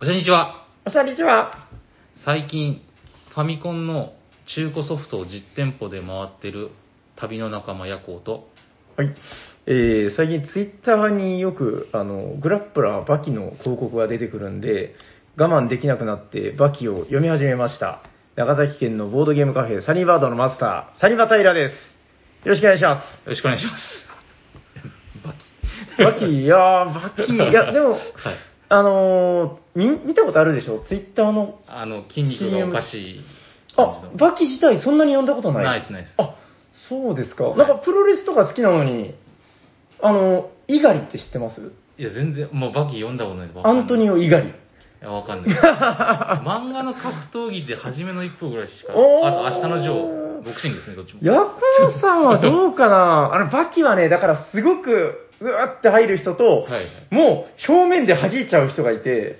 [0.00, 0.64] こんにちは。
[0.86, 1.66] おしゃにちは。
[2.24, 2.82] 最近、
[3.34, 4.12] ファミコンの
[4.46, 6.70] 中古ソフトを実店舗で回ってる
[7.16, 8.46] 旅の仲間ヤコウと、
[8.96, 9.12] はい。
[9.66, 14.94] えー、最近ツイッターによく、あの、グラップラーバキの広告が出てくるんで、
[15.36, 18.04] 我慢できなくなってバキを読み始めました。
[18.36, 21.72] 長崎県のボードゲームカフェサニーバードのマスター、サニバタイラです。
[22.46, 23.82] よろしくお願いしまよろしくお願いします。
[25.26, 25.38] バキ。
[25.42, 26.04] す。
[26.04, 28.00] バキ、いやー、バキ、いや、でも、はい。
[28.70, 30.80] あのー、見、見たことあるでしょ？
[30.80, 31.58] ツイッターの。
[31.66, 33.20] あの、筋肉がおかしい
[33.76, 35.64] あの。、バキ自体そんなに読んだことない？
[35.64, 36.34] ないですないですあ、
[36.88, 37.54] そうですか。
[37.56, 39.14] なんかプロレスとか好きなのに、
[40.02, 41.72] あの、イガリって知ってます？
[41.98, 44.48] いや、全然、もうバキ読んだことないんでわかアントニオ・イガリ。
[44.48, 44.52] い
[45.00, 45.56] や、わかんない。
[46.44, 48.92] 漫画の格闘技で初めの一歩ぐらいしか。
[48.92, 51.20] あと、明日のジョー、ボクシングですね、どっちも。
[51.22, 51.56] ヤコ
[51.88, 53.30] ウさんはどうかな？
[53.34, 56.86] あの、バキはね、だからすごく、うわって入る人と、はいはい。
[57.10, 59.38] もう表面で弾いちゃう人がいて、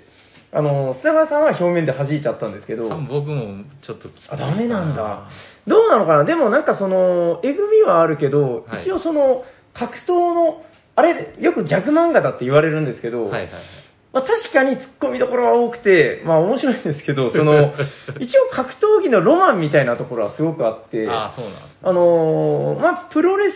[0.51, 4.09] あの、砂川さんは表面で弾いちゃったんですけど、多分僕もちょっと。
[4.29, 5.27] あ、ダメなんだ。
[5.67, 6.23] どうなのかな？
[6.23, 10.63] でもなんかその、えぐみはあるけど、はい一応その、格闘の、
[10.95, 13.51] あれ、よく逆漫画だって言われるんですけど、はいはいはい。
[14.11, 17.73] まあ、確かに突っ込みどころは多くて、まあ面白いんですけど、 その、
[18.19, 21.69] 一応格闘技のロマンみたいなところはすごくあって、ああ、そうなんですね。
[21.83, 23.55] あのーまあ、プロレス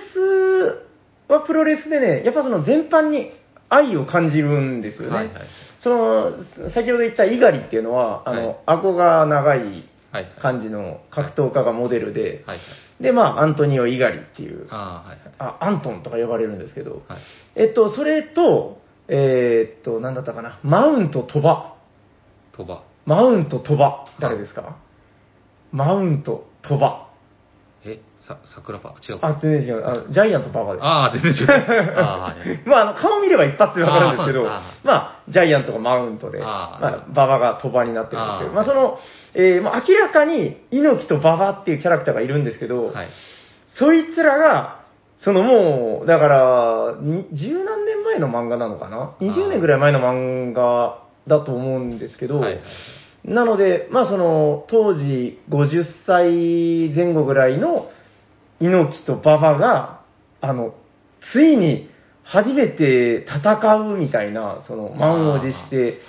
[1.34, 3.32] はプロレスでね、やっぱその全般に
[3.70, 5.16] 愛を感じるんですよね。
[5.16, 5.34] はいはい。
[5.82, 6.32] その、
[6.74, 10.32] 先ほど言ったイガリっていうのは、あの、顎が長いはいはい。
[10.40, 12.64] 感じの格闘家がモデルで、はいは
[13.00, 13.04] い。
[13.04, 17.20] で、まあ、アントニオ・イガリっていう、ああ、はいはアントンとか呼ばれるんですけど、はい。
[17.56, 21.74] えっと、それと、えーっと、なんだったかな、マウント・鳥羽。
[22.56, 22.84] 鳥羽。
[23.06, 24.06] マウント・鳥羽。
[24.20, 24.78] 誰ですか？
[25.72, 27.08] マウント・鳥羽。
[27.84, 29.20] え、さ、桜パ違う。
[29.22, 29.86] あ、全然違う。
[29.86, 30.86] あジャイアント・馬場です。
[30.86, 31.48] ああ、全然違う。
[32.00, 32.60] ああ、はいはい。
[32.66, 39.00] まあ、あの、顔見れば一発でわかるんですけど、あーそうですまあ、ジャイアントがマウントで、あーまあ、馬場が鳥羽になってるんですけど、あーまあ、その、
[39.34, 43.08] えーまあ、明らかに猪木と馬場っていうキャラクターがいるんですけど、はい。
[43.76, 44.84] そいつらが、
[45.18, 52.62] そのもう、だから、に十何年前の漫画なのかな ?20 年ぐらい前の漫画だと思うんですけど、はいはい。
[53.26, 57.88] なので、まあその、当時50歳前後ぐらいの
[58.64, 60.02] 猪木と馬場が、
[60.42, 60.74] あの、
[61.34, 61.90] ついに
[62.24, 66.00] 初めて戦うみたいな、その、満を持して。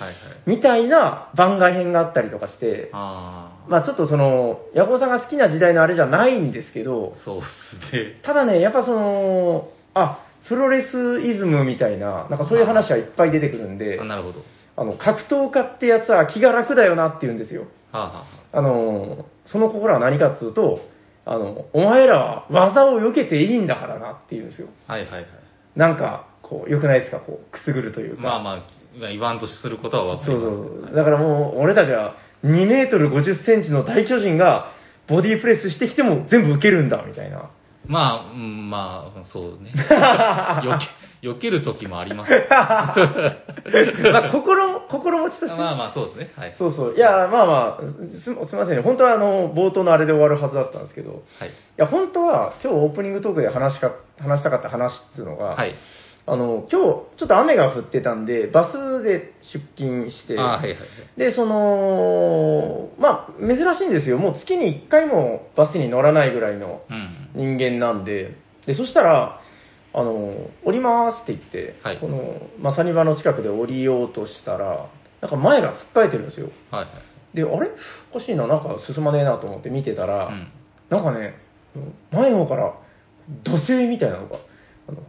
[0.45, 8.21] みたいな番外編があったりとかして、ああ、まあちょっとその、ヤコウさんが好きな時代のあれじゃないんですけど、そうっすね。
[8.23, 14.41] ただね、やっぱその、あ、プロレスイズムみたいな、なんかそういう話はいっぱい出てくるんであ、なるほど。
[14.77, 17.63] あの、格闘家ってやつは気が楽だよなって言うんですよ。
[17.91, 20.79] はあ、はあはあの、その心は何かっつうと、
[21.25, 24.67] あの、お前らは技を避けていいんだからなって言うんですよ。
[24.87, 25.25] あ、はいはいはい。
[25.75, 27.17] なんか、こう、良くないですか？
[27.19, 28.21] こう、くすぐるというか。
[28.21, 28.55] まあまあ、
[28.99, 30.95] まあ言わんとすることはわかりますそうそう。
[30.95, 32.15] だからもう、俺たちは
[32.45, 34.71] 2メートル50センチの大巨人が
[35.07, 37.49] ボディープレスしてきても全部受けるんだ、みたいな。
[37.87, 39.71] まあ、うん、まあ、そうね。
[39.75, 40.79] 避
[41.21, 42.31] け、避ける時もあります。
[42.49, 45.57] まあ、心、心持ちとして。
[45.59, 46.31] まあまあ、そうですね。
[46.35, 46.55] はい。
[46.57, 46.95] そうそう。
[46.95, 47.81] いや、まあまあ、
[48.19, 48.81] すすみませんね。
[48.81, 51.49] 本当はあの、冒頭のあれで終わるはずだったんですけど、はい。
[51.49, 55.75] いや、本当は今日オープニングトークで話しか、話したかった話っていうのが、はい。
[56.27, 61.19] あの、今日ちょっと雨が降ってたんで、バスで出勤して、はいはいはい。
[61.19, 64.17] で、その、まあ、珍しいんですよ。
[64.17, 67.57] もう月に1回もバスに乗らないぐらいのうん。
[67.57, 69.39] 人間なんで、で、そしたら、
[69.93, 74.89] あの、降りますって言って、はいこの、まあ、サニバの近くで降りようとしたら、
[75.21, 76.49] なんか前が突っかえてるんですよ。
[76.71, 77.35] はいはい。
[77.35, 77.69] で、あれ？
[78.11, 80.47] おかしいな、なんか進まねえなと思って見てたら、うん。
[80.89, 81.35] なんかね、
[82.11, 82.73] 前の方から
[83.43, 84.37] 土星みたいなのが、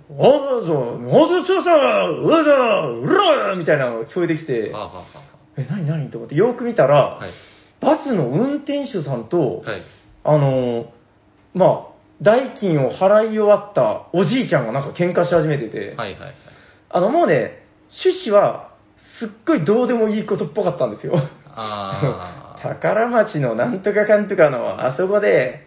[0.08, 5.04] おーぞ、おーぞ、そうそう、うわだ、うらーみたいなのが聞こえてきては、あ、はあは
[5.56, 7.30] え、なになにと思ってよく見たら、あ、はい。
[7.80, 9.82] バスの運転手さんと、はい。
[10.24, 10.86] あのー
[11.54, 16.34] まあ、代金を払い終わったおじいちゃんがなんか喧嘩し始めてて、はいはいはい。
[16.90, 17.62] あのもうね、
[18.04, 18.72] 趣旨は
[19.20, 21.14] すっごいどうでもいいことっぽかったんですよ。
[22.62, 25.65] 宝町のなんとかかんとかのあそこで、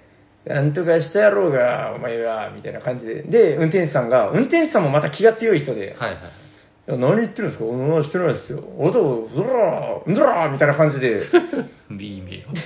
[0.49, 3.21] なんとかしたやろうが、お前は、みたいな感じで。
[3.23, 6.19] で、運転手さんが、運転手さんもまた気が強い人で、はいはい。
[6.87, 7.65] いや何言ってるんですか？
[7.65, 8.63] 何してないですよ。
[8.79, 11.21] おと、うらー、うらーみたいな感じで。
[11.99, 12.57] いい迷惑。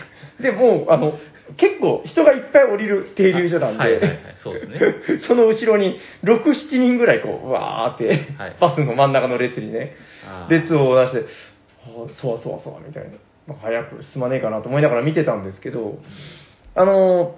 [0.42, 1.14] で、もう、あの、
[1.58, 4.20] 結構人がいっぱい降りる停留所なんで、はいはいはい。
[4.38, 4.80] そうですね。
[5.28, 8.08] その後ろに6、7人ぐらいこう、うわーって、
[8.38, 9.96] はいバスの真ん中の列にね、
[10.50, 11.26] 列を出して、
[12.22, 13.10] そわそわそわみたいな、
[13.46, 15.98] まあ早く進まねえかなと思いながら見てたんですけど、
[16.76, 17.36] あの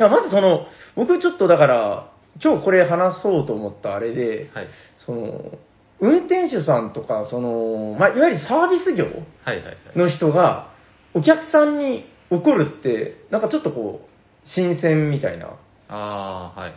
[0.00, 0.66] ー、いやまずその、
[0.96, 2.12] 僕ちょっとだから、
[2.42, 4.68] 今日これ話そうと思ったあれで、はい。
[4.98, 5.58] その、
[6.00, 9.98] 運転手さんとか、その、まあ、いわゆるサービス業はいはいはい。
[9.98, 10.72] の人が、
[11.14, 15.56] お客さんに怒るって、なんかちょっとこう、新鮮みたいな。
[15.88, 16.76] ああ、はいは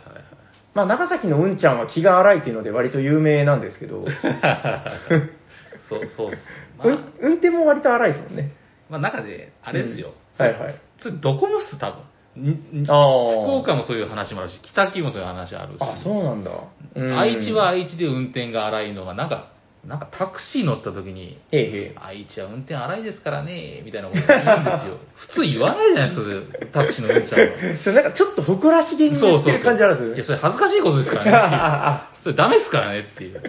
[0.74, 4.12] まあ、長崎のうんちゃんは気が荒いっていうので割と有名なんですけど、はい。
[5.88, 6.36] そう、そうっす。
[6.78, 8.52] まあ、うん運転も割と荒いですもんね。
[8.90, 10.12] まあ、中で、あれですよ。
[10.36, 10.80] はいはい。
[10.98, 12.02] それどこもっす、多分。
[12.34, 15.76] あー福岡もそういう話もあるし、北九もそういう話あるし。
[15.80, 16.50] あ、そうなんだ。
[16.96, 19.50] うん愛知は、愛知で運転が荒いのが、なんか、
[19.86, 21.96] なんかタクシー乗った時に、ええええ。
[22.00, 24.96] 愛知は運転荒いですからね、みたいなこと言うんですよ。
[25.14, 27.46] 普通言わないじゃないですか、タクシーのうんちゃんは。
[27.82, 29.46] それなんかちょっと誇らしげにそうそうそう。
[29.46, 32.24] 言ってる感じあるんですよねいや、それ恥ずかしいことですからねっていう。
[32.24, 33.34] それダメですからねっていう。
[33.36, 33.40] は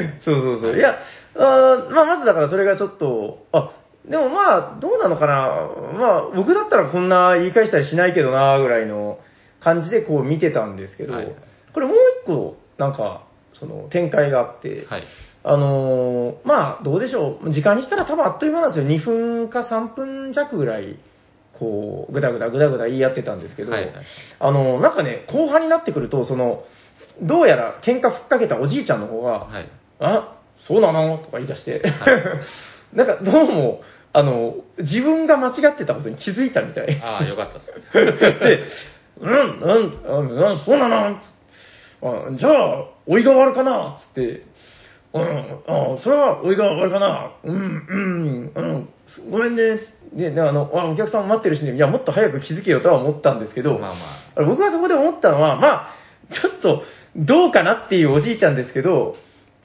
[0.00, 0.76] いそうそうそう。
[0.76, 0.98] いや、
[1.36, 3.70] あーまあ、まずだからそれがちょっと、あ、
[4.08, 5.68] でもまあ、どうなのかな。
[5.98, 9.18] まあ、僕だったらこんな言い返したりしないけどな、ぐらいの
[9.60, 11.34] 感じでこう見てたんですけど、はい
[11.72, 15.02] これもう一個、なんか、その展開があって、はい。
[15.42, 17.52] あのーまあ、どうでしょう。
[17.52, 18.86] 時間にしたら多分あっという間なんですよ。
[18.88, 20.96] 2分か3分弱ぐらい、
[21.58, 23.92] こう、ぐだぐだぐだぐだ言い合ってたんですけど、はいはい
[24.38, 26.62] あのーなんかね、後半になってくると、その、
[27.20, 29.68] どうやら喧嘩ふっかけたおじいちゃんの方が、はい。
[29.98, 31.18] あ、そうなの？
[31.18, 32.40] とか言い出して、は
[32.94, 33.80] なんかどうも、
[34.16, 37.00] あの、自分が間違ってたことに気づいたみたい。
[37.02, 37.82] ああ、よかったです。
[37.92, 38.64] で、
[39.20, 40.96] うん、うん、うん、そうなの？
[41.06, 41.18] あ
[42.38, 43.96] じゃあ、おいが悪かな？
[43.98, 44.46] つって、
[45.14, 45.22] うん、
[45.66, 47.32] あそれはおいが悪かな？
[47.42, 48.88] うん、うん、うん、
[49.30, 49.80] ごめんね。
[50.12, 54.00] で、であの、あお客さん待ってるしね、いや、もっと早く気づけよとは思ったんですけど、まあま
[54.36, 54.40] あ。
[54.40, 55.94] れ僕がそこで思ったのは、まあ、
[56.32, 56.82] ちょっと、
[57.16, 59.16] どうかなっていうおじいちゃんですけど、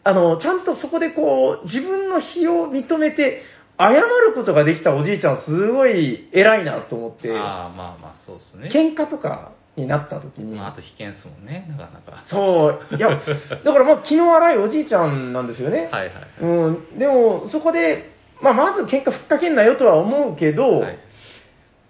[0.04, 3.42] あの、ちゃんとそこでこう、自分の非を認めて、
[3.80, 7.42] 謝ることができたおじいちゃん、すごい偉いなと思って、あ。
[7.42, 8.70] ああ、まあまあ、そうですね。
[8.74, 12.24] 喧嘩とかになった時に、まあ、あと危険っすもんね、なかなか。
[12.26, 13.10] そう、いや、
[13.64, 15.88] だからまあ、気の荒いおじいちゃんなんですよね。
[15.92, 16.14] はいはい。
[16.42, 18.12] うん、でも、そこで、
[18.42, 21.00] まあ、まず喧嘩ふっかけんなよとは思うけど、はい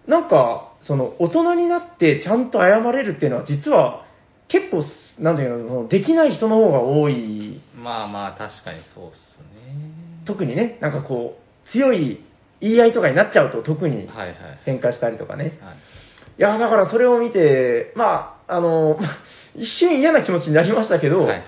[0.10, 4.06] なんか、その、大人になってちゃんと謝れるっていうのは、実は、
[4.48, 4.84] 結構、
[5.20, 10.26] なんていうの、そのできない人の方が多い、まあまあ、確かにそうっすね。
[10.26, 12.24] 特にね、なんかこう、強い
[12.62, 14.36] 言い合いとかになっちゃうと、特にはいはい。
[14.66, 15.58] 喧嘩したりとかね。
[15.62, 15.76] はい
[16.40, 19.18] いや、だからそれを見て、まあ、あの、まあ
[19.56, 21.44] 一瞬嫌な気持ちになりましたけど、はい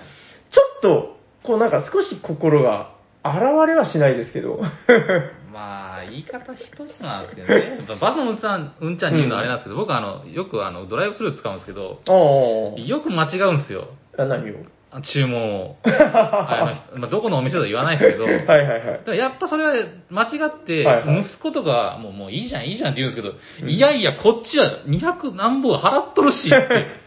[0.50, 3.36] ちょっと、こうなんか少し心が、現
[3.66, 4.60] れはしないですけど。
[5.50, 7.86] まあ、言い方一つなんですけどね。
[7.98, 13.88] バスのうんちゃん、うんちゃんに言うのはあれなんですけど、僕あの、よくあの、ドライブスルー使うんですけど、あよく間違うんですよ。
[14.18, 14.26] あ。
[14.26, 14.54] 何を？
[15.00, 15.76] 注文を。
[15.84, 18.80] あ のまあ、どこのお店とは言わないですけど、はいはいはい。
[18.84, 18.98] だ。
[18.98, 19.72] からやっぱそれは
[20.10, 21.20] 間違って、はいはい。
[21.20, 27.02] 息子とかもうもういいじゃんいいじゃんって言うんですけど、いやいやこっちは200何本払っとるしって。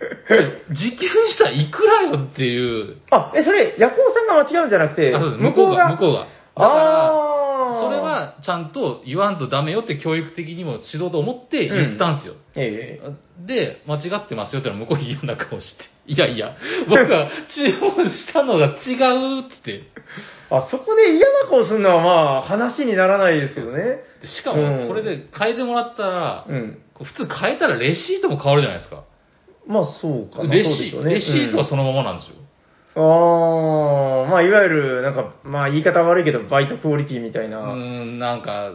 [0.70, 2.96] 時給したらいくらよっていう。
[3.10, 5.42] あ、え、それ、ヤコウさんが間違うんじゃなくて、あそうです。
[5.42, 6.20] 向こうが向こうが？
[6.20, 6.26] だ
[6.68, 7.29] か
[7.82, 16.56] それ、はちゃんと言わんとダメよって教育的にも指導と思って言ったんですよ、ええで間違ってますよってのは向こう嫌な顔していやいや
[16.88, 18.96] 僕は注文したのが違
[19.38, 19.84] うって
[20.50, 24.00] あ、そこで嫌な顔するのはまあ、話にならないですけどね。
[24.24, 26.82] しかうんもそれで変えてもらったら、うん。
[26.98, 29.04] 普通変えたらレシートも変わるじゃないですか。
[29.66, 30.52] まあ、そうかな。
[30.52, 32.36] レそうでしょうねシレシートはそのままなんですよ。
[32.96, 33.00] あ
[34.26, 37.60] あ、まあ、いわゆる、なんか、まあ、言い方悪いけど、バイトクオリティみたいうな。
[37.60, 38.72] ーん、なんか、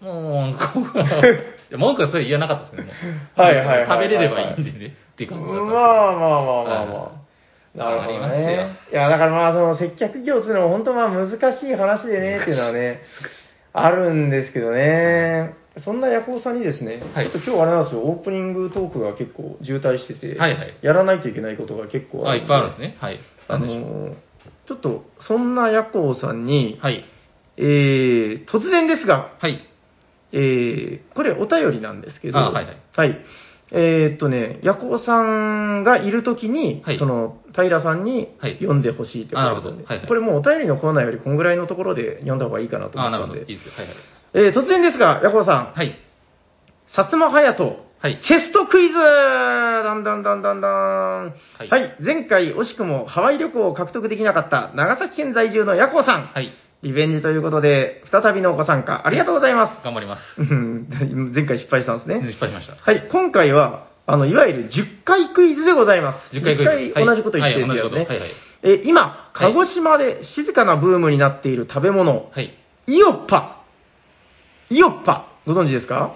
[0.00, 0.80] もう、こ
[1.76, 2.92] 文句はそれ言わなかったですね。
[3.36, 4.96] はいはいはいはい食べれればいいんでね。
[5.12, 7.28] って感じだったまあまあまあまあはいまあ。
[7.74, 8.76] なるほどね。
[8.90, 13.02] いや、だからまあ、その接客業っていうのは本当まあ難しい話でね、っていうのはね、
[13.74, 15.54] あるんですけどね。
[15.84, 22.96] そんなヤコウさんにですね、はいちょっと今日あれなんですよ、オープニングトークが結構渋滞してて、はいはいやらないといけないことが結構あ、あるいっぱいあるんですね。
[22.98, 23.20] はい。
[23.48, 24.14] あのー
[24.68, 27.02] ちょっと、そんなヤコウさんに、はい。
[27.56, 29.66] えー、突然ですが、はい。
[30.32, 33.24] えー、これお便りなんですけど、あはいはいはい。
[33.72, 43.10] えーっとね、ヤコウさんがいるときに、はいその、平さんにはい読んでほしいってことあなだったんで、るほどはいはいこれもうお便りのコーナーよりこんぐらいのところで読んだ方がいいかなと思あ、っ。
[43.10, 43.38] なるほど。
[43.38, 43.72] いいですよ。
[43.74, 43.96] はいはい。
[44.34, 45.98] えー、突然ですが、ヤコウさん、はい。
[46.88, 48.20] 薩摩隼人、はい。
[48.22, 50.70] チェストクイズだんだんだんだんだん。
[50.70, 51.32] は
[51.68, 56.26] はいい、前回惜しくもハワイ旅行を獲得できなかった長崎県在住のヤコウさん。
[56.26, 56.52] はい。
[56.82, 59.84] リベンジということで、再びのご参加ありがとうございます。
[59.84, 60.22] 頑張ります。
[60.40, 60.86] うん
[61.34, 62.22] 前回失敗したんですね。
[62.28, 62.74] 失敗しました。
[62.80, 66.36] はい、今回は、あの、いわゆる10回クイズでございます。
[66.36, 66.70] 10回クイズ。
[66.70, 67.96] 10回同じこと言ってるんだよね。
[67.96, 68.06] はい。
[68.06, 68.30] はいはい。
[68.62, 72.54] え今、はい鹿児島で静かなブームになっている食べ物、はい。
[72.86, 73.56] イオッパ。
[74.70, 76.12] イオッパ、ご存知ですか？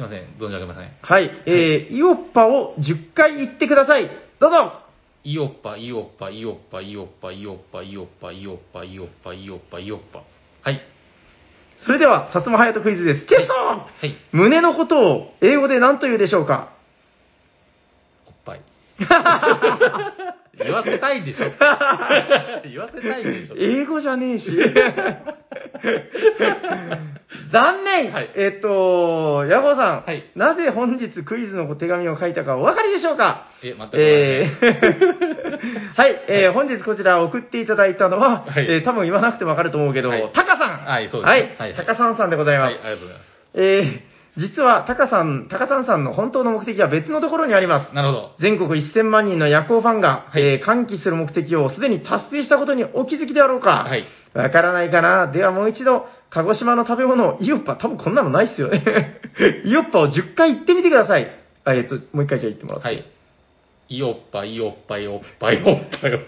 [0.00, 0.20] いません。
[0.38, 0.88] 存じ上げません。
[1.02, 4.10] はい、えー、イオッパを10回言ってください。
[4.40, 4.80] どうぞ
[5.24, 10.22] イオッパ、イオッパ、イオッパ、イオッパ、イオッパ、イオッパ、イオッパ、イオッパ、イオッパ、イオッパ。
[10.62, 10.80] はい。
[11.84, 13.26] それでは、薩摩隼人クイズです。
[13.26, 14.14] チェストはい。
[14.32, 16.72] 胸のことを英語で何と言うでしょうか？
[18.26, 18.62] おっぱい。
[20.64, 21.44] 言わせたいんでしょ
[22.64, 24.46] 言わせたいんでしょ英語じゃねえし。
[27.52, 28.30] 残念、はい。
[28.36, 30.24] えっと、ヤゴさん、はい。
[30.34, 33.46] なぜ本日クイズの手紙を書いたかお分かりでしょうか？
[33.62, 35.96] え、全く えー。
[35.96, 38.66] はい、えー本日こちら送っていただいたのは、はい。
[38.68, 40.30] えー多分言わなくてもわかると思うけど、はい。
[40.34, 40.78] タカさん。
[40.84, 41.54] はいそうですはい、ね。
[41.58, 41.68] はい。
[41.70, 41.76] はい。
[41.76, 42.74] タカさんさんでございます。
[42.74, 43.30] はい、ありがとうございます。
[43.54, 44.09] えー
[44.40, 47.94] 実はタカさん、タカさんさんの本当の目的は別のところにあります。
[47.94, 48.30] なるほど。
[48.40, 53.84] 全国1000万人の夜行ファンが、はいえー歓喜する目的をすでに達成したことにお気づきであろうか。
[53.84, 54.04] はい。
[54.32, 59.20] わからないかなではもう一度、鹿児島の食べ物、イオッパ、多分こんなのないっすよね。
[59.66, 61.28] イオッパを10回言ってみてください。
[61.64, 62.86] あえっと、もう一回じゃあ言ってもらって。
[62.86, 63.04] はい。
[63.88, 66.20] イオッパ、イオッパ、イオッパ、イオッパよ。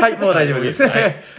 [0.00, 0.90] はいもう大丈夫ですはい、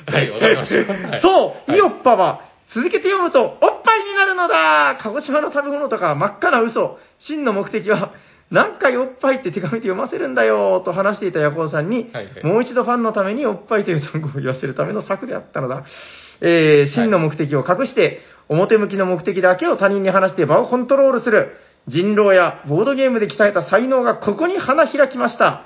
[0.07, 0.93] はいわかりました。
[1.11, 2.41] はいそう、はいイオッパは、
[2.73, 6.97] 続けて読むと、おっぱいになるのだ鹿児島の食べ物とか真っ赤な嘘。
[7.19, 8.13] 真の目的は、
[8.51, 15.83] 何回おっぱいって手紙で読ませるんだよと話していたヤコウさんに、はいはいもう一度ファンのためにおっぱいという単語を言わせるための策であったのだ。
[16.41, 21.57] えー、真の目的を隠して、表向きの目的だけを他人に話して場をコントロールする。
[21.87, 25.65] 人狼やボードゲームで鍛えた才能がここに花開きました。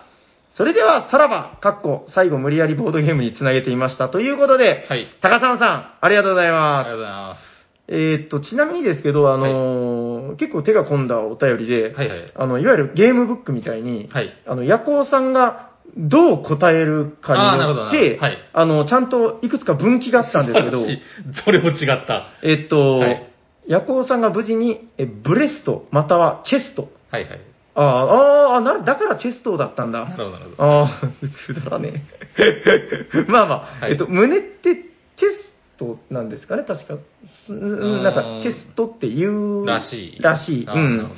[0.55, 4.09] それでは、さらば、かっこ、最後無理やりボードゲームにつなげていました。
[4.09, 5.07] ということで、はい。
[5.21, 6.85] 高さんさん、ありがとうございあります。
[6.85, 7.49] がとうございます。
[7.91, 12.33] えーっと、ちなみにですけど、あのー結構手が込んだお便りで、はいはい。
[12.35, 14.29] あの、いわゆるゲームブックみたいに、はい。
[14.45, 20.79] あの、ヤコウさんがどう答えるかによって、なるほどはいあの、ちゃんといくつか分岐があったんですけど
[21.45, 22.23] それも違った。
[22.43, 23.25] えっと、はい
[23.67, 26.89] ヤコウさんが無事に、えブレスト、またはチェスト。
[27.11, 27.39] はいはい。
[27.81, 30.05] あーあー、なるだからチェストだったんだ。
[30.05, 30.63] なるほど、なるほど。
[30.63, 31.01] ああ、
[31.47, 32.03] くだらね
[32.37, 33.25] え。
[33.31, 36.95] まあまあ、はいえっと、胸ってチェストなんですかね、確か。
[37.49, 39.65] なんか、チェストって言う。
[39.65, 40.65] らしいらしい。
[40.65, 41.11] うん。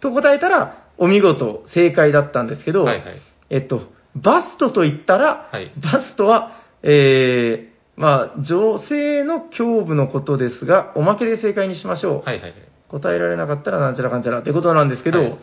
[0.00, 3.04] と答えたら、お見事、正解だったんですけど、はいはい。
[3.50, 3.82] えっと、
[4.16, 12.28] バストと言ったら、はいバストは、えー、まあ、女性の胸部のことですが、おまけで正解にしましょう。
[12.28, 12.54] はいはいはい。
[12.88, 15.38] 答えられなかったらなんちゃらかんちゃらってことなんですけど、はい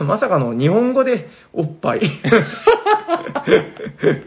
[0.00, 2.00] ま まさかの日本語でおっぱい。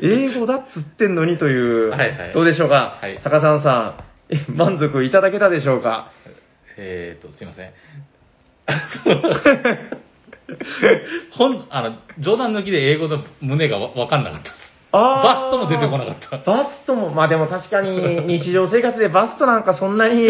[0.01, 3.95] 英語だっつってんのにという、はいはいどうでしょうか、はい高さんさ
[4.29, 6.11] ん、え満足いただけたでしょうか？
[6.77, 7.71] えーと、すいません。
[11.31, 14.55] ほん、あの、冗談抜きで英語の胸がわわかんなかったです。
[14.91, 16.37] あーバストも出てこなかった。
[16.49, 20.29] バストも、まあでも確かに日常生活でバストなんかそんなに、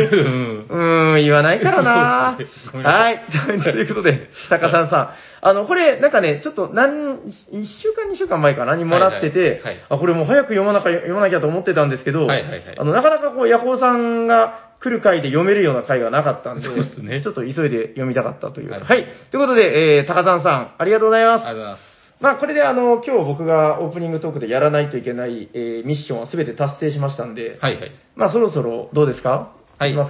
[0.70, 2.38] ううんーん、言わないからな
[2.74, 3.60] はいい。
[3.64, 5.10] ということで、高さんさん。
[5.42, 8.76] あの、これ、なんかね、ちょっと何、1週間、2週間前かな？
[8.76, 18.72] にもらってて、はいはいはいあ、これもう早く読まなきゃ、読まなきゃと思ってたんですけど、はいはいはいあの、なかなかこう、ヤコウさんが来る回で読めるような回がなかったんで、そうですねちょっと急いで読みたかったという。
[18.72, 18.80] は。
[18.80, 21.46] はいいということで、えー、高さんさん、ありがとうございます。
[21.46, 21.98] ありがとうございます。
[22.20, 27.92] まあ、これであの、今日僕がオープニングトークでやらないといけない、えーミッションは全て達成しましたんで、はいはい。
[28.16, 29.50] まあ、そろそろどうですか？
[29.80, 29.94] はい。
[29.94, 30.08] じゃあ、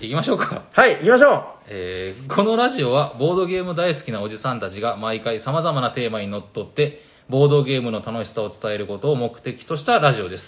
[0.00, 0.64] 行きましょうか。
[0.72, 6.98] はい、行きましょえーこのラジオはボードゲーム大好きなおじさんたちが毎回様々なテーマにのっとって
[7.28, 10.44] ボードゲームの楽しさを伝えることを目的としたラジオです。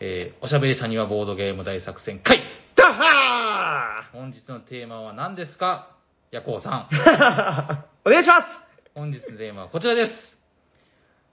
[0.00, 2.40] えーおしゃべりさんにはボードゲーム大作戦会う
[2.76, 5.88] ダッハ本日のテーマは何ですか？
[6.30, 6.88] ヤコウさん。
[6.92, 8.46] ー お願いします
[8.94, 10.12] 本日のテーマはこちらです。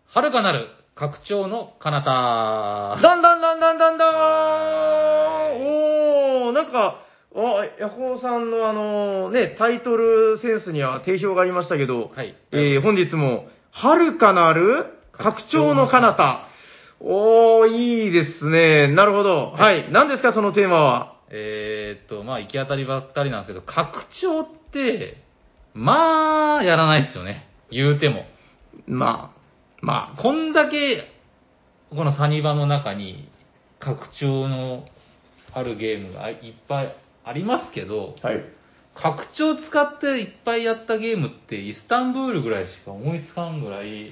[0.08, 2.98] 遥かなる拡張の彼方。
[3.02, 7.00] だんだんだんだんだんだはーんおー、なんか、
[7.36, 12.36] あ、ヤコウさんのあの、ね、タイトルセンスには定評がありましたけど、はい。
[12.52, 16.48] えー本日も、遥かなる拡張の彼方。
[17.00, 18.94] おー、いいですね。
[18.94, 19.52] なるほど。
[19.52, 19.52] は。
[19.54, 21.14] はい何ですか、そのテーマは？
[21.32, 25.18] えーっと、まあ、行き当たりばったりなんですけど、拡張って、
[25.74, 27.50] まあ、やらないですよね。
[27.72, 28.26] 言うても。
[28.86, 29.42] まあ、
[29.82, 31.04] まこんだけ、
[31.90, 33.28] このサニバの中に、
[33.80, 34.86] 拡張の
[35.54, 38.44] あるゲームがいっぱいありますけど、あ、はい。
[38.96, 44.12] 拡張使っていっぱいやったゲームって、イスタンブールぐらいしか思いつかんぐらい、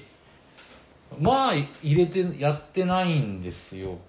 [1.19, 3.99] まあ、入れて、やってないんですよ。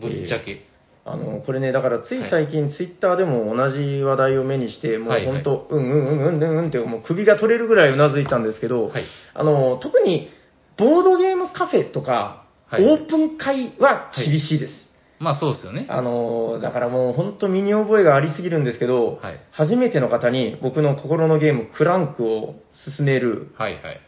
[0.00, 0.66] ぶっちゃけ。
[1.04, 9.04] あの、これね、だからつい最近、ツイッターでも同じ話題を目にして、もう本当、うんうんうんうんうんうんって、もう首が取れるぐらいうなずいたんですけど、はい。
[9.32, 10.28] あの、特に、
[10.76, 14.79] ボードゲームカフェとか、はいオープン会は厳しいです。
[15.20, 15.86] まあ、そうですよね。
[15.90, 22.54] あの、だからもう本当身に覚えがありすぎるんですけど、はい初めての方に僕の心のゲーム、クランクを
[22.96, 23.52] 勧める。
[23.56, 24.00] はいはいはい。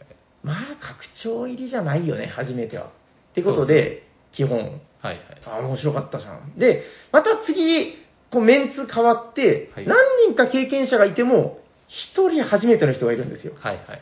[0.43, 2.85] まあ、拡張入りじゃないよね、初めては。
[2.85, 2.89] っ
[3.35, 5.19] てことで、基本、はいはい。
[5.45, 6.57] あ面白かったじゃん。
[6.57, 7.93] で、また次、
[8.31, 9.97] こうメンツ変わって、はい何
[10.29, 13.53] 人か経験者がいても、一人初めての人がいるんですよ。
[13.59, 14.01] はいはいはい。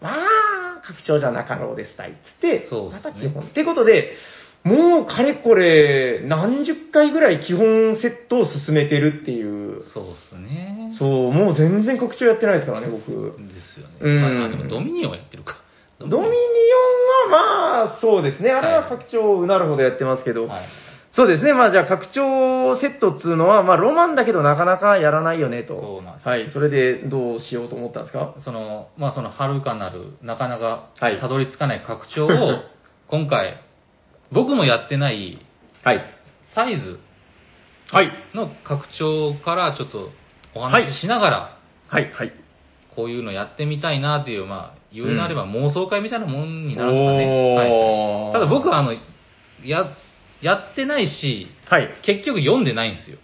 [0.00, 3.42] まあ、拡張じゃなかろうですたいっつって、そうですねまた基本。
[3.42, 4.12] ってことで、
[4.64, 9.82] もうかれこれ、何十回ぐらい基本セットを進めてるっていう。
[9.92, 10.94] そうっすね。
[10.98, 13.10] そう、もう全然拡張やってないですからね、僕。
[13.10, 13.12] で
[13.60, 13.94] すよね。
[14.00, 15.56] うんまあ、あでもドミニオンやってるか。
[15.98, 16.28] ドミニオ
[17.28, 18.50] ンはまあ、そうですね。
[18.50, 20.46] あれは拡張うなるほどやってますけど。
[20.46, 20.62] はい。
[21.14, 21.52] そうですね。
[21.52, 25.74] まあじゃあ拡張セットっつうのは、まあロマンだけどなかなかやらないよねと。
[25.78, 26.50] そうなんですはい。
[26.52, 28.34] それでどうしようと思ったんですか？
[28.38, 32.28] その、まあその、遥かなる、なかなかはいたどり着かない拡張を、
[33.08, 33.60] 今回、
[34.32, 35.38] 僕もやってない
[35.84, 36.04] はい。
[36.54, 36.98] サイズ
[37.90, 38.10] はい。
[38.34, 40.10] の拡張からちょっと
[40.54, 41.58] お話ししながら、
[41.88, 42.10] はい。
[42.12, 42.32] はい。
[42.96, 47.54] こういうのやってみたいなっていう、まあ、言うなれば妄想会みたいなもんになるんですかね。
[47.56, 48.92] はいただ僕は、あの、
[49.64, 49.86] や、
[50.40, 51.88] やってないし、はい。
[52.02, 53.18] 結局読んでないんですよ。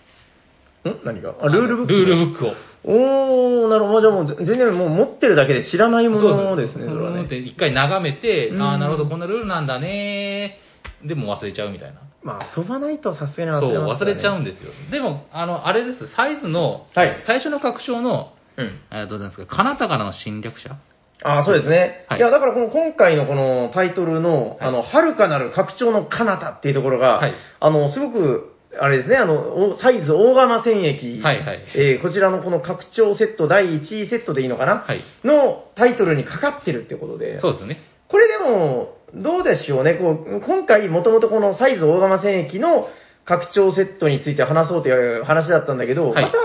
[0.91, 1.05] ん？
[1.05, 1.35] 何が？
[1.41, 1.93] あルールブック？
[1.93, 2.55] ルールブックを。
[2.85, 4.01] おー、なるほど。
[4.01, 7.47] じゃあもうぜ全然もう持ってるだけで知らないものですね、それはでね。
[7.47, 10.59] 一回眺めて、うんああ、なるほど、こんなルールなんだね
[11.05, 12.01] でも忘れちゃうみたいな。
[12.23, 14.73] まあ遊ばないとさすがに忘そう、れます忘れちゃうんでですよ。
[14.91, 17.23] でも、あの、あれです、サイズの、はい。
[17.27, 18.81] 最初の拡張の、うん。
[18.91, 20.77] えーどうなんですか、カナタからの侵略者？
[21.23, 22.05] ああ、そうですね。
[22.09, 22.19] はい。
[22.19, 24.59] い、や、だからこの今回のこのタイトルの、はい。
[24.61, 27.35] あの、遥かなる拡張の彼方っていうところが、はい。
[27.61, 31.59] あの、すごく、あれですね、あの、おサイズ大釜戦役、はいはい。
[31.75, 35.01] えーこちらのこの拡張セット第1位セットでいいのかな、はい。
[35.25, 37.79] のタイトルにかかってるってことで、そうですね。
[38.09, 42.89] これでも、どうでしょうね、こう今回もともとこのサイズ大釜戦役の
[43.25, 46.39] 拡張セットについて話そうという話だったんだけど、はいまた、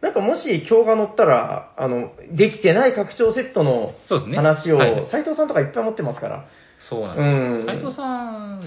[0.00, 4.36] なんかもし今日が乗ったら、あの、できてない拡張セットのそうですね。
[4.36, 6.46] 話を、はいはい斉藤さんとかいっぱい持ってますから。
[6.78, 7.66] そうなんうんですよ。
[7.66, 8.02] 斉藤さ
[8.56, 8.62] ん、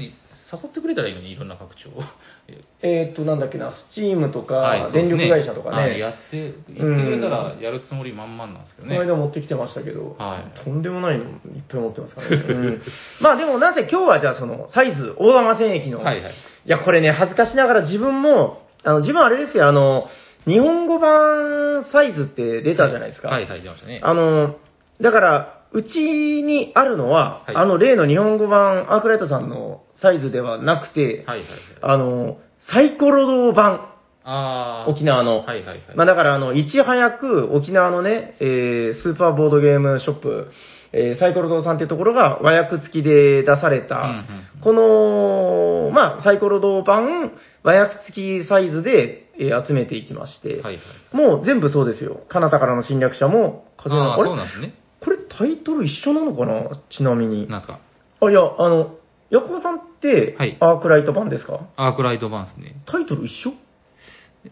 [0.51, 2.03] 誘ってくれたらいいのに、いろんな拡張を。
[2.81, 9.05] えっ、と、なんだっけな、スチームとか、はいそうですね電力会社とかはいね、やって、言ってくれたらやるつもり満々なんですけどこのね。
[9.07, 11.31] 間持ってきてましたけど、はいとんでもないのいっ
[11.69, 12.35] ぱい持ってますからね。
[12.35, 12.81] うん
[13.21, 16.33] まあでもなぜ今日はじゃあそのサイズ大釜戦役の、はいはい。
[16.65, 20.07] いや、これね、恥ずかしながら自分も、あの、自分あれですよ、あの、
[20.45, 23.29] 日本語版サイズって出たじゃないですか。
[23.29, 23.99] はいはい、出ましたね。
[24.03, 24.55] あの、
[24.99, 31.59] だから、うちにあるのは、はいあの例の日本語版アークライトさんのサイズではなくて、はいはいはい。
[31.81, 33.87] あの、サイコロ堂版、
[34.23, 35.39] あー沖縄の。
[35.39, 35.81] はいはいはい。
[35.95, 40.51] まあだから、あの、いち早く沖縄のね、えースーパーボードゲームショップ、
[40.93, 44.25] えーサイコロ堂さんっていうところが和訳付きで出された、うんうん
[44.61, 47.31] この、まあ、サイコロ堂版
[47.63, 50.81] 和訳付きサイズで、えー集めていきまして、はいは
[51.13, 51.15] い。
[51.15, 52.21] もう全部そうですよ。
[52.27, 54.75] 彼方からの侵略者も、風のああ、あれそうなんですね。
[55.03, 56.79] これタイトル一緒なのかな？
[56.89, 57.47] ちなみに。
[57.47, 57.79] なんですか？
[58.21, 58.95] あ、いや、あの、
[59.29, 62.75] ヤコウさんってはい、アークライト版ですか、アークライト版ですね。
[62.85, 63.53] タイトル一緒？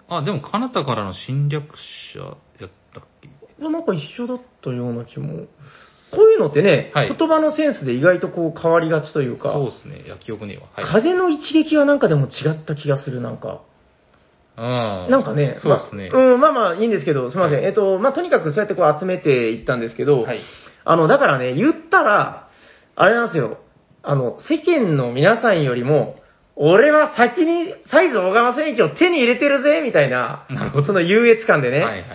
[0.07, 1.65] あ、でも、カナタからの侵略
[2.13, 2.19] 者
[2.59, 3.27] やったっけ？
[3.27, 3.31] い
[3.63, 5.47] や、なんか一緒だったような気も。
[6.11, 10.05] こういうのってね、はい言葉のセンスで意外とこう変わりがちというか、そうですね。
[10.07, 10.67] いや、記憶ねえわ。
[10.73, 11.03] はい。
[11.03, 13.61] 風の一撃はなんかでも違った気がする、なんか。
[14.59, 15.09] うん。
[15.09, 16.09] なんかね、そうですね。
[16.11, 17.63] まあうん、まあまあいいんですけど、すみません。
[17.63, 20.41] えっと、まあとにかくそうやってこう集めていったんですけど、はい。
[20.83, 22.49] あの、だからね、言ったら、
[22.95, 23.59] あれなんですよ。
[24.03, 26.17] あの、世間の皆さんよりも、
[26.55, 31.79] 俺は先にサイズ小川戦役を手に入れてるぜ、みたいな、なその優越感でね。
[31.79, 32.05] はいはい。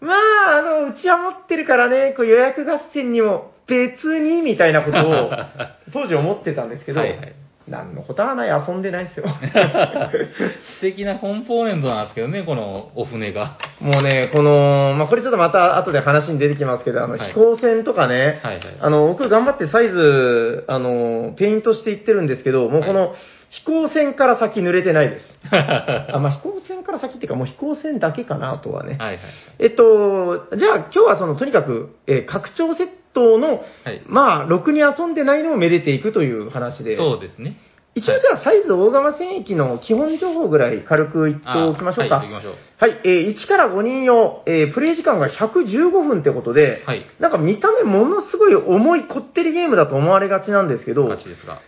[0.00, 5.30] まあ、あの、うちは持ってるからね、こう予約合戦にも別に、みたいなことを、
[5.94, 7.34] 当時思ってたんですけど、はいはい
[7.66, 9.24] 何のことはない、遊んでないですよ。
[10.76, 13.56] 素敵なコンポーネントなんですけどね、このお船が。
[13.80, 18.62] もうね、この、まあ、これちょっとまた後で話に出てきますけど、あの、はい飛行船とかね、はいはい。
[18.80, 23.14] あの、僕頑張ってサイズ、あの、ペイントしていってるんですけど、もうこの、
[23.48, 25.38] 飛行船から先濡れてないです。
[25.50, 28.96] あ、まあ、飛行船から先っていうか、もう飛行船だけかなとはね。
[28.98, 29.18] はいはい。
[29.60, 36.96] えっと、じゃあ今日はその、とにかく、えー拡張セットの、はいまあ、ろくに遊んでないのをめでていくという話で。
[36.96, 37.56] そうですね。
[37.96, 42.16] 一応じゃあサイズ大釜戦役の基本情報ぐらい軽く言っておきましょうか。
[42.16, 42.34] あはい。
[42.78, 51.60] はい、えー1から5人用、えープレイ時間が115分ってことで、はいなんか見た目ものすごい重いこってりゲームだと思われがちなんですけど、ですが。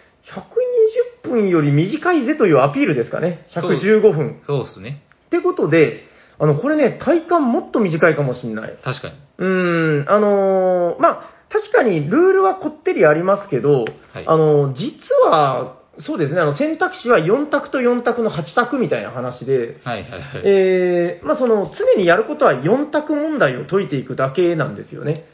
[1.24, 3.46] 120分より短いぜというアピールですかね。
[3.54, 4.42] 115分。
[4.46, 5.02] そうですね。
[5.26, 6.02] ってことで、
[6.38, 8.76] あの、これね、体感もっと短いかもしんない。
[8.82, 9.14] 確かに。
[9.38, 20.42] うーん、あのーまあ、確かにルールはこってりありますけど、はいあのー実は、そうですね、あの、選択肢は4択と4択の8択みたいな話で、はいはいはい。
[20.44, 25.24] えーまあ、その、常にやることは4択問題を解いていくだけなんですよね。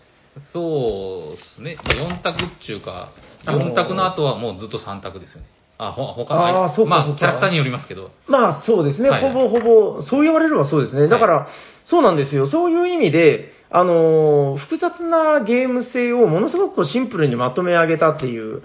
[0.52, 1.76] そうですね。
[1.84, 3.10] 4択っていうか、
[3.44, 5.46] あのー4択の後はもうずっと3択ですよね。
[5.78, 8.10] あ、ほ他あーそうかまあ、そうかキャラクターによりますけど。
[8.28, 9.60] まあそうですね、はいはいほぼほ
[9.96, 11.08] ぼ、そう言われればそうですね。
[11.08, 11.48] だから、
[11.86, 12.46] そうなんですよ。
[12.46, 18.44] そういう意味で、あのー複雑なゲーム性をものすごくシンプルにまとめ上げたっていう。
[18.44, 18.62] うん。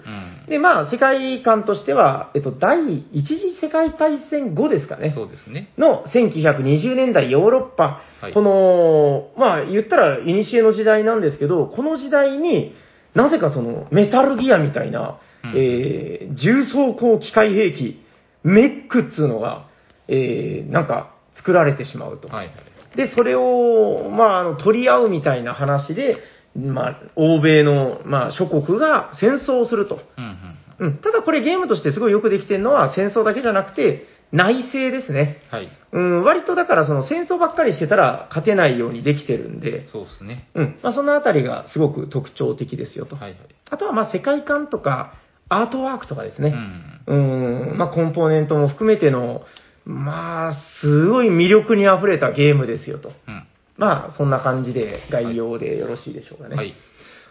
[0.48, 5.12] で、まあ、世界観としては、えっと、第一次世界大戦後ですかね。
[5.14, 5.72] そうですね。
[5.78, 12.74] の1920年代ヨーロッパ、はいこの、まあ言ったら古の時代なんですけど、この時代に
[13.14, 18.02] なぜかそのメタルギアみたいな、うんえー重装甲機械兵器、
[18.44, 19.68] メックっつうのが、
[20.08, 22.28] えーなんか作られてしまうと。
[22.28, 22.56] はいはい。
[22.96, 26.18] で、それを、まあ、あの取り合うみたいな話で、
[26.56, 30.00] まあ、欧米の、まあ、諸国が戦争をすると。
[30.16, 30.58] うんうん。
[30.80, 35.38] うん、ただこれゲームとしてすごいよくできてるのは戦争だけじゃなくて内政ですね。
[35.50, 35.68] はい。
[35.92, 40.48] うん、割とだからその戦争ばっかりしてたら勝てないようにできてるんで、そうですね。
[40.54, 43.16] うん、まあそのあたりがすごく特徴的ですよと。
[43.16, 43.38] はいはい。
[43.70, 45.14] あとはまあ世界観とか
[45.48, 46.50] アートワークとかですうね。
[46.50, 47.00] ん。
[47.06, 49.42] うん、まあコンポーネントも含めての、
[49.88, 53.08] まあすごい魅力に溢れたゲームですよと。
[53.26, 53.46] うん。
[53.78, 56.56] まあそんな感じで概要でよろしいでしょうかね。
[56.56, 56.74] はい。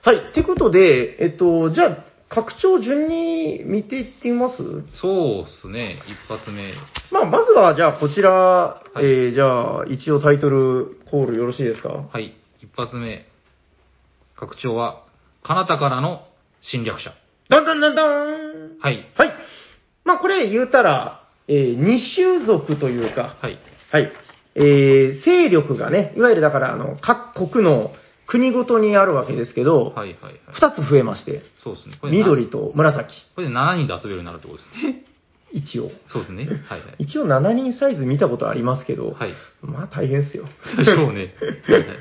[0.03, 0.31] はい。
[0.31, 1.97] ってことで、えっと、じゃあ、
[2.29, 4.57] 拡張順に見ていってみます？
[4.99, 6.01] そうですね。
[6.07, 6.73] 一発目。
[7.11, 11.89] まあ、まずは、じゃあ、こちら、いえー、じゃあ、一応タイトルコールよろしいですか？
[11.89, 12.35] はい。
[12.61, 13.25] 一発目。
[14.35, 15.03] 拡張は、
[15.43, 16.27] 彼方からの
[16.61, 17.13] 侵略者。
[17.49, 19.05] ダンダンダンダンはい。
[19.15, 19.33] はい。
[20.03, 23.57] まあ、これ言うたら、えー、二種族というか、はい。
[23.91, 24.11] はい。
[24.55, 27.91] えー、勢力がね、いわゆるだから、あの、各国の
[28.27, 30.33] 国ごとにあるわけですけど、はいはいはい。
[30.51, 31.97] 二つ増えまして、そうですね。
[31.99, 35.03] これな緑と紫、これで7人で遊べるようになるってことですね。
[35.53, 35.91] 一応。
[36.07, 36.45] そうですね。
[36.65, 36.95] はいはい。
[36.99, 39.33] 一応7人サイズ見たことありますけど、はい。
[39.61, 40.43] まあ大変ですよ。
[40.75, 41.35] でしょうね。
[41.65, 41.97] はいはい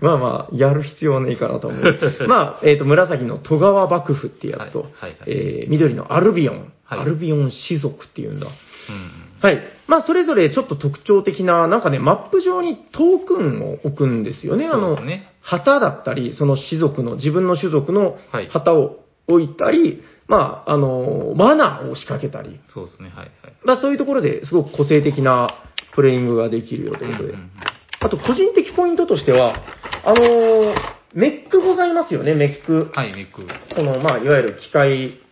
[0.00, 1.98] まあまあ、やる必要はねえかなと思う。
[2.26, 8.46] まあ、えっ、と、紫の戸川幕府っていうやつと、はいはいはいえー緑のアルビオン、はいアルビオン氏族っていうんだ。
[8.88, 9.60] うんはい。
[9.86, 14.66] まあ、それぞれちょっと特徴的な、なんかね、マップ上にトークンを置くんですよね。
[14.66, 14.98] あの。
[15.42, 18.96] 旗だったり、その種族の、自分の種族のはい旗を
[19.28, 23.10] 置いたり、まあ、あの、マナーを仕掛けたり、そうですね。
[23.14, 23.30] はいはい。
[23.64, 25.48] まあ、そういうところですごく個性的な
[25.94, 27.34] プレイングができるよということで。
[27.34, 27.50] うんうんうん
[27.98, 29.62] あと、個人的ポイントとしては、
[30.04, 30.74] あのー
[31.14, 32.90] メックございますよね、メック。
[32.92, 33.46] はい、メック。
[33.46, 35.25] はいこの、まあ、いわゆる機械はい。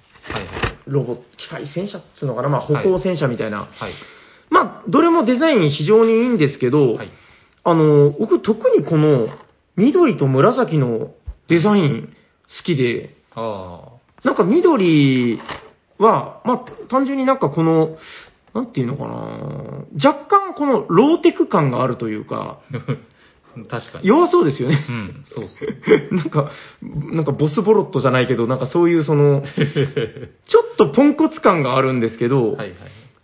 [0.87, 3.69] ロボ、機械戦車っつうのかな、まあ、歩行戦車みたいな。
[3.71, 3.95] はい。
[4.51, 7.11] まあ、どれもデザイン非常にいいんですけど、はい。
[7.65, 9.29] あのー僕特にこの、
[9.77, 11.11] 緑と紫の
[11.49, 12.15] デザイン
[12.59, 13.89] 好きで、あ
[14.23, 15.41] なんか緑
[15.99, 17.97] は、まあ、単純になんかこの、
[18.55, 20.09] なんていうのかな？
[20.11, 22.79] 若干このローテク感があるというか、あ。
[23.69, 24.09] 確かに。
[24.09, 24.85] 弱そうですよね。
[24.89, 26.09] うん、そうっすね。
[26.13, 26.51] なんか、
[26.83, 29.43] なんかボスボロットじゃないけど、なんかそういうその、
[30.47, 32.71] ちょっとポンコツ感があるんですけど、はいはい。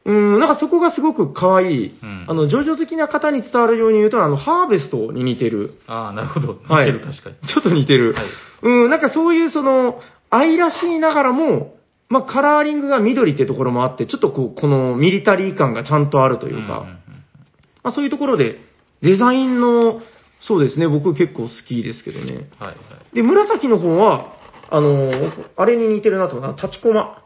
[0.06, 1.94] うん、なんかそこがすごく可愛い。
[2.02, 5.72] うんあの、ジョジョ好きな方に伝わるように言うと、あの、ハーベストに似てる。
[5.86, 6.58] ああ、なるほど。
[6.68, 6.86] 似はい。
[6.86, 7.36] てる、確かに。
[7.48, 8.14] ちょっと似てる。
[8.14, 8.24] はい
[8.62, 11.74] うん、なんかそういうその、愛らしいながらも、
[12.08, 18.58] まあ、カラーリングが緑ってところもあって、ちょっとこう、このミリタリー感がちゃんとあるというか、んんんまあ、そういうところで、
[19.02, 20.00] デザインの、
[20.40, 22.48] そうですね、僕結構好きですけどね。
[22.58, 22.72] はいは
[23.12, 23.14] い。
[23.14, 24.34] で、紫の方は、
[24.70, 25.10] あの、
[25.56, 27.22] あれに似てるなとか、立ちコマ。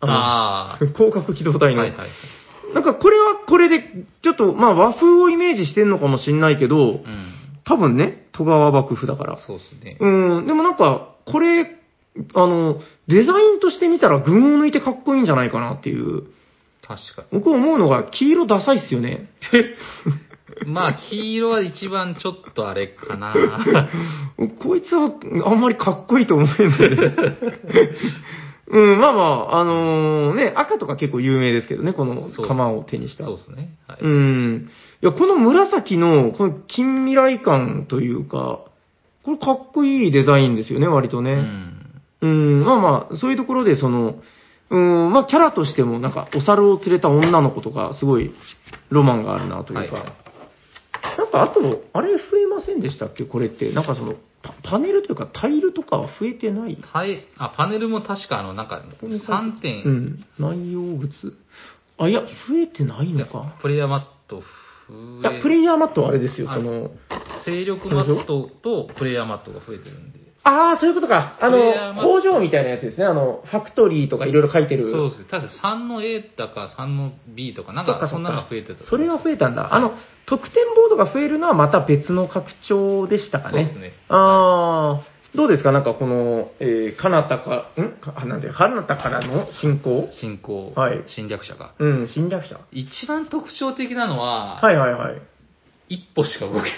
[0.00, 1.58] あの 広角機動あ。
[1.58, 1.80] 隊の。
[1.80, 2.08] はいはい。
[2.74, 7.02] なんかこれはこれで、ちょっと、まあ和風をイメージしてんのかもしんないけど、うん。
[7.64, 9.38] 多分ね、戸川幕府だから。
[9.46, 9.96] そうっすね。
[10.00, 11.76] うん、でもなんか、これ、
[12.34, 16.24] あの、デザインとして見たら群を抜いてかっこいいんじゃないかなっていう。
[16.82, 19.28] 確か僕思うのが、黄色ダサいっすよね。
[20.64, 20.70] に。
[20.70, 23.34] まあ、黄色は一番ちょっとあれかな。
[24.60, 25.12] こいつは
[25.46, 27.14] あんまりかっこいいと思えないね。
[28.70, 33.24] うん、まあまあ、あのね、赤とか結構有名ですけどね、このそう玉を手にした。
[33.24, 33.70] そうですね。
[33.86, 33.98] はい。
[34.02, 34.68] うん。
[35.02, 38.60] いや、この紫の、この近未来感というか、
[39.24, 41.32] これかっこいいデザインですよね、割とね。
[42.20, 42.60] うん。
[42.60, 44.16] うん、まあまあ、そういうところで、その、
[44.70, 48.32] うん、まあ、キャラとしても、なんか、お猿を連れた女の子とか、すごい、
[48.90, 49.94] ロマンがあるな、というか。
[49.94, 50.27] はいはい
[51.18, 53.24] なんか、あと、あれ増えませんでしたっけ？
[53.24, 53.72] これって。
[53.72, 56.78] なんかその、パパネルというか、タイルとかは増えてない？
[56.80, 57.24] はい。
[57.36, 61.10] あ、パネルも確かあの、なんか、3点、うん、内容物。
[61.98, 63.56] あ、いや、増えてないのか。
[63.60, 64.40] プレイヤーマットい
[64.90, 66.90] 増えや、プレイヤーマットはあれですよ、あその、
[67.44, 70.27] 勢力マットとプレイヤーマットが増えてるんで。
[70.48, 71.36] ああ、そういうことか。
[71.40, 73.04] あの工場みたいなやつですね。
[73.04, 74.90] あの、ファクトリーとかいろいろ書いてる。
[74.90, 75.26] そうですね。
[75.30, 78.82] 確か3の A だか3の B とか、なんかそんなのが増えてた。
[78.84, 79.74] それが増えたんだ。
[79.74, 79.92] あの、
[80.26, 83.64] 得点ボードが増えるのはまた別の拡張でしたかね。
[83.64, 85.72] そうですねああ、どうですか？
[85.72, 88.00] なんかこの、えー、かなたか、ん？
[88.00, 90.08] かなんで、かなたからの進行？
[90.18, 91.74] 進行、はい侵略者が。
[91.78, 95.22] うん、侵略者一番特徴的なのは、はいはいはい。
[95.90, 96.70] 一歩しか動けないっ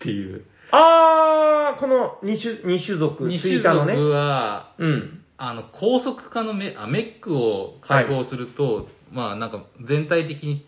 [0.00, 0.46] ていう。
[0.72, 3.38] あー、この2種、二種族、二。
[3.40, 5.24] 種族は、うん。
[5.36, 10.66] あの、高速化のメあメックを解放すると、まあなんか全体的に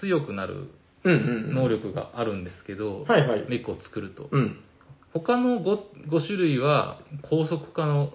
[0.00, 0.70] 強くなる。
[1.04, 1.68] 能。
[1.68, 4.28] 力があるんですけど、はいはいメックを作ると。
[4.32, 4.58] うん。
[5.12, 6.98] 他の 5, 5種類は
[7.30, 8.10] 高速化の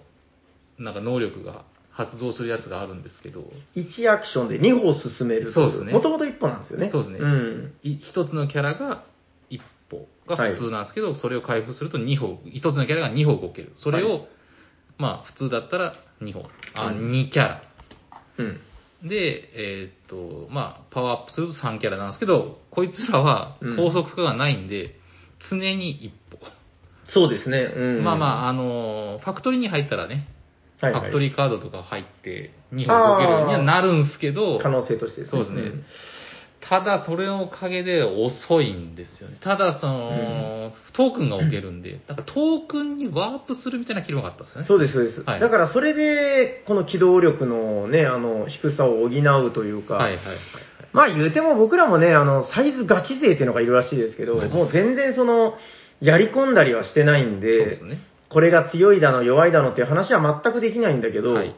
[0.78, 3.44] なんか能力が発動するやつがあるんですけど、
[3.76, 5.54] 1アクションで2歩進める。
[5.54, 6.90] そうですねもともと1歩なんですよね。
[6.92, 7.74] そうですねうん。
[7.84, 9.11] い一つのキャラが1
[9.92, 13.74] 歩が普通なんですけど、それを開封すると2歩、一つのキャラが2歩動ける。
[13.76, 14.20] それを、は
[14.98, 17.62] まあ普通だったら2歩、あ、うん2キャラ。
[18.38, 18.60] うん。
[19.04, 24.96] で、えーっと、まあ、パワーアップすると3キャラなんですけど、こいつらはうん高速化がないんで、
[25.50, 26.46] 常に1歩。
[27.06, 27.74] そうですね。
[27.76, 28.04] うん。
[28.04, 30.28] まあまあ、あ、あのーファクトリーに入ったらね、
[30.82, 35.62] はいはいファクトリーカードとか入って2歩動けるようにはなるんですけど、可能性としてそうですね。
[36.72, 39.36] ただ、それのおかげで遅いんですよね。
[39.42, 44.64] ただ、その、トークンが置けるんで、なんかトークンにワープするみたいな機能があったんですね。
[44.64, 45.22] そうです、そうです。
[45.24, 50.38] はいだからそれで、この機動力のね、あの、低さを補うというか、はいはいはい。
[50.94, 55.56] まあ言うても僕らもね、あの、サイズガチ勢っていうのがいるらしいですけど、はいもう全然その、
[56.00, 57.98] やり込んだりはしてないんそうで、ですね。
[58.30, 61.54] これが強いだの弱いだのっていう話は全くできないんだけど、はい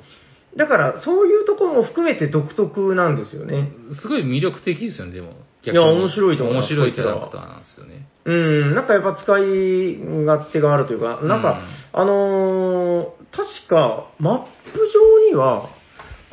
[0.56, 3.72] だからそういうところも含めて独特なんですよね。
[4.02, 5.34] すごい魅力的ですよね、でも。
[5.66, 8.06] いや面白いと思います面白いキャラクターなんですよね。
[8.26, 11.62] うん、なんかやっぱ使い勝手があるというか、なんか、
[11.94, 14.80] あのー確かマップ
[15.24, 15.70] 上には、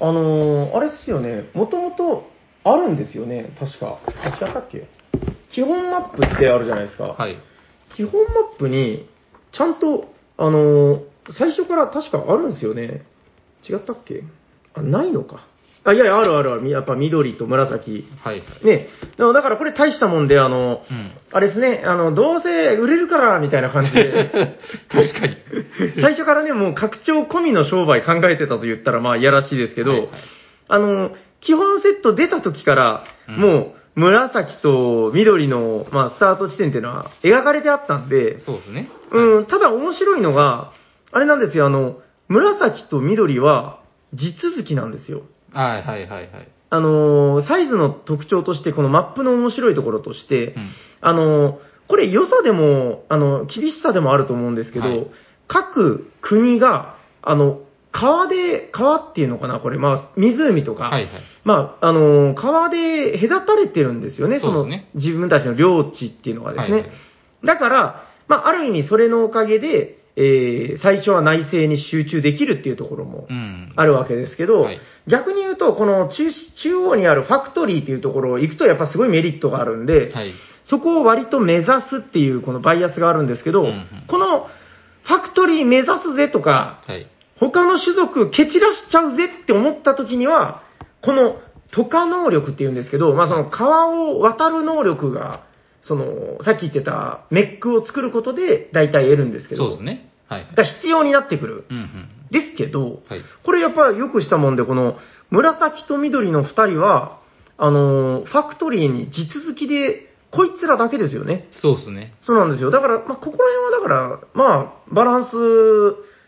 [0.00, 2.28] あのーあれっすよね、もともと
[2.64, 4.00] あるんですよね、確か。
[4.22, 4.86] あ、違ったっけ？
[5.52, 7.04] 基本マップってあるじゃないですか。
[7.04, 7.38] はい。
[7.96, 9.08] 基本マップに、
[9.52, 13.04] ちゃんと、あのー最初から確かあるんですよね。
[13.68, 14.24] 違ったっけ？
[14.74, 15.46] あ、ないのか。
[15.82, 16.68] あ、いやいや、あるあるある。
[16.68, 18.06] やっぱ緑と紫。
[18.22, 18.66] はいはい。
[18.66, 18.88] ね。
[19.16, 21.12] だからこれ大したもんで、あの、うん。
[21.32, 24.58] あれですね、あの、どうせ売れるから、みたいな感じで、
[24.92, 25.36] 確かに。
[26.02, 30.08] 最初からね、もう拡張込みの商売考えてたと言ったら、まあ、いやらしいですけど、はいはい
[30.68, 38.88] あの、基本セット出た時から、うんもう、紫と緑の、まあ、スタート地点っていうのは描かれてあったんで、そうですね。
[39.10, 40.72] うん、ただ面白いのが、
[41.10, 41.96] あれなんですよ、あの、
[42.30, 43.82] 紫と緑は
[44.14, 45.22] 地続きなんですよ。
[45.52, 46.30] はいはいはいはい。
[46.70, 50.70] あのーサイズの特徴として、このマップの面白いところとして、うん
[51.02, 55.06] あのーこれ良さでも、あの、厳しさでもあると思うんですけど、はい
[55.52, 61.10] 各国が、あの、川で、川っていうのかな、これ、まあ、湖とか、はいはい。
[61.42, 66.72] まあ、あのー川で隔たれてるんですよね、のそうですね自分たちの領地っていうのがですね。
[66.72, 66.90] はいはい
[67.42, 73.72] だから、まあ、ある意味それのおかげで、えー最初は内政に集中できるっていうところもうん。
[73.76, 74.78] あるわけですけど、はい
[75.08, 76.30] 逆に言うと、この中
[76.62, 80.32] 中央にあるファクトリーっていうところ行くとやっぱすごいメリットがあるんで、はい。
[80.66, 84.48] そこを割と目指すっていうこのバイアスがあるんですけど、うんうんこの
[85.02, 87.06] ファクトリー目指すぜとか、はい。
[87.38, 90.62] 他の種族蹴散らしちゃうぜって思った時には、
[91.02, 95.46] この渡河能力っていうんですけど、まあその川を渡る能力が、
[95.82, 100.09] その、さっき言ってたメックを作ることで大体得るんですけど、そうですね。
[100.30, 100.46] はい。
[100.46, 101.64] だから必要になってくる。
[101.68, 102.08] うんうん。
[102.30, 103.22] ですけど、はい。
[103.44, 104.96] これやっぱりよくしたもんで、この
[105.30, 107.20] 紫と緑の二人は、
[107.58, 111.48] あのーファクトリーに地続きで、こいつらだけですよね。
[111.60, 112.14] そうですね。
[112.22, 112.70] そうなんですよ。
[112.70, 115.30] だから、まあ、ここら辺はだから、まあ、バランス、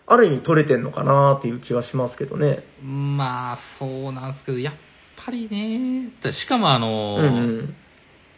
[0.07, 2.65] ある意味取れてんのかなっていう気はしますけどね。
[2.85, 4.75] まあ、そうなんですけど、やっ
[5.25, 7.29] ぱりね、しかもあうの、んう
[7.63, 7.77] ん。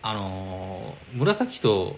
[0.02, 1.96] あの、紫と、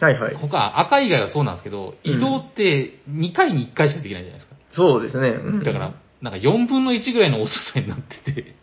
[0.00, 0.34] はいはい。
[0.34, 4.56] 他、赤以外はそうなんですけど、うん移動って2回に1回しかできないじゃないですか。
[4.72, 5.28] そうですね。
[5.28, 8.54] うんだから、なんか4分の1ぐらいの遅さになってて。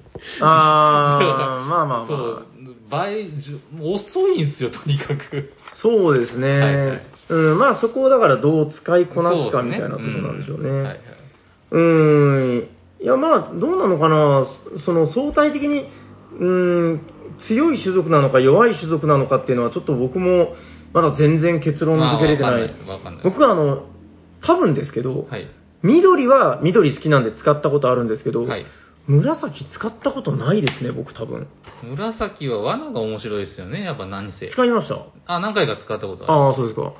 [0.41, 2.08] あー、 まあまあまあ。
[2.08, 2.45] そう、
[2.89, 5.54] 倍、じゅもう遅いんですよ、とにかく。
[5.82, 6.60] そうですね。
[6.60, 10.69] はいはいうん、まあそこをだからどう使いこなすかみたいなところなんでしょうね。
[10.69, 10.97] んはいはい。
[11.78, 12.67] ん。
[13.02, 14.45] いや、まあ、どうなのかな、
[14.76, 15.86] そその相対的に、
[16.39, 17.02] うーん、
[17.47, 20.56] 強い種族なのか弱い種族なのかっていうのは、ちょっと僕も
[20.93, 22.73] まだ全然結論付けれてない。
[23.23, 23.86] 僕はあの、
[24.45, 25.47] 多分ですけど、はい。
[25.84, 28.65] 緑は緑好きなんで使ったことあるんですけど、はい。
[29.08, 31.47] 紫使ったことないですね、僕多分。
[31.84, 34.50] 紫は罠が面白いですよね、やっぱ何せ。
[34.50, 35.06] 使いました。
[35.26, 36.34] あ、何回か使ったことある。
[36.34, 36.93] ああ、そうですか。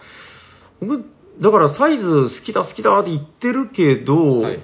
[0.80, 1.04] 僕、
[1.42, 4.60] だからサイズ好きだ好きだって言ってるけど、はい。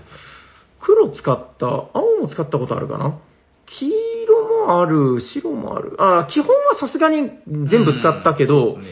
[0.81, 3.19] 黒使った、青も使ったことあるかな
[3.65, 5.95] 黄色もある、白もある。
[5.99, 7.29] あ、基本はさすがに
[7.69, 8.85] 全部使ったけど、うん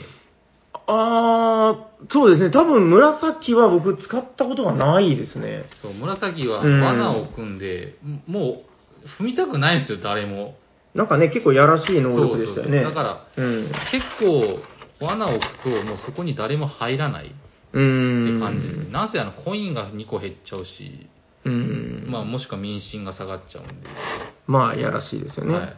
[0.88, 2.52] あー、そうですね。
[2.52, 5.66] 多分紫は僕使ったことがないですね。
[5.82, 7.96] そう、紫はうん罠を組んで、
[8.28, 10.56] もう踏みたくないんですよ、誰も。
[10.94, 12.84] なんかね、結構やらしい能力でしたよね。
[12.84, 13.72] そうそうだから、うん。
[13.92, 17.36] 結構、罠を置くと、もうそこに誰も入らないって。
[17.74, 18.92] 感じですね。
[18.92, 21.10] なぜあの、コインが2個減っちゃうし、
[21.46, 22.08] うん。
[22.08, 23.88] まあ、もしくは民心が下がっちゃうんで。
[24.48, 25.54] まあ、やらしいですよね。
[25.56, 25.76] はい。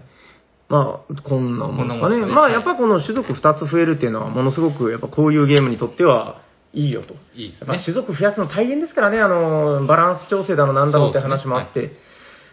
[0.74, 2.18] まあ、こんなもんですかね。
[2.18, 6.42] ねまあ、はいやっぱこの種族2つ増えるっていうのは、ものすごく、やっぱこういうゲームにとっては
[6.74, 7.14] いいよと。
[7.36, 7.84] いいですまあ、ね。
[7.86, 11.92] 種族増やすの大変ですからね、あの、バランス調整だのなんだろうって話もあって。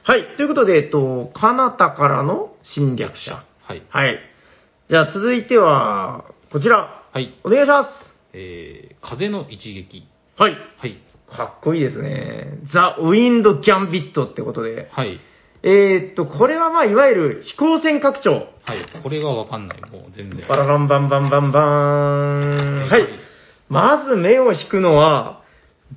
[0.03, 3.43] はい、ということで、えっと、カナタからの侵略者。
[3.63, 3.83] はい。
[3.89, 4.19] はい。
[4.91, 7.35] じゃあ続いては、こちら、はい。
[7.43, 7.91] お願いします。
[8.35, 10.07] えー、風の一撃。
[10.37, 10.57] はい。
[10.77, 10.99] はい。
[11.35, 12.59] かっこいいですね。
[12.73, 14.91] ザ・ウィンド・ギャンビットってことで。
[14.93, 15.21] はい。
[15.63, 18.49] えーっと、これはまあ、いわゆる飛行船拡張。
[18.65, 19.03] はい。
[19.03, 20.47] これがわかんない、もう全然。
[20.49, 22.89] バラランバンバンバンバーン。
[22.89, 23.09] はい。
[23.69, 25.41] まず目を引くのは、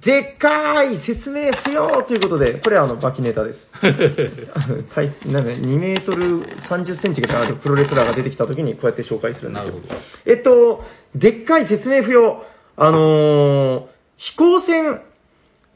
[0.03, 3.59] でっかい説明不要ということで、これはあの、バキネタです。
[3.83, 9.95] なんか2メートル30センチぐらいあるプロレスラーが出てきた時にこうやって紹介するんですよなるほど。
[10.25, 10.83] えっと、
[11.15, 12.43] でっかい説明不要。
[12.75, 15.01] あのー飛行船、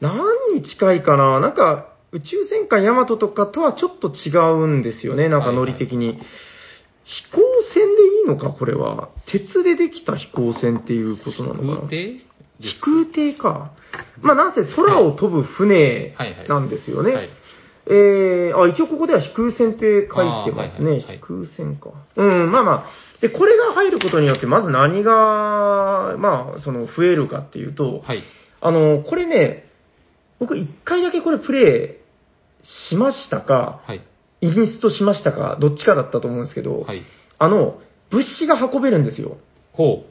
[0.00, 1.40] 何に近いかな？
[1.40, 4.30] なんか、宇宙戦艦ヤマトとかとはちょっと違
[4.62, 6.18] うんですよね、なんかノリ的に。
[7.04, 7.40] 飛行
[7.72, 9.08] 船でいいのか、これは。
[9.26, 13.72] 鉄でできた飛行船っていうことなのかな飛空艇か。
[14.20, 17.12] まあ、なんせ空を飛ぶ船はいはいなんですよね。
[17.12, 17.28] はい。
[17.86, 20.90] えー、あ、一応ここでは飛空船って書いてますね。
[20.90, 21.92] はいはいはい飛空船か。
[22.16, 22.84] うん、まあまあ。
[23.22, 28.22] で、これが入ることによって、まず何が、まあ、その、増えるかっていうと、はい。
[28.60, 29.68] あの、これね、
[30.38, 31.97] 僕一回だけこれプレイ
[32.62, 34.02] しましたか、はい。
[34.40, 37.02] インストしましたか、どっちかだったと思うんですけど、はい。
[37.38, 37.78] あの、
[38.10, 39.36] 物資が運べるんですよ。
[39.72, 40.04] ほ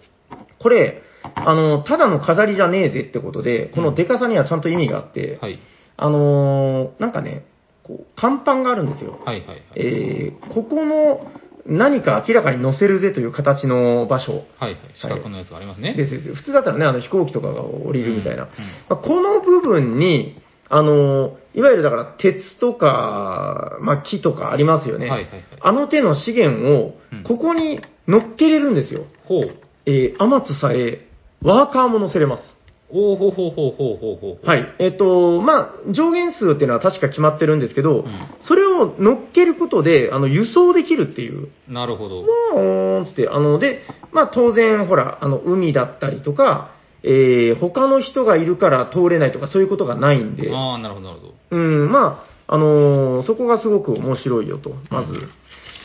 [0.59, 1.01] これ、
[1.35, 5.39] あの、ただの飾りじゃねえぜってことで、このデカさにはちゃんと意味があって、う。
[5.41, 5.59] はい。
[5.97, 7.45] あのーなんかね、
[7.83, 9.19] こう、看板があるんですよ。
[9.25, 9.61] はいはいはい。
[9.75, 11.31] えー、ここの
[11.65, 14.77] 何か明らかに載せるぜという形の場所はいはい。
[14.95, 15.95] 四角のやつがありますね。
[15.95, 16.35] ですですよ。
[16.35, 18.43] 普通だったらね、あの飛行機とかが降りるみたいな。
[18.43, 18.55] うんうん
[18.89, 25.07] まあこの部分に、あのーいわゆるだから鉄とか、まあ、木とかありますよね。
[25.09, 29.05] はいはいはいあの手の資源をうん、ここに乗っけれるんですよ。
[29.25, 29.55] ほう。
[29.87, 31.07] えー、天津さえ、
[31.41, 32.57] ワーカーも乗せれます。
[32.89, 34.45] おーほうほうほうほうほうほう。。
[34.45, 34.63] はいい。
[34.79, 38.05] えっ、と、まあ、上限数っていうのは確か決まってるんですけど、ん
[38.39, 41.49] それを乗っけることで、あの、輸送できるっていう。
[41.67, 42.21] なるほど。
[42.21, 51.33] まあ、おーんつって、あの、で、まあ、当然、ほら、あの、海だったりとか、えー、他の人がいるから通れないとか、そういうことがないんで、ああ、なるほどなるほど。
[51.51, 54.71] うん、まあ、あのーそこがすごく面白いよと。
[54.89, 55.13] まず、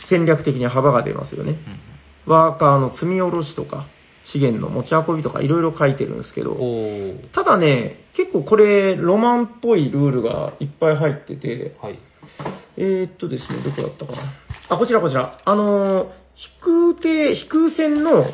[0.09, 1.57] 戦略的に幅が出ますよね。
[2.25, 3.87] ワーカーの積み下ろしとか、
[4.25, 7.21] 資源の持ち運びとか、いろいろ書いてるんですけうん。
[7.21, 11.99] ど、ただね、結構これ、ロマンっぽいルールがいっぱい入ってて、はい。
[12.77, 14.21] えー、っとですね、どこだったかな。
[14.69, 15.39] あ、こちらこちら。
[15.43, 18.25] あのー飛空艇、飛空船の、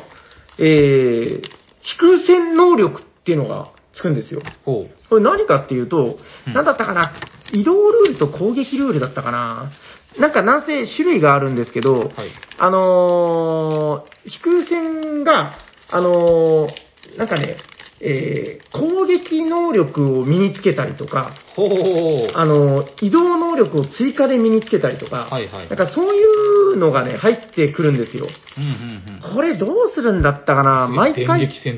[0.58, 1.42] えー、
[1.82, 4.42] 飛空船能力っていうのがつくんですよ。
[4.64, 7.12] これ何かっていうと、うん何だったかな？
[7.52, 9.70] 移動ルールと攻撃ルールだったかな？
[10.18, 12.12] なんかなんせ種類があるんですけど、はい。
[12.58, 15.54] あのー飛空船が、
[15.90, 17.56] あのーなんかね、
[18.00, 22.30] えー攻撃能力を身につけたりとか、ほう。
[22.34, 28.26] あのー移動能力を追加で身につけたりとか、はいはいなんかそういうのがね、入ってくるんですよ。
[28.56, 29.34] うんうんうん。
[29.34, 30.88] これどうするんだったかな？
[30.88, 31.48] 毎電回。
[31.48, 31.68] 決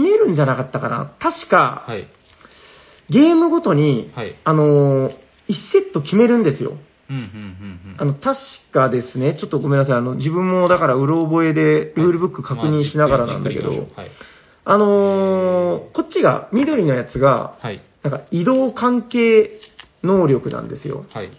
[0.00, 1.14] めるんじゃなかったかな？
[1.18, 2.06] 確か、はい。
[3.10, 5.12] ゲームごとに、はいあのー、1
[5.72, 6.76] セット決めるんですよ。
[7.10, 7.26] うんうんうん
[7.92, 7.96] うん。
[7.98, 8.38] あの、確
[8.72, 13.80] かですね、ちょっとごめんなさい、あの、自分もだから、うろ覚えで、ルールブック確認しながらなんだけど、はい。
[13.80, 14.02] あ
[14.78, 17.82] のー、こっちが、緑のやつが、はい。
[18.02, 19.50] なんか、移動関係
[20.02, 21.04] 能力なんですよ。
[21.12, 21.30] はい。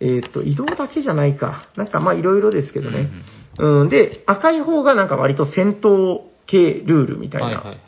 [0.00, 1.68] えっ、と、移動だけじゃないか。
[1.76, 3.10] なんか、まあ、いろいろですけどね。
[3.58, 7.46] うんうん、で、赤い方がなんか割と戦闘系ルールみたいな。
[7.46, 7.78] はいはいはい。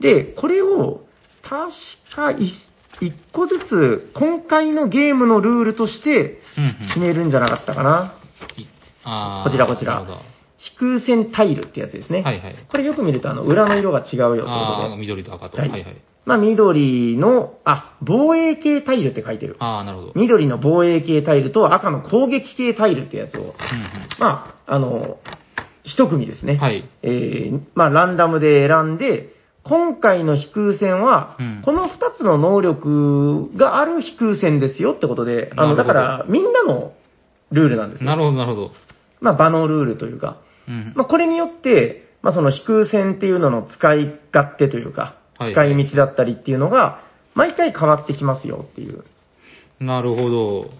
[0.00, 1.02] で、これを、
[1.42, 1.72] 確
[2.14, 2.52] かい
[3.00, 8.14] 一個ずつ、今回のゲームのルールとしてうんうん決めるんじゃなかったかな。
[8.56, 8.66] い
[9.04, 10.06] あーこちらこちら
[10.60, 12.22] 飛空船タイルってやつですね。
[12.22, 12.54] はいはい。
[12.68, 14.96] これよく見ると、あの、裏の色が違うよってこああ、とで。
[14.96, 15.56] 緑と赤と。
[15.56, 15.96] ははいいはい。
[16.26, 19.56] まあ、緑の、あ、防衛系タイルって書いてる。
[19.58, 20.12] ああ、なるほど。
[20.14, 23.50] 緑の防衛系タイルと赤の攻撃系タイルってやつを、うん
[24.18, 25.18] まあ、あの、
[25.84, 26.54] 一組ですね。
[26.54, 26.88] うんはい。
[27.02, 29.34] えーまあ、ランダムで選んで、
[29.64, 36.92] 今回の飛空船はうん、この二つの能力がある飛空船ですよってことで、あの、だから、みんなの
[37.50, 38.10] ルールなんですよ。
[38.10, 38.70] なるほど、なるほど。
[39.20, 40.38] まあ、場のルールというか。
[40.70, 47.00] うんまあ、これによって、まあその飛空戦っていうのの使い勝手というか、はい使い道だったりっていうのが、
[47.34, 49.04] 毎回変わってきますよっていう。
[49.80, 50.70] なるほど。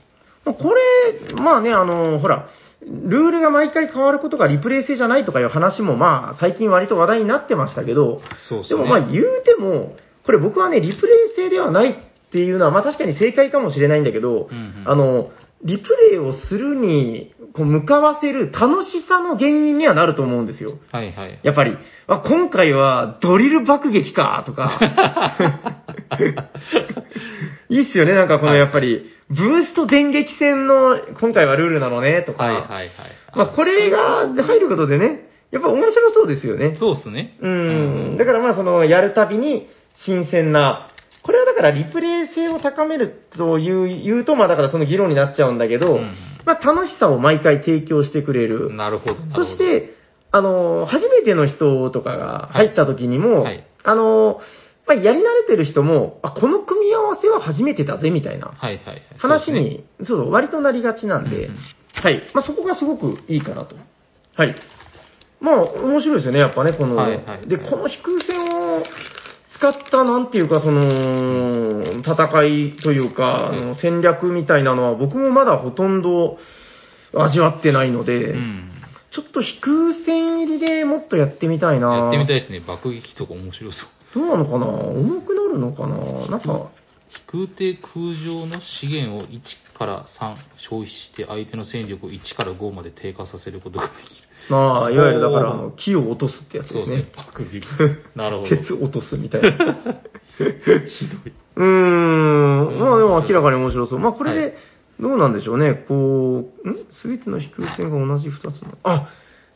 [0.45, 2.49] まあこれ、まあね、あの、ほら、
[2.83, 8.79] ルールが毎回変わることがリプレイ制じゃないとかいう話もまあ最近割と話題になってましたけど、そうですね。
[8.79, 15.31] でもまあ言うても、これ僕はね、リプレイ制ではないっていうのは、まあ確かに正解かもしれないんだけど、うんうんあの、
[15.63, 20.79] リプレイをするに、こう向かわせる楽しさの原因にはなると思うんですよ。
[20.91, 21.39] はいはい。
[21.43, 24.79] やっぱり、あ今回はドリル爆撃か、とか。
[27.69, 32.45] いいっすよね、なんかこのはいやっぱり、ブースト電撃戦の今回はルールなのね、とか。
[32.45, 32.91] はいはいはい。
[33.37, 36.77] まあこれが入ることでね、やっぱ面白そうですよね。
[36.79, 37.37] そうですね。
[37.41, 38.17] うん。
[38.17, 40.89] だからまあその、やるたびに新鮮な、
[41.31, 48.75] これはだからリプレイ性を高めるという、言うと、まあだからその議論になっちゃうんだけど、うんまあ楽しさを毎回提供してくれる。
[48.75, 49.17] なるほど。
[49.33, 49.95] そし、て、
[50.33, 54.41] あの、初めての人とかが入った時にも、はいあの、
[54.89, 59.03] まあ、やり慣れてる人も、あ、この組み合わせは初めてだぜ、みたいなはいはいはい。
[59.19, 61.57] 話に、そうそう、割となりがちなんで、うんうん
[61.93, 62.23] はい。
[62.35, 63.77] まあ、そこがすごくいいかなと。
[64.35, 64.57] はい。
[65.41, 68.83] まあ、面白いですよね、やっぱね、この、はいはいで、この飛空戦を
[69.57, 76.39] 使った、なんていうか、その、戦いというか、あの戦略みたいなのは、僕もまだほとんど
[77.15, 78.71] 味わってないので、うん。
[79.13, 81.97] ちょっと飛空戦入りでもっとやってみたいな。
[81.97, 82.61] やってみたいですね。
[82.61, 84.21] 爆撃とか面白そう。
[84.21, 84.67] どうなのかな？
[84.67, 86.29] 重くなるのかな？
[86.29, 86.71] なんか、
[87.27, 89.41] 飛空艇空上の資源を1
[89.77, 90.37] から3
[90.69, 94.30] 消費して相手の戦力を1から5まで低下させることができる。
[94.49, 97.07] まあ、いわゆるだから、あの、木を落とすってやつそうですねね。
[97.17, 97.63] 爆撃。
[98.17, 98.49] なるほど。
[98.49, 99.51] 鉄落とすみたいな。
[100.39, 101.33] ひどい。
[101.57, 102.79] うーん。
[102.79, 103.99] まあでも明らかに面白そう。
[103.99, 104.57] まあこれはいで、
[105.01, 105.85] どうなんでしょうね。
[105.89, 106.77] こう、ん？
[106.93, 108.79] すべての飛空船が同じ2つの。
[108.85, 109.09] あ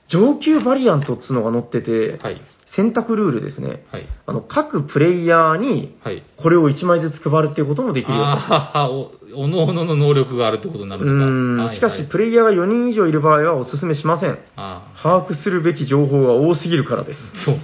[0.09, 2.41] 上級バリアントっつうのが載ってて、はい。
[2.77, 3.85] 選択ルールですね。
[3.91, 4.07] はい。
[4.27, 6.23] あの、各プレイヤーに、はい。
[6.37, 11.75] これを1枚ずつ配るっていうこともできるようになっあ、お、おのおのの能力があるってことになうるのか。
[11.75, 14.39] しかし、はいプレイヤーが4人以上いる場合はお勧めしません。
[14.57, 17.19] あ把握するべき情報が多すぎるからです。
[17.19, 17.63] あ、そうね。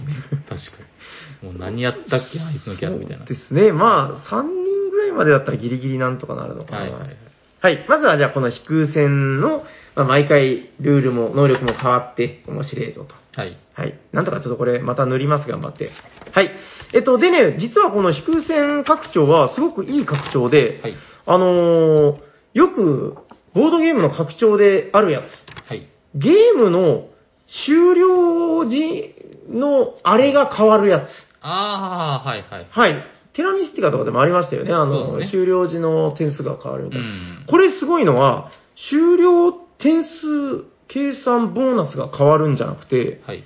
[0.49, 0.57] 確か
[1.43, 1.53] に。
[1.53, 3.25] もう何やったっけ、あいつのキャラみたいな。
[3.25, 3.73] ですね。
[3.73, 6.79] まあ、3人ぐらいまでだったらギリギリなんとかなるのかな。
[6.79, 7.17] はいはいはい。
[7.63, 7.87] はい。
[7.89, 9.65] まずはじゃあこの飛空戦の、
[9.95, 13.15] まあ、毎回ルールも能力も変わって面白いぞと。
[13.39, 13.57] はい。
[13.75, 13.99] はい。
[14.13, 15.91] なんとかちょっとこれまた塗ります、頑張って。
[16.33, 16.51] はい。
[16.95, 20.95] えっと、でね、実はこの飛空戦拡張はすごくいい拡張で、はい。
[21.33, 23.15] あのーよく、
[23.55, 25.69] ボードゲームの拡張であるやつ。
[25.69, 25.87] はい。
[26.17, 27.07] ゲームの
[27.67, 29.15] 終了時
[29.49, 31.05] のあれが変わるやつ。
[31.43, 32.67] ああ、はいはい。
[32.69, 33.05] はい。
[33.33, 34.73] テラミスティカとかでもありましたよね。
[34.73, 37.07] あの、そうですね終了時の点数が変わるみたいな。
[37.07, 38.51] うんこれすごいのは、
[38.91, 43.45] 終了点数計算ボーナスが変わるんじゃなくて、はい。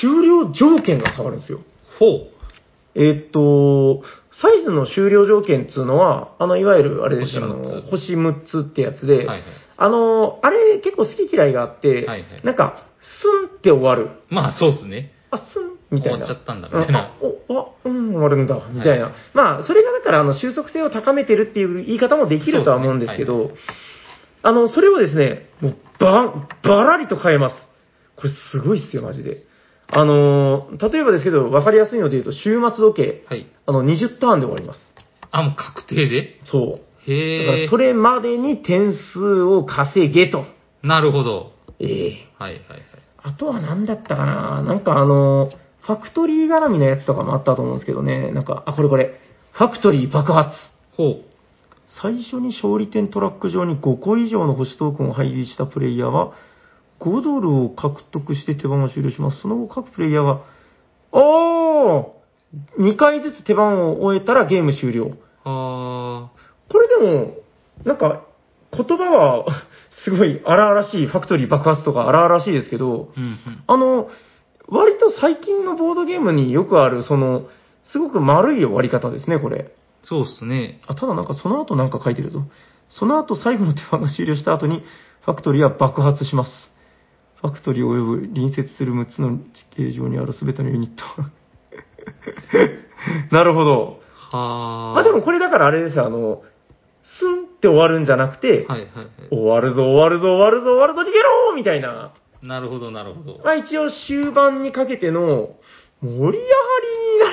[0.00, 1.60] 終了条件が変わるんですよ。
[1.98, 2.28] ほう。
[2.94, 4.02] えーっと、
[4.40, 9.42] サイズの終了条件っていうのは、あの、いわゆる、あれです星あ6のつ星6つってやつで、はいはい。
[9.78, 14.10] あの、あれ結構好き嫌いがあって、はいはいなんか、スンって終わる。
[14.28, 15.12] まあ、そうですね。
[15.30, 16.26] あ、スンみたいな。
[16.26, 17.12] 終わっちゃったんだみたいなあ、
[17.48, 19.04] お、あ、うん、終わるんだ、みたいな。
[19.06, 23.52] はいまあ、それがだから、あの、収束性を高めてるっていう言い方もできるとは思うんですけど、
[24.42, 27.56] あの、それをですね、もう、ば、ばらりと変えます。
[28.16, 29.45] これすごいっすよ、マジで。
[29.88, 33.46] あのー例えばですけど、わかりやすいので言うと、週末時計、はい。
[33.66, 34.80] あの、20ターンで終わります。
[35.30, 36.40] あ、もう確定で？
[36.44, 36.80] そう。
[37.08, 37.70] だへえから、。
[37.70, 40.44] それまでに点数を稼げと。
[40.82, 41.52] なるほど。
[41.78, 42.82] ええはいはいはい。
[43.22, 44.62] あとは何だったかな？
[44.62, 45.50] なんかあの、
[45.82, 48.32] ファクトリー絡みのやつとかもあったと思うんですけどね。
[48.32, 49.20] なんか、あ、これこれ。
[49.52, 50.54] ファクトリー爆発。
[50.96, 51.20] ほ
[52.02, 56.34] 最初に勝利点トラック上に5個以上の星トークンを配備したプレイヤーは、
[57.00, 59.40] 5ドルを獲得して手番を終了します。
[59.42, 60.42] その後各プレイヤーが、
[61.12, 62.06] おー
[62.78, 65.04] !2 回ずつ手番を終えたらゲーム終了。
[65.06, 65.18] う。
[65.44, 66.30] あ
[66.70, 67.34] これでも、
[67.84, 68.22] なんか、
[68.72, 69.46] 言葉は、
[70.04, 73.20] すごい荒々しい、ファクトリー爆発とか荒々しいですけど、ー。
[73.20, 73.38] うんうん。
[73.66, 74.08] あの、
[74.68, 77.46] 割と最近のボードゲームによくある、その、
[77.84, 79.72] すごく丸い終わり方ですね、これ。
[80.02, 80.80] そうっすね。
[80.86, 82.42] あ、ただなんかその後なんか書いてるぞ。
[82.88, 84.82] その後最後の手番が終了した後に、
[85.24, 86.50] ファクトリーは爆発します。
[87.40, 89.42] ファクトリー及ぶ隣接する6つの地
[89.76, 91.04] 形上にある全てのユニット。
[93.30, 94.00] なるほど。
[94.30, 94.92] はあ。
[94.94, 96.42] まあでもこれだからあれですよ、あの、
[97.02, 99.28] スンって終わるんじゃなくて、はいはいはい。
[99.30, 102.12] 終わるぞ、終わるぞ、終わるぞ、終わるぞ、逃げろみたいな。
[102.42, 103.40] なるほどなるほど。
[103.44, 105.50] まあ一応終盤にかけての
[106.06, 106.48] 盛り上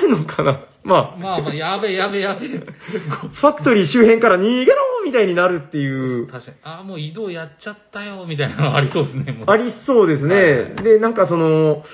[0.00, 0.60] りになるのかな？
[0.84, 2.48] まあ、まあまあ、やべえやべえやべえ。
[2.60, 6.56] ファクトリー周辺から逃げろみたいになるっていう、確かに。
[6.62, 9.44] ああ、もう移動やっちゃったよ、みたいなのありそうですね。
[9.46, 10.34] ありそうですね。
[10.34, 11.84] はいはいで、なんかその、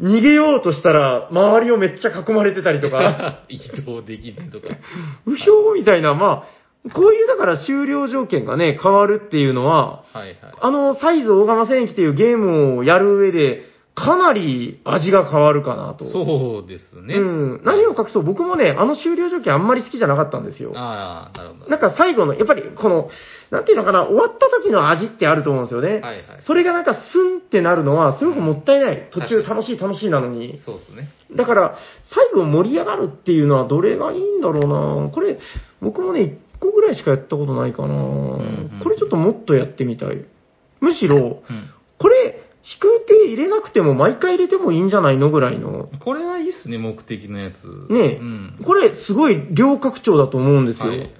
[0.00, 4.68] 逃げようとしたら、周りをめっちゃ囲まれてたりとか、 移動できねえとか。
[5.26, 6.44] うひょーみたいな、ま
[6.86, 10.36] あ、こういうだから終了条件がね、変わるっていうのは、はいはい。
[10.60, 13.64] あの、サイズ大釜戦記っていうゲームをやる上で、
[13.96, 16.04] かなり味が変わるかなと。
[16.04, 17.14] そうですね。
[17.14, 17.62] うん。
[17.64, 20.72] 何を隠そう、僕もね、あの終了条件あんまり好きじゃなかったんですよ。
[20.76, 21.70] ああ、なるほど。
[21.70, 23.08] なんか最後の、やっぱりこの、
[23.50, 25.88] なんていうのかな、終わった時の味ってあると思うんですよね。
[25.88, 26.24] はいはい。
[26.42, 29.08] それがなんかスンってなるのはすごくもったいない。
[29.12, 30.60] 途中楽しい楽しいなのに。
[30.66, 31.08] そうですね。
[31.34, 35.38] だから、最後盛り上がるっていうのはどれがいいんだろうなこれ、
[35.80, 40.22] 僕もね、1個ぐらいしかやったことないかな、んこれちょっともっとやってみたい。
[40.80, 41.70] むしろ、うん。
[41.98, 45.88] これ、引く手入れなくても毎回入れてもいいんじゃないのぐらいの。
[46.04, 47.92] これはいいっすね、目的のやつ。
[47.92, 48.64] ねえ、うん。
[48.64, 50.88] これすごい両拡張だと思うんですよ。
[50.88, 51.10] はい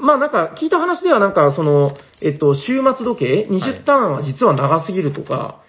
[0.00, 5.62] まあなんか聞いた話ではなんかその、えっと、週末時計20ターンは実は長すぎるとか、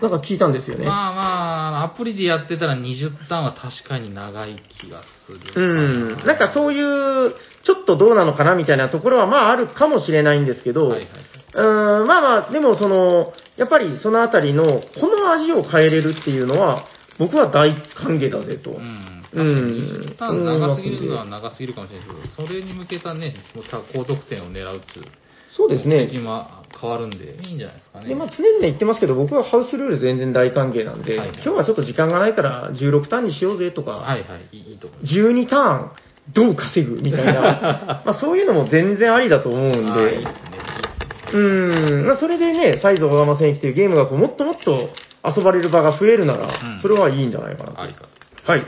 [0.00, 0.84] なんか聞いたんですよね。
[0.84, 6.22] まあまあ、アプリでやってたら20ターンは確かに長い気がするかうな。
[6.22, 6.26] ん。
[6.26, 11.08] なんかそういう、ちょっとどうなのかなみたいなところはまああるかもしれないんですけど、はいはい。
[11.54, 16.86] うん、まあまあ、でもその、やっぱりそのあたりの、この味を変えれるっていうのは、
[17.18, 18.70] 僕は大歓迎だぜと。
[18.70, 19.22] うん。
[19.32, 25.06] う確かんに20ターン長すぎるのは長すぎるかもしれないですけど、それに向けたね、もう高得点を狙うっていう
[25.54, 26.08] そうですね。
[26.12, 28.08] 今変わるんで、いいんじゃないですかね。
[28.08, 35.14] で、まあ、常々言ってますけど、僕はハウスルール全然大歓迎なんで、はいはい今日はちょっと時間がないから16ターンにしようぜとか、はいはい、いいと思います。
[35.14, 35.90] 12ターン
[36.34, 40.91] どう稼ぐみたいな、 まあそういうのも全然ありだと思うんあーいいでっ、すね。
[41.32, 44.90] うん、まあそれでね、サイズ小川戦役っていうゲームがこうもっともっと
[45.24, 47.80] 遊ばれる場が増えるなら、んそれはいいんじゃないかなと。
[47.80, 48.62] はい。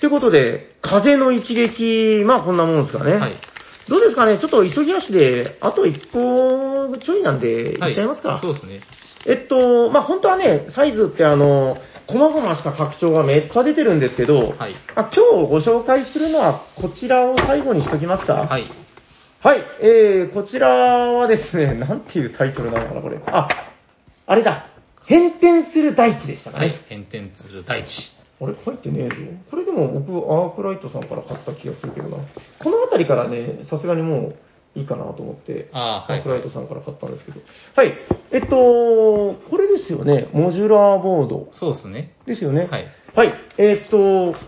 [0.00, 3.12] ということで、風の一撃、まあこんなもんですかね。
[3.14, 3.34] はい。
[3.88, 4.38] どうですかね？
[4.38, 8.38] ちょっと急ぎ足で、あと1個ちょいなんで、いっちゃいますか。
[8.40, 8.80] そうですね。
[9.26, 11.76] えっと、まあ本当はね、サイズってあの、
[12.06, 14.74] 細々した拡張がめっちゃ出てるんですけど、はい。
[14.94, 18.46] あ今日ご紹介するのはこちらを最後にしときますか。
[18.46, 18.64] はい。
[19.42, 23.18] はい、えー、こちらはですね、 なんていうタイトルなのかな、これ。
[23.24, 23.48] あ、
[24.26, 24.66] あれだ。
[25.06, 26.66] 変転する大地でしたかね。
[26.66, 26.76] はい。
[26.90, 27.88] 変転する大地。
[28.38, 28.52] あれ？
[28.52, 29.14] 入ってねえぞ。
[29.50, 32.18] これでも僕、アークライトさんから買った気がするけどな。
[32.62, 34.34] この辺りからね、さすがにも
[34.76, 37.40] ういいかなと思って、あーはいアークライトさんから買ったんですけど。
[37.76, 37.94] はい。
[38.32, 40.28] えっと、これですよね。
[40.34, 42.12] モジュラーボードそうですね。
[42.26, 42.68] ですよね。
[42.70, 42.86] はい。
[43.14, 43.34] はい。
[43.56, 44.38] えーっと、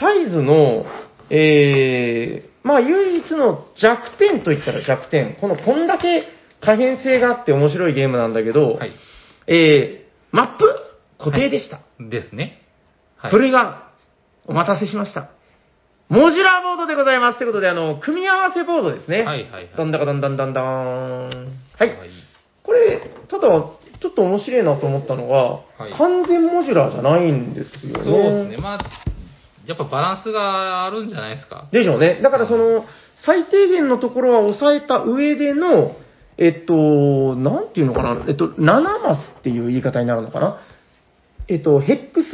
[0.00, 0.84] サイズの、
[1.30, 5.36] えー、まあ唯一の弱点といったら弱点。
[5.40, 6.24] この、こんだけ
[6.60, 8.92] 可変性があって面白いゲームなんだけど、はい。
[9.48, 10.64] えー、マップ？
[11.18, 11.80] 固定でした。
[11.98, 12.62] ですね。
[13.16, 13.30] はい。
[13.30, 13.90] それが、
[14.46, 15.30] お待たせしました。
[16.08, 17.38] モジュラーボードでございます。
[17.38, 19.22] ということで、あの、組み合わせボードですね。
[19.22, 19.70] はいはいはい。
[19.76, 21.28] だんだかだんだんだんだーん。
[21.78, 21.88] はい。
[21.88, 21.92] い。
[22.62, 23.48] これ、ただ、
[24.00, 25.36] ちょっと面白いなと思ったのが、
[25.78, 28.04] はい完全モジュラーじゃないんですよね。
[28.04, 28.56] そうですね。
[28.56, 28.84] まあ、
[29.66, 31.68] やっぱバランスがあるんじゃないですか？
[31.72, 32.20] でしょうね。
[32.22, 32.84] だからその、
[33.24, 35.96] 最低限のところは抑えた上での、
[36.38, 40.58] えっと、なんていうのかな、えっと、7マスっていう言い方になるのかな？
[41.48, 42.28] えっと、ヘックス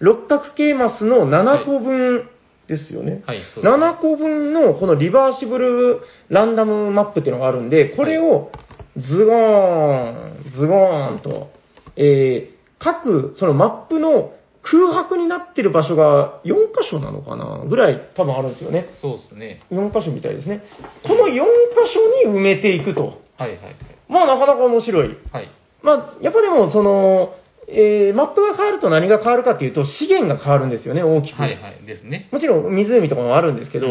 [0.00, 2.28] 六角形マスの7個分
[2.66, 3.22] ですよね。
[3.26, 3.84] はい、そうですね。
[3.84, 8.50] 7個分のこのリバーシブルランダムマップっていうのがあるんで、これを
[8.96, 11.50] ズゴーン、ズゴーンと、
[11.96, 14.34] えー各そのマップの
[14.64, 17.64] 空白になってる場所が4箇所なのかな？
[17.68, 18.88] ぐらい多分あるんですよね。
[19.00, 19.60] そうですね。
[19.70, 20.62] 4箇所みたいですね。
[21.06, 21.40] この4箇
[21.92, 23.22] 所に埋めていくと。
[23.36, 23.76] はいはいはい。
[24.08, 25.16] まあなかなか面白い。
[25.32, 25.50] はい。
[25.82, 27.34] まあやっぱでもその、
[27.68, 31.40] えーマップが変わると何が変わるかっていうと資源が変わるんですよね、大きく。
[31.40, 31.84] はいはい。
[31.86, 32.28] ですね。
[32.32, 33.86] もちろん湖とかもあるんですけど、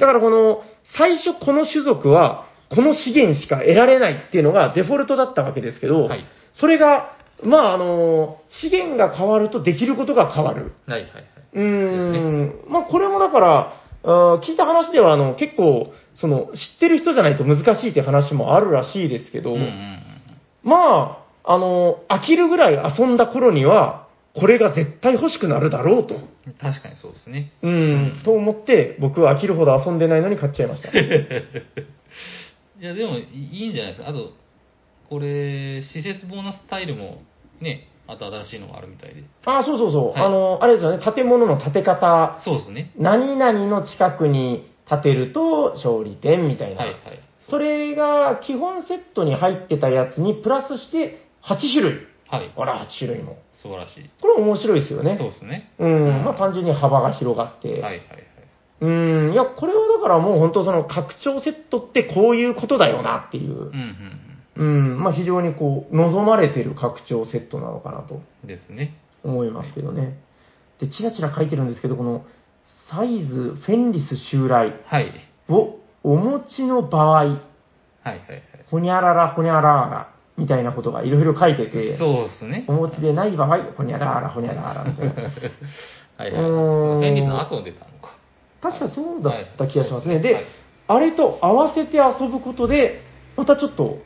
[0.00, 0.62] だからこの、
[0.96, 6.24] 最初この種族は、この資源しか得られないっていうのがデフォルトだったわけですけど、はい
[6.56, 10.72] それが、まああの、資源が変わるとできることが変わる。
[10.86, 11.24] はいはいはい。
[11.54, 20.02] うーん、まあこれもだから、あー聞いた話ではあの結構、その、知ってる人じゃないと難しいって話もあるらしいですけど、うんうんうん。
[20.62, 26.14] まあ、あの、飽きるぐらい遊んだ頃には、これが絶対欲しくなるだろうと。
[26.60, 27.52] 確かにそうですね。
[27.62, 30.90] うん、と思って、僕は飽きるほど遊んでないのに買っちゃいました。
[30.98, 31.02] い
[32.80, 34.08] や、でもいいいんじゃないですか。
[34.08, 34.32] あと、
[35.08, 37.22] これ、施設ボーナスタイルも、
[37.60, 39.24] ね、あと新しいのがあるみたいで。
[39.44, 40.08] あ、そうそうそう。
[40.10, 42.92] はいあの、あれですよね、建物の建て方、そうですね。
[42.96, 46.82] 何々の近くに建てると勝利点みたいな。
[46.82, 47.00] はいはい。
[47.48, 51.98] それが基本セットに入ってたやつにプラスして8種類。
[52.28, 52.52] はい。
[52.56, 53.38] あら、8種類も。
[53.62, 54.10] 素晴らしい。
[54.20, 55.16] これ面白いですよね。
[55.18, 55.72] そうですね。
[55.78, 57.68] うん、まあ単純に幅が広がって。
[57.68, 58.00] はいはいはい。
[58.80, 58.88] う
[59.30, 63.54] ん、いや、これはだからもう本当その拡張セットってこういうことだよなっていうう。
[63.54, 68.46] んうん、まあ非常にこう、望まれてる拡張セットなのかなとうんうん。
[68.46, 68.96] ですね。
[69.24, 70.18] 思いますけどね。
[70.80, 72.24] で、チラチラ書いてるんですけど、この、
[72.90, 75.12] サイズ、フェンリス襲来はい。
[75.48, 77.38] をお持ちの場合、はいはい
[78.04, 78.42] はい。
[78.70, 82.72] ほにゃららほにゃららみたいなことがいろいろ書いてて、そうですねお。
[82.74, 85.14] 持ちでない場合、ほにゃららほにゃららみたいな。
[85.22, 85.30] はい
[86.20, 86.30] はい。
[86.30, 88.16] フェンリスの後に出たのか。
[88.60, 90.14] 確かそうだった気がしますね。
[90.14, 90.46] はいで、
[90.86, 93.02] あれと合わせて遊ぶことで、
[93.36, 93.98] またちょっと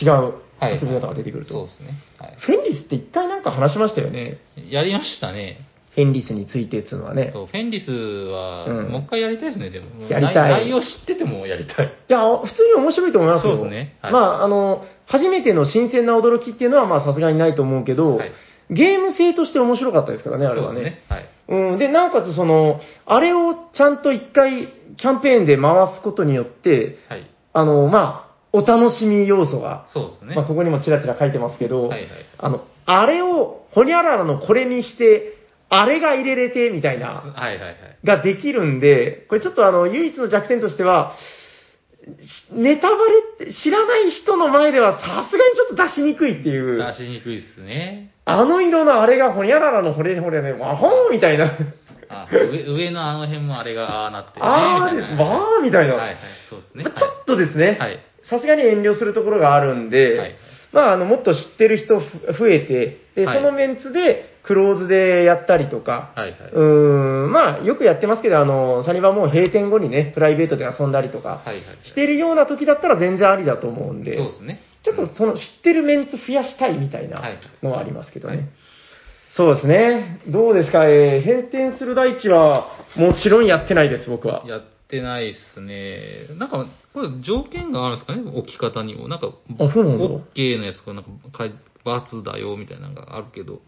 [0.00, 0.74] 違うはい。
[0.80, 1.52] 遊び方が出てくると。
[1.52, 1.98] そうですね。
[2.18, 2.36] はい。
[2.38, 4.38] フェンリスって一回なんか話しましたよね。
[4.70, 5.58] やりましたね。
[5.94, 7.32] フェンリスについてっていうのはね。
[7.34, 10.08] そうフェンリスは、うんもう一回やりたいですね、でも。
[10.08, 11.86] やりたい内内容知っててもやりたい。
[11.86, 13.56] いや、普通に面白いと思いますよ。
[13.56, 18.32] そうですねはいまあ、あの、初めての新鮮な驚きっていうのは、まあ、さすがにないと思うけど、はい
[18.70, 20.74] ゲーム性として面白かったですからね、あれはね。
[20.74, 21.02] そうですね。
[21.08, 21.72] はい。
[21.72, 27.30] うん、で、なおかつ、その、あれをちゃんと一回、キャンペーンで回すことによって、はい。
[27.52, 30.34] あの、まあ、お楽しみ要素が、そうですね。
[30.34, 32.08] まあ、ここにもちらちら書いてますけど、はいはい。
[32.38, 35.38] あの、あれを、ほにゃららのこれにして、
[35.70, 37.76] あれが入れれて、みたいな、はいはいはい。
[38.04, 41.14] ができるんで、これちょっとあの、唯一の弱点としては、
[42.04, 43.02] しネタバレ
[43.44, 48.12] って知らない人の前ではさすがにちょっと出しにくいっていう、出しにくいっすね。
[48.24, 51.56] あの色のあれがほにゃららのほれほれで、わほーみたいな、
[52.08, 54.52] あ上上のあの辺もあれがああなってるね。
[54.52, 56.16] あーでみたいなわーみたいな、はいはい、
[56.50, 56.84] そうですね。
[56.84, 58.00] まあちょっとですね、はい。
[58.32, 60.36] さすがに遠慮するところがあるんで、はい
[60.72, 66.50] まあ、あの、もっと知ってる人ふ増えて、で、はいそのメンツで、クローズでやったりとか、はいはい。
[66.52, 71.42] うーん、まあ、よくやってますけど、あの、サニバもう閉店後にね、プライベートで遊んだりとか。
[71.84, 74.62] してるような時だったら全然ありだと思うんで、そうですね。
[74.82, 78.36] ちょっとその知ってるメンツ増やしたいみたいなはいのはありますけどね。
[78.36, 78.46] はい
[79.34, 80.20] そうですね。
[80.28, 82.66] どうですか、えー、返店する大地は、
[82.96, 84.44] もちろんやってないです、僕は。
[84.46, 84.62] やっ
[84.92, 86.28] てないっすね。
[86.38, 88.22] なんか、これ条件があるんですかね？
[88.30, 89.08] 置き方にも。
[89.08, 89.28] なんか、
[89.58, 93.60] あそうなんだ OK のやつが、なんか、かい×だよみたいなのがあるけど。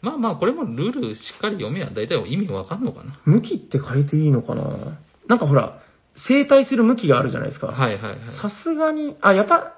[0.00, 3.20] まあまあ、これもルールしっかり読めば大体意味わかんのかな？
[3.24, 4.98] 向きって変えていいのかな？
[5.28, 5.80] なんかほら、
[6.28, 7.68] 整体する向きがあるじゃないですか。
[7.68, 8.18] はいはいはい。
[8.40, 9.74] さすがに、あ、やっぱ、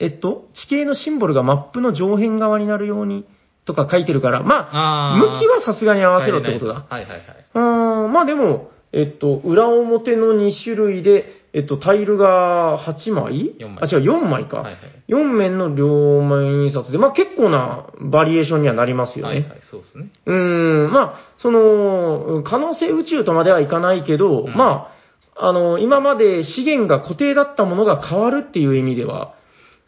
[0.00, 3.26] えっと、地形のシンボルがマップの上辺側になるように
[3.66, 6.86] とか書いてるから、まあ、あー向きはさすがに合わせろってことだ。
[6.88, 7.20] はいはいはい。
[7.54, 13.54] うーん、まあでも、えっと、裏表の2種類で、えっと、タイルが8枚？
[13.58, 14.58] 四枚あ、違う、4枚か。
[14.58, 14.76] はいはい
[15.08, 19.34] 4面の両面印刷で、まあ結構なバリエーションにはなりますよね。
[19.36, 20.10] はいはい、そうですね。
[20.26, 24.92] うーん、まあ、その、可能性宇宙とまではいかないけど、うんま
[25.34, 29.34] あ、あの、今まで資源が固定だったものが変わるっていう意味では、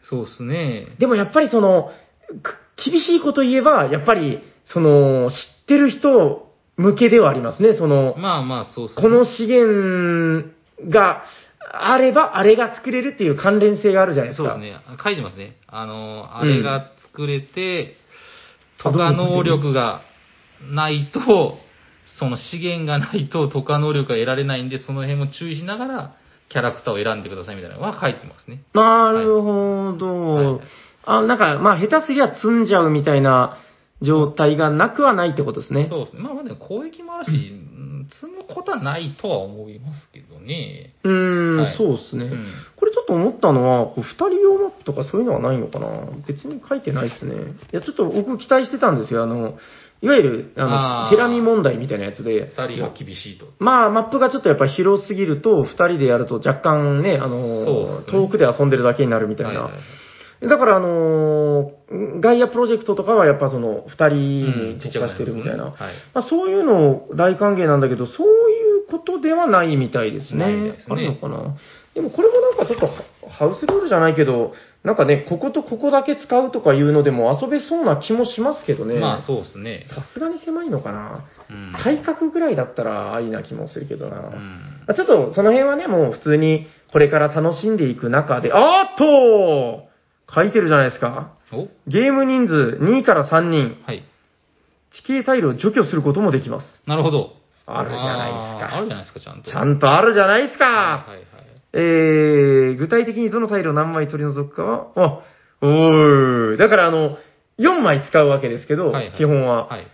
[0.01, 0.87] そうですね。
[0.97, 1.91] でもやっぱりその、
[2.41, 4.39] く厳しいこと言えば、やっぱり、
[4.73, 7.73] その、知ってる人向けではありますね。
[7.77, 9.03] その、まあまあ、そうですね。
[9.03, 10.49] この資源
[10.89, 11.23] が
[11.73, 14.51] あれば、あれが作れるっていう関連性があるじゃないですか。
[14.53, 14.97] そうですね。
[15.03, 15.57] 書いてますね。
[15.67, 17.95] あの、あれが作れて、
[18.79, 20.01] あとか能力が
[20.71, 21.57] ないと、
[22.19, 26.15] その資源がないと、とか能力が得られないんで、その辺も注意しながら、
[26.49, 28.63] キャラクターを選んでくださいみたいなのは書いてますね。
[28.73, 30.33] なるほど。
[30.33, 30.59] はいはい
[31.03, 33.57] あ、なんか、まあ、下手すりゃ積んじゃうみたいな
[34.01, 35.87] 状態がなくはないってことですね。
[35.89, 36.21] そうですね。
[36.21, 37.33] まあまあでも攻撃もあるし、う
[37.77, 40.95] ん積むことはないとは思いますけどね。
[41.03, 42.25] うーん、はいそうですね。
[42.25, 42.45] うん
[42.75, 45.87] これちょっと思ったのは、こう二人用マップとかそういうのはないのかな？
[46.27, 47.35] 別に書いてないですね。
[47.71, 49.21] いや、ちょっと僕期待してたんですよ。
[49.23, 49.53] あの、
[50.01, 52.51] いわゆる、あの、テラミ問題みたいなやつで。
[52.57, 53.45] 二人が厳しいと。
[53.59, 59.49] まあ、マップがちょっとやっぱ広すぎると、二人でやると若干ね、あの、ね遠くで遊んでるだけになるみたいな。
[59.49, 59.81] はいはいはい
[60.41, 64.15] だから、あのーガイアプロジェクトとかはやっぱその、二人うん
[64.75, 65.65] に特化してるみたいな。
[65.65, 65.73] はい。
[66.13, 70.77] まあ、そういうの大歓迎なんだけど、そういうことではないみたいですね。
[70.85, 71.57] すねあるのかな
[71.93, 78.99] でもこれもなんかちょっとハハウスルールじゃないけど、なんかね、こことここだけ使うとかいうのでも遊べそうな気もしますけどね。
[78.99, 79.85] まあそうですね。
[79.87, 81.25] さすがに狭いのかな。
[81.49, 81.73] うん。
[81.83, 84.19] 体格ぐらいだったらありな気もするけどな。
[84.19, 84.83] うん。
[84.87, 89.90] まあちょっとその辺はね、もう普通にこれから楽しんでいく中で、あーっと
[90.33, 91.33] 書いてるじゃないですか。
[91.51, 91.67] お？
[91.87, 94.03] ゲーム人数2から3人、はい。
[94.91, 96.67] 地形タイルを除去することもできます。
[96.85, 97.33] なるほど。
[97.65, 99.51] あるじゃないですかあーあるじゃないですか、ちゃんと。
[99.51, 100.65] ちゃんとあるじゃないですか。
[100.65, 101.25] はいはいはい。
[101.73, 105.19] えー、具体的にどのタイルを何枚取り除くかは、あ、
[105.61, 106.57] おーい。
[106.57, 107.17] だからあの、
[107.59, 109.67] 4枚使うわけですけど、はいはい基本は。
[109.67, 109.87] はい。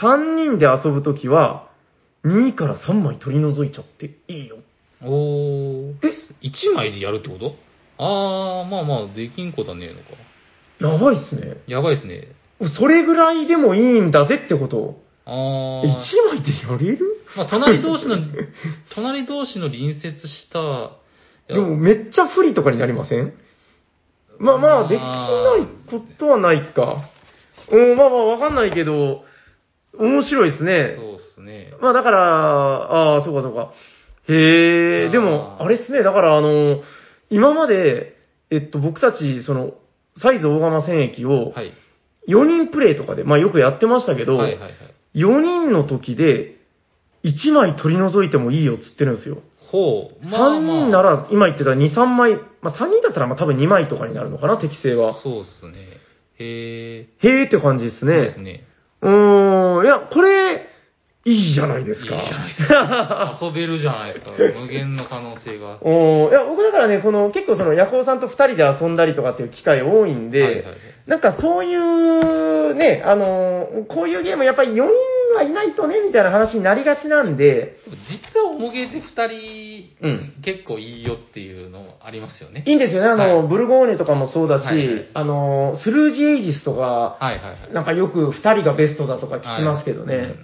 [0.00, 1.68] 3人で遊ぶときは、
[2.24, 4.58] 2から3枚取り除いちゃっていいよ。
[5.02, 5.94] おー。
[6.02, 7.54] え ?1 枚でやるってこと？
[8.02, 10.96] あー、まあまあ、できんことはねえのか。
[10.96, 11.58] やばいっすね。
[11.66, 12.28] やばいですね。
[12.78, 15.00] それぐらいでもいいんだぜってこと。
[15.26, 16.28] あ1ー。
[16.30, 16.98] 枚でやれる？
[17.36, 18.16] まあ、隣同士の、
[18.94, 20.62] 隣同士の隣接した、い
[21.48, 23.34] やでもめっちゃ不利とかになりません？
[24.38, 27.04] まあまあ、できないことはないか。
[27.70, 29.24] うん、まあまあわかんないけど、
[29.98, 30.96] 面白いですね。
[30.96, 31.74] そうですね。
[31.80, 33.72] まあだから、ああ、そうかそうか。
[34.28, 36.80] へえ、でも、あれっすね、だからあの、
[37.30, 38.16] 今まで、
[38.50, 39.74] えっと、僕たち、その、
[40.20, 41.72] サイズ大釜戦役を、はい。
[42.28, 44.72] 4人プレイとかで、まあよくやってましたけど、はいはいはい。
[45.14, 46.56] 4人の時で、
[47.24, 49.42] 1枚取り除いてもいいよっつってるんですよ。
[49.70, 50.26] ほう。
[50.26, 55.20] 3人なら、今言ってた2、3枚、まあ3人だったらまあ多分2枚とかになるのかな、適正は。
[55.22, 55.78] そうっすね。
[56.38, 58.06] へへーって感じですえ。
[58.06, 58.20] ね。
[58.22, 58.64] ですね。
[59.02, 60.69] うーん、いや、これ、
[61.26, 62.14] いいじゃないですか。
[62.16, 63.38] いいじゃないですか。
[63.42, 64.32] 遊べるじゃないですか。
[64.58, 65.78] 無限の可能性が。
[65.82, 70.74] おーいや、僕だからね、この、結構その、ヤコウさんと二人で遊んだりとかっていう機会多いんで、はいはいはい
[71.10, 74.84] なんかそういう、ね、あのーこういうゲームやっぱり4人
[75.34, 82.62] はいないとね、みたいな話になりがちなんで、実は重げで2人、うん結構いいよっていうのありますよね。
[82.64, 87.38] いいんですよね、あの、はいブルゴーニュとかもそうだし、はいはいあのースルージエイジスとか、はいはいは
[87.70, 87.74] い。
[87.74, 90.16] なんかよく二人がベストだとか聞きますけどね。
[90.16, 90.36] はいうん、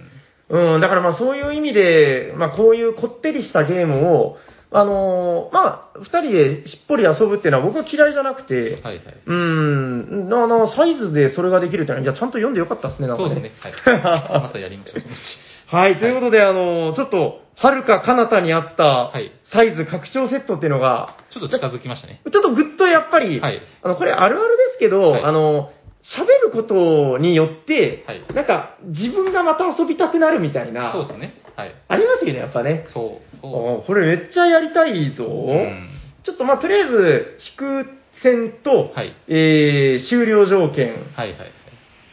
[0.49, 4.37] だからまあそういう意味で、まあこういうこってりしたゲームを、
[4.69, 9.03] あのーまあ、二人でしっぽり遊ぶっていうのは僕は嫌いじゃなくて、はいはい。
[9.25, 13.29] うん、ななサイズでそれができるってのは、いや、ちゃんと読んでよかったですね、なんかね。
[13.29, 13.59] そうですね。
[13.61, 14.41] はい。
[14.43, 15.01] またやりましょう。
[15.69, 22.21] はい、ということで、あのーちょっと、はるか彼方にあったはい、サイズ拡張セットっていうのが、ちょっと近づきましたね。
[22.31, 25.71] ちょっとぐっとやっぱり、はいあの、これあるあるですけど、はいあの、
[26.15, 31.33] 喋ることによって、はいなんか、自分がまた遊びたくなるみたいな、そうですね。
[31.55, 31.75] はい。
[31.87, 32.85] ありますよね、やっぱね。
[32.93, 33.37] そう。
[33.41, 35.25] そあこれめっちゃやりたいぞ。
[35.25, 35.27] う。
[35.27, 35.89] うん。
[36.23, 37.89] ちょっとまあ、とりあえず、引く
[38.21, 41.51] 戦と、はいえー、終了条件はいはいはい。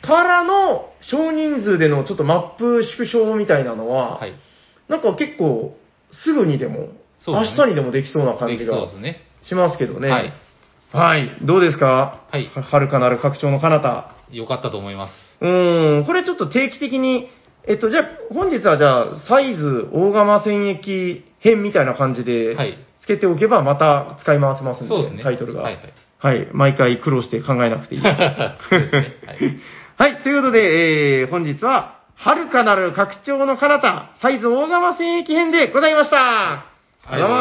[0.03, 4.34] からの少人数でのちょっとマップ縮小みたいなのは、はい。
[4.88, 5.76] なんか結構、
[6.11, 6.90] すぐにでも、で
[7.24, 8.88] すね日にでもできそうな感じが。
[9.45, 10.09] しますけどね。
[10.09, 10.32] はい。
[10.99, 11.36] はい。
[11.42, 12.22] どうですか？
[12.30, 14.12] はいははるかなる拡張の彼方。
[14.30, 15.12] よかったと思います。
[15.40, 17.28] うーん、これちょっと定期的に、
[17.66, 25.22] えっと、じゃあ、本日はじゃあ、サイズ大釜戦役編みたいな感じで、はいつけておけばまた使い回せますんで、そうですね。
[25.22, 25.61] タイトルが。
[25.62, 25.78] はい
[26.18, 26.49] はい。
[26.53, 28.01] 毎回苦労して考えなくていい。
[28.01, 28.59] ははい。
[28.70, 29.16] そうですね。
[30.07, 30.16] はい。
[30.20, 30.22] い。
[30.22, 36.16] ということで、えー、本日は、はるかなる拡張の彼方、サイズ大釜戦役編でございました。
[36.16, 36.64] あ
[37.11, 37.40] りがとうござ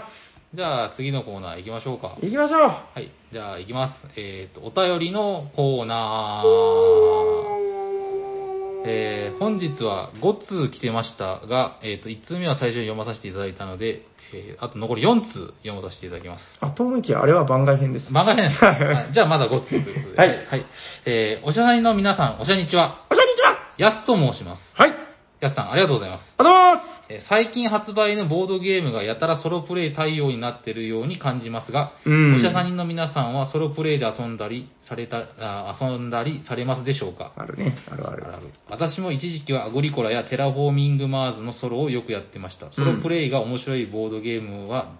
[0.00, 0.15] ま
[0.54, 2.16] じゃあ次のコーナー行きましょうか。
[2.20, 2.24] す。
[2.24, 2.60] 行きましょう。
[2.60, 3.10] はい。
[3.32, 3.94] じゃあ行きます。
[4.16, 7.56] えっ、と、お便りのコーナー。
[8.88, 15.26] えー、本日は5通来てましたが、えっ、と、1通目は最初に読まさせていただいたので、えー、あと残り4通
[15.64, 16.44] 読まさせていただきます。
[16.60, 18.06] あ、と思いきや、あれは番外編です。
[18.12, 20.16] 漫画編 はいじゃあまだ5通ということで。
[20.16, 20.66] はいはい。
[21.06, 23.00] えー、おしゃさんの皆さん、おしゃにちは。
[23.08, 24.62] こんにちはやすと申します。
[24.74, 25.05] はい。
[25.40, 26.34] やすさん、ありがとうございます。
[26.38, 37.32] ありがとうございますえー最近発売のボードゲームがやたらソロプレイ対応になっているように感じますが、うんおしゃさんの皆さんはソロプレイで遊んだりされたあ遊んだりされますでしょうか？
[37.36, 37.76] あるね。
[37.88, 38.22] あるある。
[38.68, 42.72] 私も一時期はアグリコラやテラフォーミングマーズのソロをよくやってました。
[42.72, 44.94] ソロプレイが面白いボードゲームは、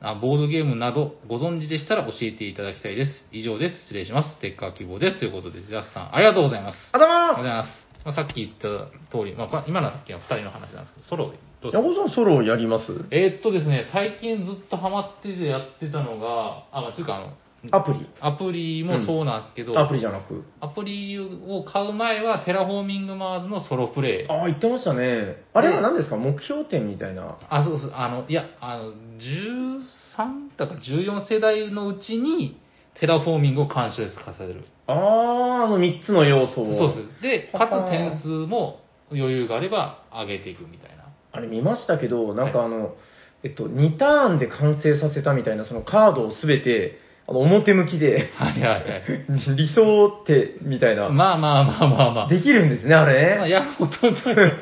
[0.00, 3.24] あボードゲームなどご存知でしたら教えていただきたいです。
[3.30, 3.82] 以上です。
[3.82, 4.40] 失礼します。
[4.40, 5.18] ステッカー希望です。
[5.18, 6.78] ということで、ヤスさん、ありがとうございます。
[6.92, 7.83] ありがとうありがとうございまございます。
[8.04, 11.76] まあ、さっき言った通り、まあ今の時は2人の話なんですけど、ソロでどうす。
[11.76, 12.04] ですか？
[12.06, 12.92] さんソロやります？
[13.10, 17.32] えーっとですね、最近ずっとハマっててやってたのが、あ、まあ、というかあの、
[17.72, 20.44] アプリアプリもそうなんですけど、アプリじゃなく。
[20.60, 24.28] アプリを買う前はテラフォーミングマーズのソロプレイ。
[24.28, 25.42] ああ、言ってましたね。
[25.54, 26.16] あれは何ですか？
[26.18, 27.38] 目標点みたいな。
[27.48, 32.60] あ、そうそう、あの、いや、あの、13だから14世代のうちに
[33.00, 34.64] テラフォーミングを完遂させる。
[34.86, 36.74] ああ、あの3つの要素を。
[36.74, 37.22] そうです。
[37.22, 38.80] で、かつ点数も
[39.10, 41.04] 余裕があれば上げていくみたいな。
[41.32, 42.94] あれ見ましたけど、なんかあの、
[43.42, 49.56] えっと、2ターンで完成させたみたいな、そのカードをすべて、あの、表向きで、はいはいはい。
[49.56, 52.28] 理想って、みたいな、まあまあまあまあまあ。
[52.28, 53.36] できるんですね、あれね。
[53.36, 54.52] まあ、やろうと思ったら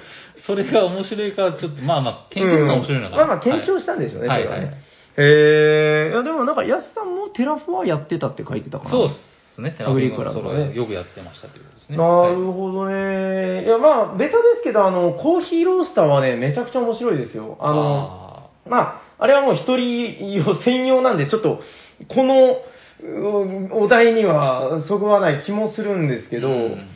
[0.46, 3.22] それが面白いから、ちょっと、まあまあ、研究するのが面白いのかな。
[3.22, 4.64] うんまあまあ、検証したんでしょうね、はいそれはね。
[4.66, 4.82] はいはい
[5.14, 8.90] へえ、いやでもなんか、ヤスさんもテラフォはやってたって書いてたかな。
[8.90, 9.72] そうですね。
[9.72, 11.98] テラフォーミングのソロアグリコラのねよくやってましたということですね。
[11.98, 13.64] なはいるほどね。
[13.64, 17.58] いや、まあ、ベタですけど、あの、コーヒーロースターはね、めちゃくちゃ面白いですよ。
[17.60, 21.60] あの、あまあ、あれはもう一人用専用なんで、ちょっと、
[22.08, 22.58] この、
[23.04, 26.88] うお題にはそぐわない気もするんですーけど、うん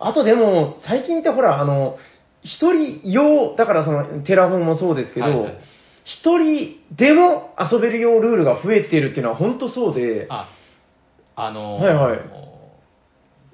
[0.00, 1.96] あとでも、最近ってほら、あの、
[2.44, 5.58] 一人用、だからその、テラフォンもそうですけど、はいはい
[6.08, 10.48] 一人でも遊べるようルールが増えているっていうのは本当そうで、あ、
[11.40, 12.20] あのーはいはい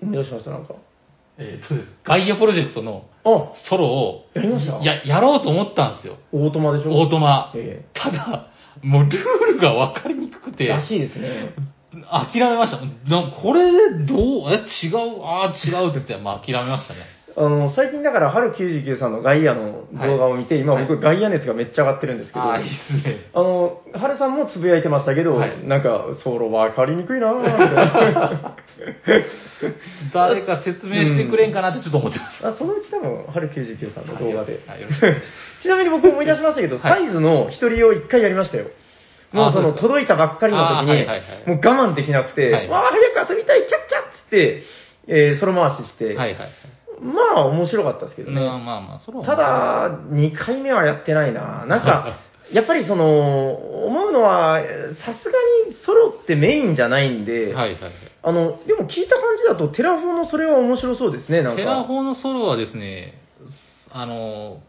[0.02, 0.74] 思い出しました、なんか。
[1.38, 1.88] えーっとです。
[2.04, 4.74] ガイアプロジェクトのあ、ソロを、やりました？
[4.84, 6.16] や、やろうと思ったんですよ。
[6.32, 6.92] オートマでしょ？
[6.92, 7.52] オートマ。
[7.56, 8.48] えただ、
[8.82, 11.54] もうルールが分かりにくくて、えらしいですね。
[12.10, 12.80] 諦めました。
[13.08, 14.18] なこれでどう、
[14.52, 17.00] え、違う、ああ、違うって言って、まあ諦めましたね。
[17.36, 23.16] あの、最近だから、春99さんのガイアの動画を見て、今僕、ガイア熱がめっちゃ上がってるんですけど、ああ、いいっすね。
[23.34, 27.58] あの、春さんもつぶやいてましたけど、はいなんか、ソロ分かりにくいなぁ、みたい
[28.14, 28.56] な。
[30.12, 32.46] 誰か説明してくれんかなってちょっと思ってます。
[32.46, 34.60] あそのうち多分、春99さんの動画で。
[35.60, 38.66] ちなみに僕思い出しましたけど、はいサイズの一人用一回やりましたよ。
[39.32, 41.06] もうその届いたばっかりの時に、
[41.46, 44.62] もう我慢できなくて、はいわあ、早く遊びたい、キャッキャッつって、
[45.08, 46.36] えー、ソロ回しして、はいはい。
[47.00, 48.40] まあ面白かったですけどね。
[48.40, 51.66] まあまあまあ、それはただ、2回目はやってないな。
[51.66, 52.16] なんか、
[52.52, 53.54] やっぱりその、
[53.86, 54.60] 思うのは、
[55.04, 57.78] さすがにソロってメインじゃないんで、はいはい
[58.22, 61.64] あの、でも聞いた感じだと、テラフォのそれは面白そうですね、なんはい。
[61.64, 61.70] か。
[61.70, 63.20] テラフォのソロはですね、
[63.90, 64.60] あの、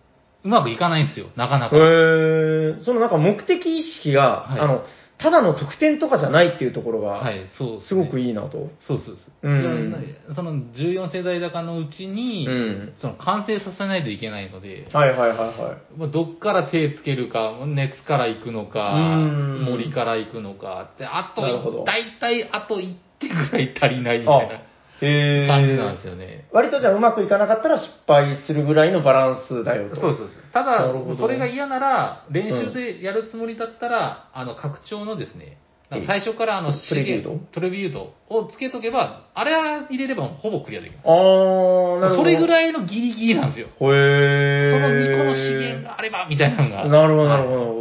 [0.43, 1.75] うまくいかないんですよ、なかなか。
[1.75, 4.83] へーそのなんか目的意識が、はいあの、
[5.17, 8.27] ただの得点とかじゃないっていうところが、はい、そうすごくい。
[8.27, 8.69] いいなと。
[8.87, 9.49] そうそうそう。
[9.49, 24.27] うんいやその14世代高のうちに、うんその完成させないといけないので、はいはいはいはまあどっから手つけるか、熱から行くのか、うん森から行くのか、であとなるほど、大体あと1手ぐらい足りないみい。
[24.27, 24.61] たいな
[25.01, 26.45] へー感じなんですよね。
[26.51, 29.95] 割とじゃあうまくいかなかったら失敗するぐらいのバランスだよと。
[29.95, 30.37] そうそうそう。
[30.53, 35.57] ただそれが嫌なら、練習でやるつもりだったら、あの、拡張のですね、
[36.07, 41.07] 最初からあの、トレビュートトレビュートをつけとけば、あれは入れればほぼクリアできます。
[41.07, 42.23] あー、なるほど。
[42.23, 42.47] それぐい。
[42.47, 43.67] らいのギリギリなんですよ。
[43.67, 44.71] へー。
[44.71, 46.87] その2個の資源があれば、みたいなのが。
[46.87, 47.74] なるほど、なるほど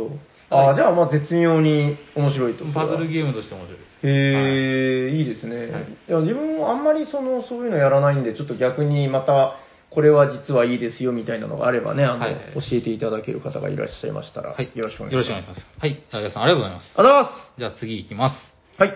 [0.55, 2.65] あー、じゃあまあ絶妙に面白いと。
[2.73, 3.99] パズルゲームとして面白いです。
[4.03, 5.57] へえ、いいですね。
[5.73, 9.57] はいいや自分もあんまりそのそういうのやらないんで、ちょっと逆にまた、
[9.91, 14.71] これは実はいいですよみたいなのがあればね、あの、はい教えていただける方がいらっしゃいましたら、はい。
[14.75, 15.37] よろしくお願いします。
[15.37, 15.81] よろしくお願いします。
[15.81, 16.03] はい。
[16.11, 16.93] あやさん、ありがとうございます。
[16.97, 18.55] ありがとうございまじゃあ次行きます。
[18.77, 18.81] す。
[18.81, 18.95] はい。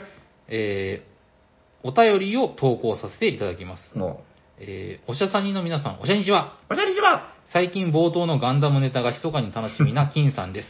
[0.48, 3.96] えー、お便りを投稿させていただきます。
[3.96, 4.20] の、
[4.58, 6.58] えー、おしゃさにの皆さん、おしゃにちは。
[6.70, 10.68] おしゃにちは最近冒頭のガンダムネタが密かに楽しみな金さんです。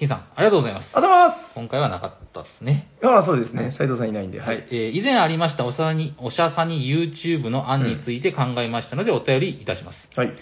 [0.00, 0.88] 金さん、ありがとうございます。
[0.94, 2.88] ありがとうございま今回はなかったですね。
[3.00, 3.06] す。
[3.06, 3.74] ああ、そうですね。
[3.76, 4.66] 斉藤さんいないんで、はい。
[4.70, 9.98] えー以前ありましたおしゃに、おしゃさに YouTube の案について考えましたのでお便りいたします。
[10.16, 10.32] はい。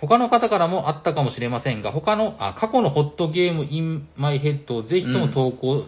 [0.00, 5.86] 他の方からもあったかもしれませんが、他の、あ過去のホットゲーム in my head をぜひとも投稿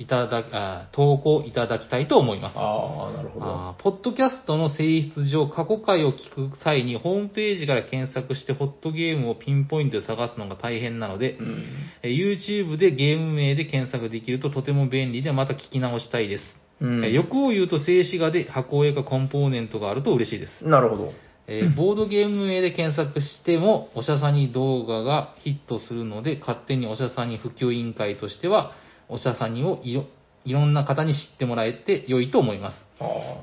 [0.00, 2.58] いただき、あ投稿いただきたいと思います。
[2.58, 3.76] ああ、なるほど。
[3.82, 11.64] ポッドキャストの性質上、過去回を聞く際にホームページから検索してホットゲームをピンポイントで探すのが大変なので、うん。
[12.02, 16.44] えー YouTube でゲーム名で検索できるととても便利でまた聞き直したいです。
[16.80, 20.66] うんえー欲を言うと静止画で箱絵かコンポーネントがあると嬉しいです。
[20.66, 21.12] なるほど。
[21.46, 28.72] えーボードゲーム名で検索しても、おしゃさに動画がヒットするので、勝手におしゃさに普及委員会としては、
[29.10, 30.04] おしゃさにをいろ
[30.44, 32.76] いろんな方に知ってもらえて良いと思います。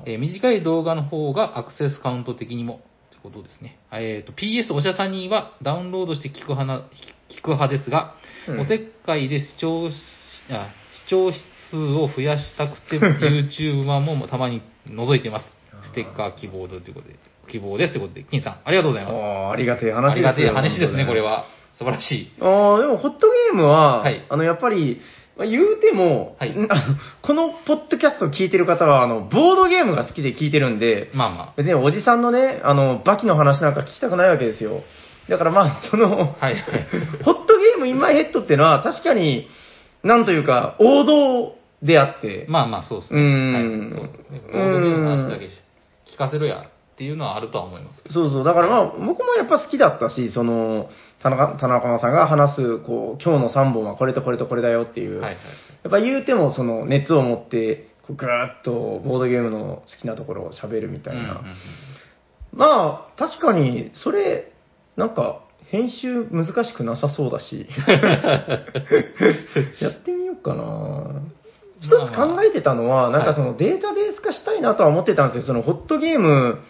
[0.06, 3.78] えー短い動画の方がアクセスカウント的にも、ということですね。
[3.92, 6.88] えーと、PS おしゃさにはダウンロードして聞く派な
[7.30, 8.14] 聞く派ですが、
[8.48, 9.94] うんおせっかいで視聴し
[10.50, 10.68] あ
[11.04, 11.32] 視聴
[11.70, 15.46] 数を増やしたくて、YouTube 版もたまに覗いてます。
[15.84, 17.16] ステッカー希望ということで、
[17.50, 19.16] 希望ですということで、金さん、ありがとうございます。
[19.16, 21.30] ああ、ありがたい話ですありがたい話ですね、これは。
[21.30, 21.44] は。
[21.78, 22.32] 素晴らしい。
[22.40, 25.00] ああ、でも、ホットゲームは、はいあの、やっぱり、
[25.38, 34.82] まあ言うても、はいんあのこのポッドキャストを聞いてる方は、あの、ボードゲームが好きで聞いてるんで、まあま別におじさんのね、あの、バキの話なんか聞きたくないわけですよ。
[35.28, 36.44] だからまあ、その、あ。
[36.44, 36.56] はい。
[37.24, 39.48] ホットゲームインマイヘッドっていうのは、確かに、
[40.02, 43.20] なんというか、王道であって、まあまあ、そうですね。
[43.20, 44.40] うーんはい、そうですね。
[44.52, 45.48] ボードゲームの話だけ
[46.12, 46.64] 聞かせろや
[46.98, 48.14] っていうのはあるとは思いますけど。
[48.14, 48.44] そうそう。
[48.44, 50.90] だからまあ、僕もやっぱ好きだったし、その、
[51.22, 55.34] 田中、田中さんが話す、こう、今日の3本はこれとこれとこれだよっていう、はいはい。
[55.84, 58.72] やっぱ言うても、その、熱を持って、こうぐーっと
[59.04, 61.20] ボードゲームの好きなところを喋るみたいな。
[61.20, 61.42] うんうんうん
[62.52, 64.50] まあ、確かに、それ、
[64.96, 67.68] なんか、編集難しくなさそうだし、
[69.80, 71.20] やってみようかな。
[71.80, 75.44] 一つ考えてたのは、なんかそのデータベース化したいなとは思ってたんですよ。
[75.44, 76.60] そのホットゲーム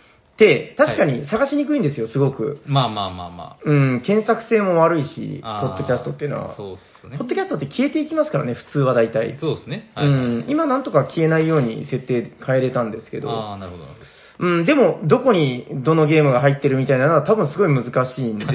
[0.77, 2.61] 確かに探しにくいんですよ、すごく。
[2.65, 3.57] まあまあまあまあ。
[3.65, 6.57] うん、検索性も悪いし、ポッドキャストっていうのは。
[6.57, 7.29] そうっすねポッ。
[7.29, 9.37] ドキャストって消えていきますからね、普通は大体。
[9.41, 9.91] そうですね。
[9.97, 10.07] はい。
[10.07, 14.07] うん、今なんとか消えないように設定変えれたんですけど、ああ、なるほどなるほど。
[14.41, 18.39] うん、でも、どこにどのゲームが入ってるみたいなのは多分すごい難しいん。
[18.39, 18.47] で、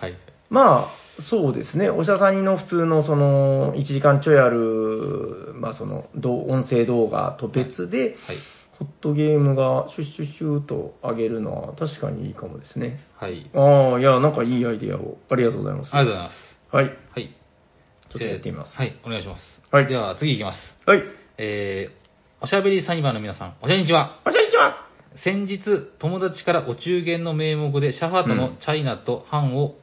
[0.00, 0.16] はい。
[0.50, 8.38] まあ、そうですね、おしゃさんの普通のその、1時間ちょいある、まあその、音声動画と別で、はい。
[8.78, 13.00] ホットゲームがシュッシュッシューと上げるのは確かにいいかもですね。
[13.16, 13.50] はい。
[13.54, 15.18] ああ、いや、なんかいいアイディアを。
[15.30, 15.94] ありがとうございます。
[15.94, 16.76] ありがとうございます。
[16.76, 17.20] はい。
[17.22, 17.34] はい。
[18.12, 18.76] ちょっとやってみます。
[18.76, 19.42] はい、お願いします。
[19.70, 20.58] はいでは、次いきます。
[20.86, 21.02] はい。
[21.38, 24.20] えー、おしゃべりサニバーの皆さん、おしゃにちは。
[24.24, 24.86] こんにちは。
[25.24, 25.60] 先日、
[25.98, 29.74] 友達からお中元の名目でシャハトのチャイナとハンを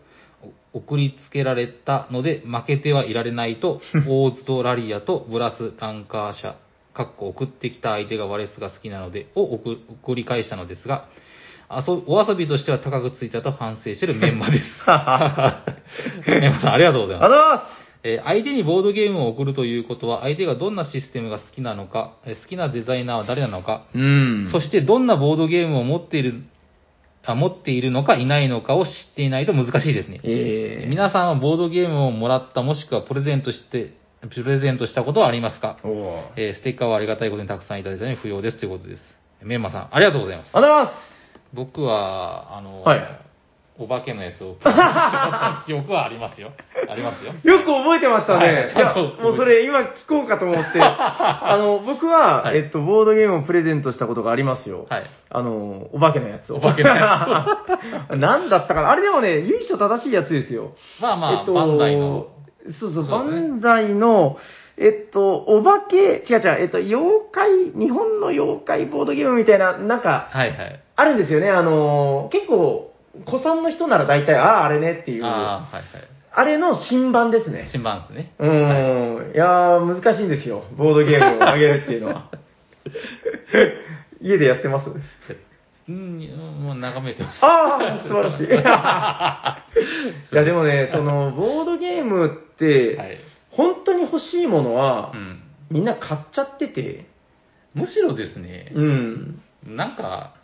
[0.74, 6.56] 送りつけられたので、負けてはいられないと、 オーズとラリアとブラス、ランカー社、
[6.94, 11.08] かっこ送ってきた相手がワレスが好きなので、を送送り返したのですが、
[11.70, 14.64] 遊お遊びとしては高くついたと反省しているメンマです。
[16.28, 17.28] メンマさん、ありがとうございますあ。
[17.28, 24.50] りがとうございますえー相手にボードゲームを送るということは、相手がどんなシステムが好きなのか、えー好きなデザイナーは誰なのか、うん。
[24.52, 26.44] そしてどんなボードゲームを持っている、
[27.26, 30.22] あ持っているのかいないのかを知っていないと難しいですね。
[30.24, 35.78] えー、皆さんはボードゲームをもらったもしくはプレゼントして、プレゼントしたことはありますか、
[36.36, 39.02] えーステッカーはありがたいことにたくさんいただいたのに不要ですということです。
[39.42, 40.52] メンマさん、ありがとうございます。
[40.54, 41.10] ありがとうございま
[41.54, 43.30] 僕は、あの、はい
[43.82, 46.52] お化けのやつをプレゼントした 記憶はありますよ。
[46.90, 47.32] ありますよ。
[47.42, 47.48] す。
[47.48, 48.46] よく覚えてましたね。
[48.46, 48.94] はいい、や、
[49.24, 54.86] もうそれ今聞こうかと思って、 あの、僕は、はいえっと、ボードゲームをプレゼントしたことがありますよ。
[54.90, 55.04] はい。
[55.30, 56.58] あの、お化けのやつを。
[56.58, 56.96] お化けのつ。
[58.20, 60.72] 何だったかなあれでもね、由緒正しいやつですよ。
[61.02, 62.28] まあまあ、バンダイの。
[62.74, 64.38] そうそう、バそうねの、
[64.78, 67.02] えっと、お化け、違う違う、えっと、妖
[67.32, 70.80] 怪、日本の妖怪ボードゲームみたいな、なんか、はいはい。
[70.96, 71.50] あるんですよね。
[71.50, 72.94] あの、結構、
[73.26, 75.32] 子さんの人なら大体、ああ、あれねっていう、ああ
[75.72, 75.84] あ、はい
[76.38, 76.50] はい。
[76.52, 77.68] れの新版ですね。
[77.72, 78.32] 新版ですね。
[78.40, 80.64] うーん、いやー、難しいんですよ。
[80.78, 82.30] ボードゲームをあげるっていうのは。
[84.22, 84.90] 家でやってます？
[85.90, 87.40] うん、もう眺めてます。
[87.44, 88.46] ああ、素晴らしい。
[90.34, 93.18] いや、でもね、その、ボードゲームって、はい。
[93.50, 95.42] 本当に欲しいものはう、ん。
[95.72, 97.06] みんな買っちゃってて、
[97.74, 99.42] むしろですね、うん。
[99.66, 100.36] なんか、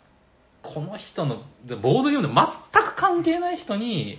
[0.62, 4.18] この人の、でボードゲームで全く関係ない人に、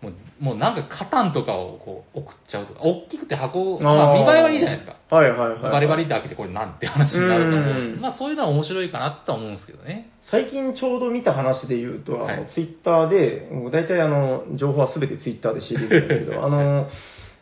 [0.00, 0.12] もう、
[0.44, 4.96] もうなんかカタンとかをこう送っちゃうとか、大きくて箱、まあ見栄えはいいじゃないですか。
[5.14, 5.60] はいはいはい。
[5.60, 7.74] バリバリって開けてこれなんて話になると思う。
[7.74, 10.11] うんまあそういうのは面白いかなとは思うんですけどね。
[10.30, 16.88] 最近ちょうど見た話で言うと、あの、はいツイッターで、もう大体あの、情報はすべてツイッターで知れるんですけど、 あの、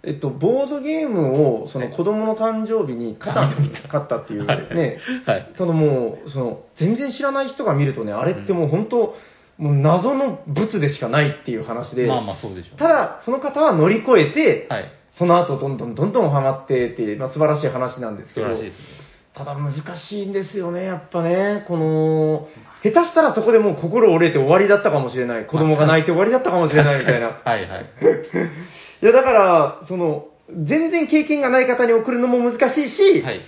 [0.02, 5.48] えっと、ボードゲームを、その子供の誕生日にカタンに買ったっていうはいね、はい。
[5.58, 9.14] ただもう、その、全然知らない人が見るとね、あれってもう本当、
[9.58, 14.84] もう謎の物でしかないっていう話で、まあまあそうでしょう、た、だ、その方は乗り越えて、はい。
[15.12, 19.10] その後どんどんどんどんハマってっていう、まあ、素晴らしい話なんですけど、素晴らしいですね。
[19.34, 21.64] ただ難しいんですよね、やっぱね。
[21.68, 22.48] この、
[22.82, 25.46] 下手したらそこでもう心折れて終わりだったかもしれない。
[25.46, 27.40] 子供が泣いて終わりだったかもしれないみたいな。
[27.44, 27.84] はいはい。
[29.02, 33.40] いや、だから、その、全然経験がない方に送るのも難しいし、はい。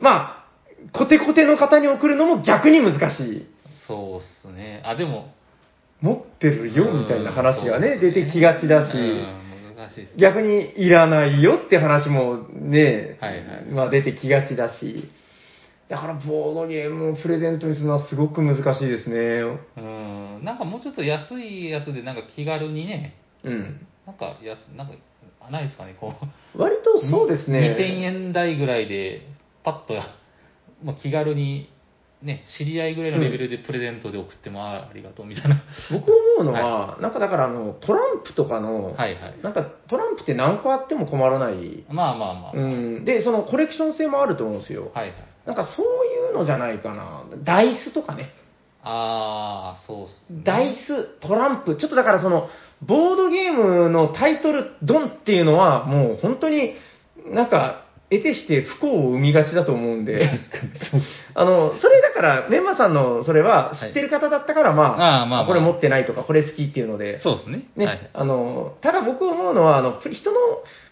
[0.00, 0.44] まあ、
[0.92, 3.46] コテコテの方に送るのも逆に難しい。
[3.86, 4.82] そうっすね。
[4.84, 5.32] あ、でも、
[6.00, 10.08] 持ってるよみたいな話がね、うんそうっす出てきがちだし、し。
[10.18, 15.08] 逆にいらないよって話もね、はいはいまあ出てきがちだし、
[15.88, 19.16] だからボードゲームをプレゼントにするのはすごく難しいですね。
[19.76, 23.86] うん、なんかもうちょっと安いやつで、なんか気軽にね、うん。
[24.06, 24.94] なんか安、なんか、
[25.40, 26.14] あないですかね、こ
[26.54, 26.58] う。
[26.58, 27.76] 割とそうですね。
[27.78, 29.28] 2000円台ぐらいで、
[29.62, 29.94] パッと、
[30.82, 31.70] まあ、気軽に、
[32.22, 35.62] ね、知り合いぐらいのレベルでプレゼントで送っても、ああありがとうみたいな。
[35.92, 39.38] 僕思うのは、なんかだからあの、トランプとかの、はいはい。
[39.42, 41.84] なんかトランプって何個あっても困らない。
[41.90, 42.52] まあまあまあ。
[42.54, 43.04] うん。
[43.04, 44.90] で、そのコレクション性もあると思うんですよ。
[44.94, 45.33] はいはい。
[45.46, 47.24] なんかそういうのじゃないかな。
[47.44, 48.32] ダイスとかね。
[48.82, 50.42] ああ、そうっす、ね。
[50.44, 52.48] ダイス、トランプ、ちょっとだからその、
[52.82, 56.74] ボードゲームのタイトル、ドンっていうのは、もう本当に
[57.26, 60.30] なんか、得てして不幸を生みがちだと思うんで、
[61.34, 67.66] あの、それだから、メンマさんのそれは知ってる方だったから、まあ、ああまあまあこれ持ってないとか、これ好きっていうので、そうですね。
[67.76, 68.10] ね、はい。
[68.12, 70.38] あの、ただ僕思うのは、あの、プ人の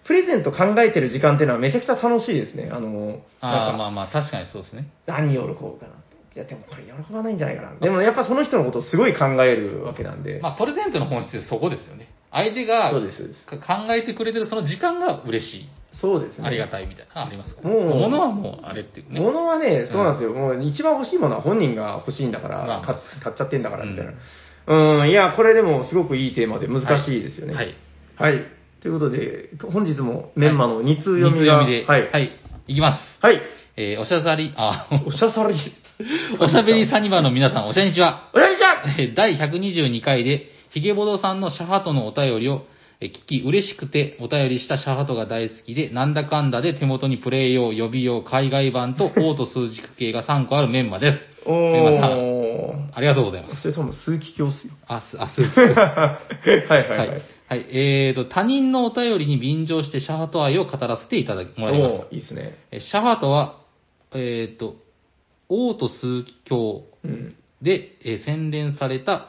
[0.04, 2.70] プレゼント考えてる時間っていうのはめちゃくちゃ楽しいですね。
[2.72, 4.88] あの、あまあまあ、確かにそうですね。
[5.06, 5.92] 何喜ぶかな。
[6.34, 7.74] いや、でもこれ喜ばないんじゃないかな。
[7.78, 10.40] でもやっぱその人のことをすごい考えるわけなんで。
[10.40, 12.08] まあ、プレゼントの本質そこですよね。
[12.32, 15.68] 相手がそうですそうですか考えてくれてるその時間が嬉しい。
[15.92, 16.46] そうですね。
[16.46, 17.62] ありがたいみたいな、ありますか？
[17.62, 17.68] ら。
[17.68, 19.20] もう物はもう、あれっていうね。
[19.20, 20.32] 物はね、そうなんですよ。
[20.32, 24.12] もう一番欲しいものは本人が欲しいんだから、まあ買っちゃってんだからみたいな。
[24.66, 27.54] うん、いや、これでもすごくいいテーマで難しいですよね。
[27.54, 27.74] はい。
[28.16, 28.42] はい。
[28.80, 31.84] ということで、本日もメンマの2通読二みが、読みで。
[31.84, 32.10] はい。
[32.10, 32.30] はい。
[32.68, 33.18] いきます。
[33.20, 33.40] はい。
[33.76, 35.54] えー、おしゃさり、あ、 おしゃさり。
[36.40, 38.30] おしゃべりサニバの皆さん、おしゃにちは。
[38.32, 42.62] おしゃれちゃんえー第122回で、ヒゲボドさんのシャハトのお便りを
[43.02, 51.18] えー聞き、嬉しくてお便りしたシャハトが大好きで、なんだかんだで手元にプレイ用、予備用、海外版と オート数軸系が3個あるメンマです。
[51.44, 52.88] おメンマさん、ー。
[52.94, 53.62] ありがとうございます。
[53.62, 54.72] それ多分数奇鏡っすよ。
[54.86, 57.22] あ、す、あ、す、 はいはいははいい。。
[57.48, 57.66] はい。
[57.70, 61.94] えーと、他人のお便りに便乗してシャハト愛を語らせていただき、もらいます。
[61.94, 62.56] おーいいですね。
[62.70, 63.56] えシャハトは、
[64.14, 64.76] えーと、
[65.48, 67.34] オート数奇鏡、うん。
[67.60, 69.28] で、えー洗練された、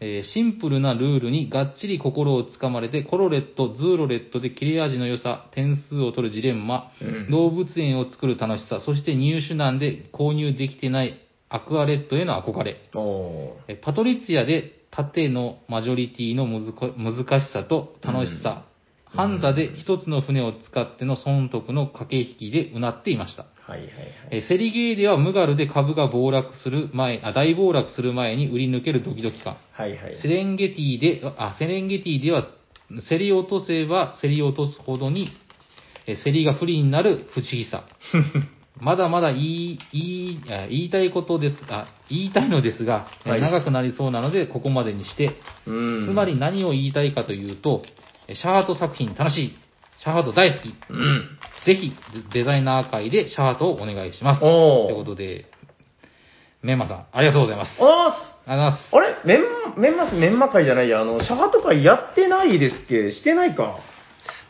[0.00, 7.30] えーシンプルなルールにがっちり心をつかまれて、コロレット、ズーロレットで切れ味の良さ、点数を取るジレンマ、うん。
[7.30, 11.20] 動物園を作る楽しさ、そして入手難で購入できてない
[11.50, 12.76] アクアレットへの憧れ、
[13.68, 18.66] えパトリツィアで縦のマジョリティの難しさと楽しさ、
[19.14, 23.46] ハンザで一つの船を使っての損得の駆け引きでうなっていました。
[23.70, 23.94] はいはいはい。
[24.30, 29.56] えセリゲーではムガルで株が暴落する前、あ、大暴落する前に売り抜けるドキドキ感。
[29.72, 30.20] はいはい。
[30.22, 32.48] セレンゲティで、あ、セレンゲティでは、
[33.08, 35.30] 競り落とせば競り落とすほどに、
[36.06, 37.84] え競りが不利になる不思議さ。
[38.80, 45.36] まだまだ言い、言い、あ言いたいことです、あ、言いたいのですが、えはい長くなりそうなので、ここまでにして、
[45.66, 46.06] うん。
[46.06, 49.56] つまり何を言いたいかというと、えシャハート作品楽しい。
[50.02, 50.74] シャハート大好き。
[50.88, 51.38] うん。
[51.66, 51.92] ぜひ、
[52.32, 54.40] デザイナー界でシャハートをお願いします。
[54.40, 55.46] ということで、
[56.62, 57.72] メンマさん、ありがとうございます。
[57.80, 59.24] あーありがとうございます。
[59.26, 59.38] あれ？
[59.38, 59.44] メ
[59.76, 63.12] ン、メンマス、メンマ会じゃないや、あの、シャハとかやってないですっけ？
[63.12, 63.78] してないか？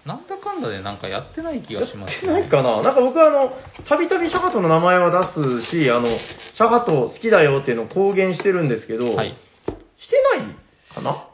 [0.06, 2.82] なんだかんだでなんかやってない気やっがしますてないかな？
[2.82, 3.52] なんか僕はあの、
[3.88, 9.36] たびたびシャハトの名前は出すし、あの、シャハト好きだよっていうのを公言してるんですけど、はい。
[10.00, 11.26] してないかな？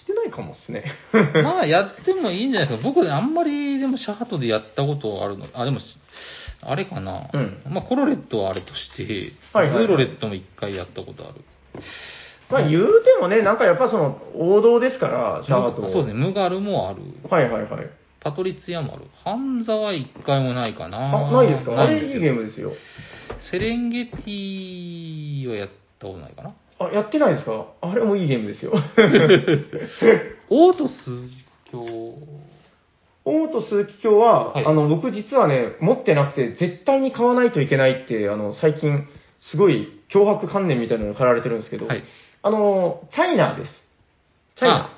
[0.00, 0.84] してないかもっすね。
[1.42, 2.88] まあ、やってもいいんじゃないですか。
[2.88, 5.46] 僕ね、あんまり、でも、シャハトでやったことあるの。
[5.54, 5.78] あ、でも、
[6.62, 7.28] あれかな。
[7.32, 11.34] うんまあ、コロレットはあれとして、はいはいはいズーロレットも一回やったことある。
[12.50, 15.82] まあ言うてもね、なんかやっぱその、王道ですから、シャハト。
[15.88, 17.00] そうですね、ムガルもある。
[17.30, 17.86] はいはいはい。
[18.22, 19.04] パトリツィアもある。
[19.24, 21.28] ハンザは一回もないかな。
[21.28, 21.80] あ、ないですか？
[21.80, 22.72] あれいいゲームですよ。
[23.50, 26.52] セレンゲティはやったことないかな。
[26.80, 27.66] あ、やってないですか？
[27.82, 28.72] あれもいいゲームですよ。
[30.50, 30.94] オートス
[31.70, 31.78] 教、
[33.24, 39.06] オート鈴木京は、はいあの、僕実はね、持ってなくて、絶対に買わないといけないって、あの、最近、
[39.40, 42.02] すごい脅迫観念みたいなのが駆られてるんですけど、はい。
[42.42, 43.72] あの、チャイナです。
[44.56, 44.76] チャイナ。
[44.76, 44.90] あ、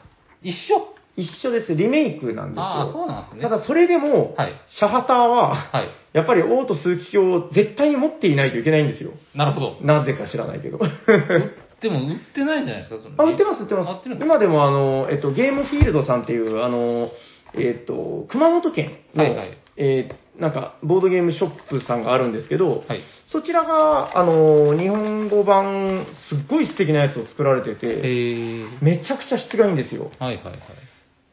[0.42, 0.88] 一緒？
[1.14, 1.74] 一緒です。
[1.74, 2.62] リメイクなんですよ。
[2.62, 3.42] ああ、そうなんですね。
[3.42, 4.52] ただそれでも、はい。
[4.70, 5.90] シャハターは、はい。
[6.14, 9.10] やっぱりオート鈴木京を絶対に持っていないといけないんですよ。
[9.34, 9.76] なるほど。
[9.82, 10.78] なぜか知らないけど。
[11.82, 13.98] でも、売ってないんじゃないですか、そのあ、売ってます、売ってあ売ます。
[14.00, 14.34] ってるんですか？
[14.34, 17.10] 今でもあの、えっと、ゲームフィールドさんっていう、あの、
[17.54, 23.00] えっと、熊本県の、はいはいえーなんか、ボードゲームショップさんがあるんですけど、はい。
[23.30, 28.66] そちらが、あの、日本語版、すっごい素敵なやつを作られてえて、ー。
[28.82, 30.10] めちゃくちゃ質がいいんですよ。
[30.18, 30.58] はいはいはい。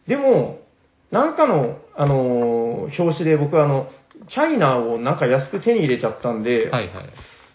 [0.05, 0.59] でも、
[1.11, 3.87] なんかの、あの、表紙で僕はあの、
[4.27, 7.09] チャイナをなんか安く手に入れちゃったんで、はいはい。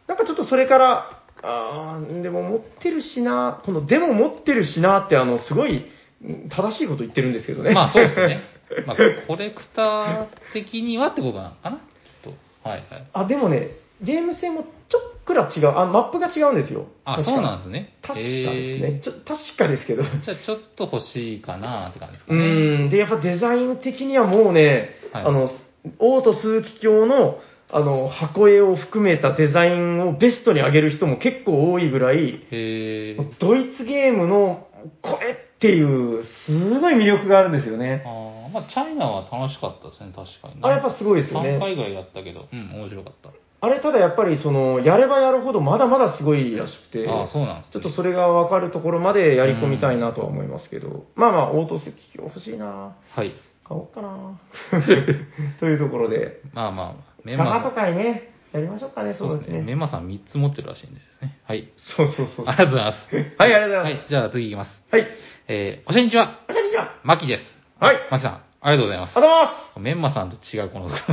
[0.08, 1.13] なんかちょっとそれから、
[1.44, 5.84] あーでも持ってるしな、このでも持ってるしなって、あの、すごい
[6.24, 7.72] うん正しいこと言ってるんですけどね。
[7.72, 8.42] まあそうですね。
[8.86, 8.96] まあ、
[9.28, 11.82] コレクター的にはってことなのかなきっ
[12.22, 12.30] と。
[12.68, 13.04] はいはい。
[13.12, 13.68] あ、でもね、
[14.00, 15.68] ゲーム性もちょっくら違う。
[15.76, 16.86] あ、マップが違うんですよ。
[17.04, 17.94] あ、そうなんですね。
[18.02, 18.96] 確かですね。
[18.98, 20.02] へちょ確かですけど。
[20.02, 22.44] ーじゃあちょっと欲しいかなって感じですかうね。
[22.44, 22.90] ーん。
[22.90, 25.50] で、やっぱデザイン的にはもうね、はいあの、
[25.98, 27.38] オート数奇鏡の、
[27.74, 34.68] あの、箱絵を含めたデザインをベストに上げる人も結構多いぐらい、へードイツゲームの
[35.02, 38.04] これっていう、すごい魅力があるんですよね。
[38.06, 40.60] あーまあ、チャイナは楽しかったですね、確かに、ね。
[40.62, 43.30] あれやっぱすごいですよね3回ぐらいやったけど、うん、面白かった。
[43.60, 47.82] あれただやっぱりその、やればやるほどまだまだすごいらしくて、ああ、そうなんですね。
[47.82, 53.32] ちょっとそれが分かるところまでやり込みたいなとは思いますけど、まあまあ、オート席欲しいなはい。
[53.66, 54.38] 買おうかな
[55.60, 59.58] というところで、まあまあ、シメンマと会ね、やりましょうかね、そうですね。
[59.60, 59.72] メね。
[59.74, 61.38] ンマさん3つ持ってるらしいんですね。
[61.46, 61.68] はい。
[61.76, 62.46] そうそうそう。
[62.46, 63.34] ありがとうございます。
[63.38, 64.00] はい、ありがとうございます。
[64.00, 64.70] はい、じゃあ次いきます。
[64.90, 65.06] はい。
[65.48, 66.90] えー、おしゃにちは、こんにちは。
[67.02, 67.42] マキです。
[67.80, 67.96] はい。
[68.10, 69.20] マキさん、ありがとうございますあ。
[69.20, 69.80] りがとうございます。
[69.80, 71.04] メンマさんと違うこの さ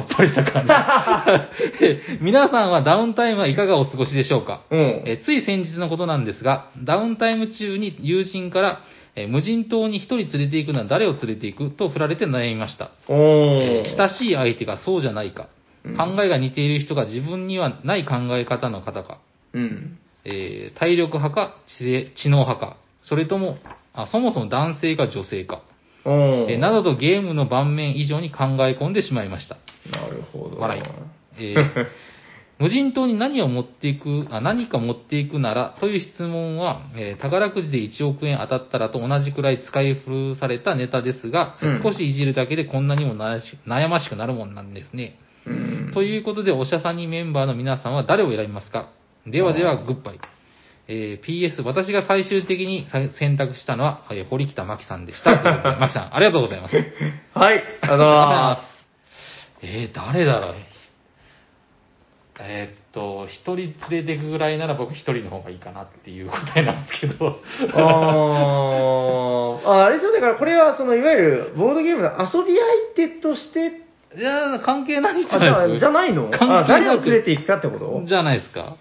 [0.00, 0.72] っぱりした感じ。
[1.84, 4.62] え皆さんはダウンタイムはいかがお過ごしでしょうか？
[4.70, 4.80] うん。
[5.06, 8.80] えーつい先日のことなんですが、ダウンタイム中に友人から、
[9.16, 12.90] えー無人島に一人連れて行くなら誰を連れて行くと振られて悩みました。
[13.08, 15.48] えー親しい相手がそうじゃないか、
[15.84, 19.18] うん考えが似ている人が自分にはない考え方の方か、
[19.54, 19.98] うん。
[20.24, 23.56] えー体力派か知知能派か、それとも
[23.94, 25.62] あ、そもそも男性か女性か。
[26.04, 29.56] えーなどとゲームの盤面以上に考え込んでしまいました。
[29.90, 30.58] なるほど。
[30.58, 30.82] 笑い
[31.38, 31.86] えー
[32.60, 45.18] 無人島に何を持っていく、あ、何か持っていくならという質問は、えー宝くじで1億円当たったらと同じくらい使い古されたネタですが、うん少しいじるだけでこんなにも悩ましくなるもんなんですね。
[45.46, 45.90] うん。
[45.94, 48.90] ということで、おしゃさにメンバーの皆さんは誰を選びますか？
[49.26, 50.20] ではでは、あーグッバイ。
[50.88, 55.30] えー PS、私が最終的にさ選択したのは、えー堀北真希さんでした。
[60.50, 60.69] という
[62.42, 67.40] えー、っと、一人連れていくぐらいなら僕一人の方がいいかなっていう答えなんですけど。
[67.74, 72.56] ああ、あれでう、だからこれはそのいわゆるボードゲームの遊び
[72.96, 73.82] 相手として
[74.16, 75.80] いや、関係ないんじゃないですか。
[75.80, 76.30] じゃないの？
[76.30, 78.02] 関係誰を連れていくかってこと？
[78.06, 78.76] じゃないですか。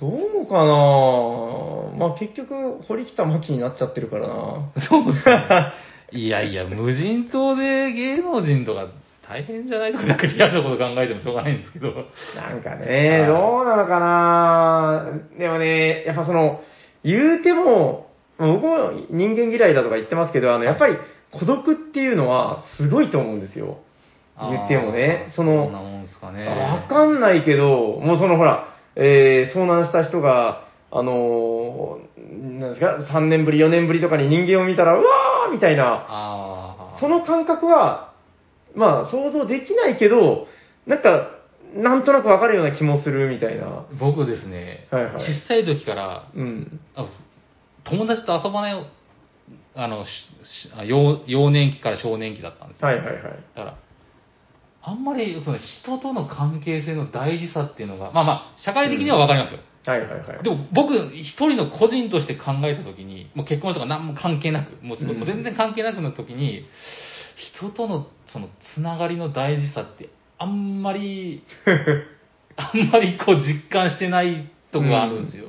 [0.00, 1.98] どうかな？
[1.98, 5.72] まあ結局、堀北真希になっちゃってるからなそうですね。
[6.12, 8.88] いやいや、無人島で芸能人とか
[9.32, 11.94] 大変じゃないとか、なんかリアルなこと考えてもしょうがないんですけど。
[12.36, 15.06] なんかね、どうなのかな
[15.38, 16.60] でもね、やっぱその、
[17.02, 20.96] 言うても、僕も人間嫌いだとか言ってますけど、あの、やっぱり
[21.30, 23.78] 孤独っていうのはすごいと思うんですよ。
[24.38, 25.32] 言ってもね。
[25.34, 25.70] その、
[26.06, 26.46] そかね。
[26.46, 38.11] わかんないけど、もうそのほら、えー、遭難した人が、あのー、なんですか、3年ぶり、4年ぶりとかに人間を見たら、うわーみたいな、その感覚は
[38.74, 40.46] まあ、想像できないけど、
[40.86, 41.30] なんか、
[41.74, 43.86] なんとなくわかるような気もするみたいな。
[43.98, 47.08] 僕ですね、はいはい、小さい時から、うん、あ
[47.84, 48.86] 友達と遊ばない
[49.74, 50.04] あの
[50.84, 52.88] 幼幼年期から少年期だったんですよ。
[52.88, 53.22] はいはいはい。
[53.22, 53.78] だから
[54.82, 59.60] あんまりその人との関係性の大事さっていうのが、まあまあ、社会的にはわかりますよ。
[59.86, 60.42] うん、はいはいはい。
[60.42, 66.66] でも僕、一人の個人として考えたときに、もう結婚とか何も関係なく、もう,、全然関係なくの時ときに、うん
[67.36, 71.44] 人とのそのつながりの大事さってあんまり
[72.56, 75.46] あんまりこう実感してないとこがあるんですよ、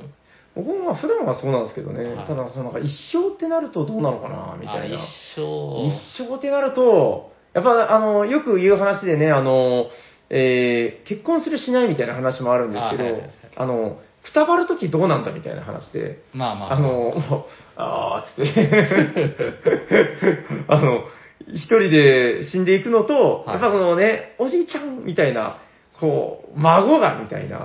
[0.56, 4.96] うん、僕も普段はそうなんですけどね、はい、ただそのなんか一生ってなるとどうなのかなみたいな。
[4.96, 5.00] 一
[5.36, 5.86] 生。
[5.86, 9.86] 一生ってなるとやっぱあのよく言う話でねあの、
[10.30, 17.46] えー、結婚するしないみたいな話もあるんですけど、はいはいはい、あのくたばるときどうなんだみたいな話で、まあまあ、まあ、あの、
[17.76, 18.70] ああつって。
[20.66, 21.04] あの、
[21.48, 25.58] 一人で死んでいくのと、はいやっぱこのね、おじいちゃんみたいな、
[26.00, 27.58] こう、孫がみたいな、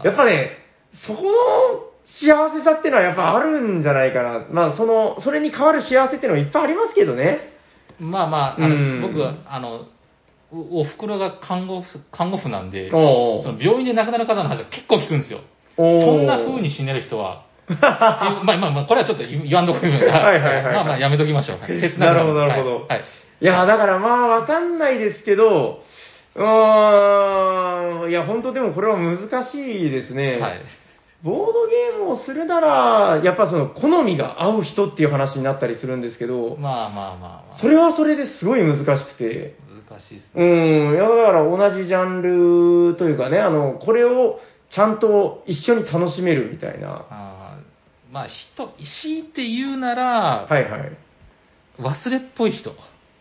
[0.00, 0.58] あやっぱね、
[1.06, 1.30] そこの
[2.06, 4.46] 幸せさっていうのはやっぱあるんじゃないかな。
[4.50, 7.38] まあ、その、それに変わる幸せっていうのはいっぱいありますけどね。
[7.98, 9.86] まあまあ、あうん僕、あの、
[10.52, 15.40] おお袋が看護婦看護婦なんで、そおの病院で亡くなる方の話は結構聞くんですよ。
[15.76, 17.44] そんな風に死ねる人は
[17.80, 21.58] まあまあまあ、これはちょっと言わんとこ言う、はいはいはいまあまあやめときましょう。
[21.66, 22.86] 切なくなるほど、なるほど。
[22.88, 23.04] はい。
[23.40, 25.82] いや、だからまあ、わかんないですけど、
[26.34, 30.38] うーん、いや、本当でもこれは難しいですね。
[30.40, 30.60] はい
[31.24, 37.58] ボードゲームをするなら、やっぱその、好みが合う人っていう話になったりするんですけど、まあまあまあまあ。
[37.62, 39.56] それはそれですごい難しくて、
[39.88, 40.44] 難しいっすね。
[40.44, 42.20] うん、いや、だから同じジャン
[42.90, 44.38] ルというかね、あの、これを
[44.70, 47.06] ちゃんと一緒に楽しめるみたいな。
[47.08, 47.33] あ
[48.14, 48.68] まあ、人、
[49.02, 50.96] 強いて言うなら、はいはい。
[51.80, 52.70] 忘れっぽい人。
[52.70, 52.76] ああ、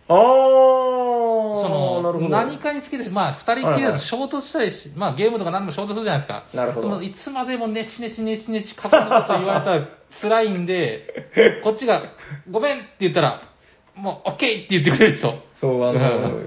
[0.08, 6.44] その、何かにつけて、まあ、二人きりだと衝突したりし、まあ、ゲームとか何でも衝突するじゃないですか。
[6.54, 7.02] なるほど。
[7.02, 9.88] いつまでもネチネチネチネチか去のと言われたら
[10.22, 12.04] 辛いんで、こっちが、
[12.52, 13.42] ごめんって言ったら、
[13.96, 15.34] もう、オッケーって言ってくれる人。
[15.60, 16.40] そう、あの、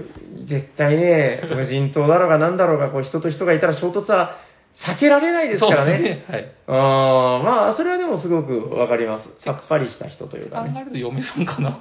[0.45, 4.46] 絶対ね、無人島だろうが何だろうが、こう、人と人がいたら衝突は
[4.85, 5.97] 避けられないですからね。
[5.97, 6.35] そうですね。
[6.35, 7.39] はい。
[7.39, 9.29] うん、まあ、それはでもすごくわかります。
[9.43, 10.73] さっぱりした人というか、ね。
[10.73, 11.79] 考えると嫁さんかな。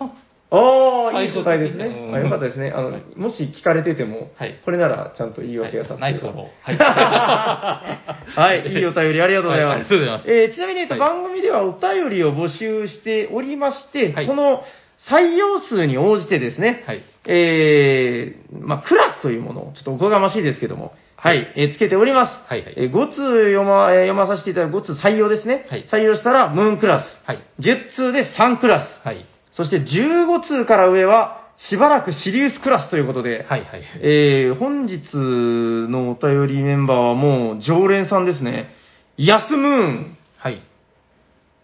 [0.48, 1.86] ああ、いい答えですね。
[1.86, 2.70] うん、あよかったですね。
[2.70, 6.00] あの、はい、もし聞かれてても、はい、これならちゃんと言い訳が立つ。
[6.00, 6.76] はい、ナイスフォロー。
[6.76, 8.58] はい。
[8.60, 9.74] はい、いいお便りありがとうございます。
[9.74, 10.32] はい、ありがとうございます。
[10.32, 14.62] えー、ちなみに、えっと、番組ではお便りを募集しておりまして、はい、その
[15.08, 22.32] 採用数に応じてですね、はい、えー、まあ、クラスというものを、ちょっとおこがましいですけども、はい、えーつけております。
[22.48, 25.66] はいはいえー5通読ま、えー読まさせていただく5通採用ですね。
[25.68, 27.20] はい採用したらムーンクラス。
[27.24, 29.06] はい10通で3クラス。
[29.06, 29.24] はい。
[29.52, 33.82] そして15通から上は、しばらくシリウスクラスということで、はいはい。
[34.02, 38.74] えー本日のお便りメンバーはもう常連さんですね。
[39.16, 40.60] ヤスムーン、はい。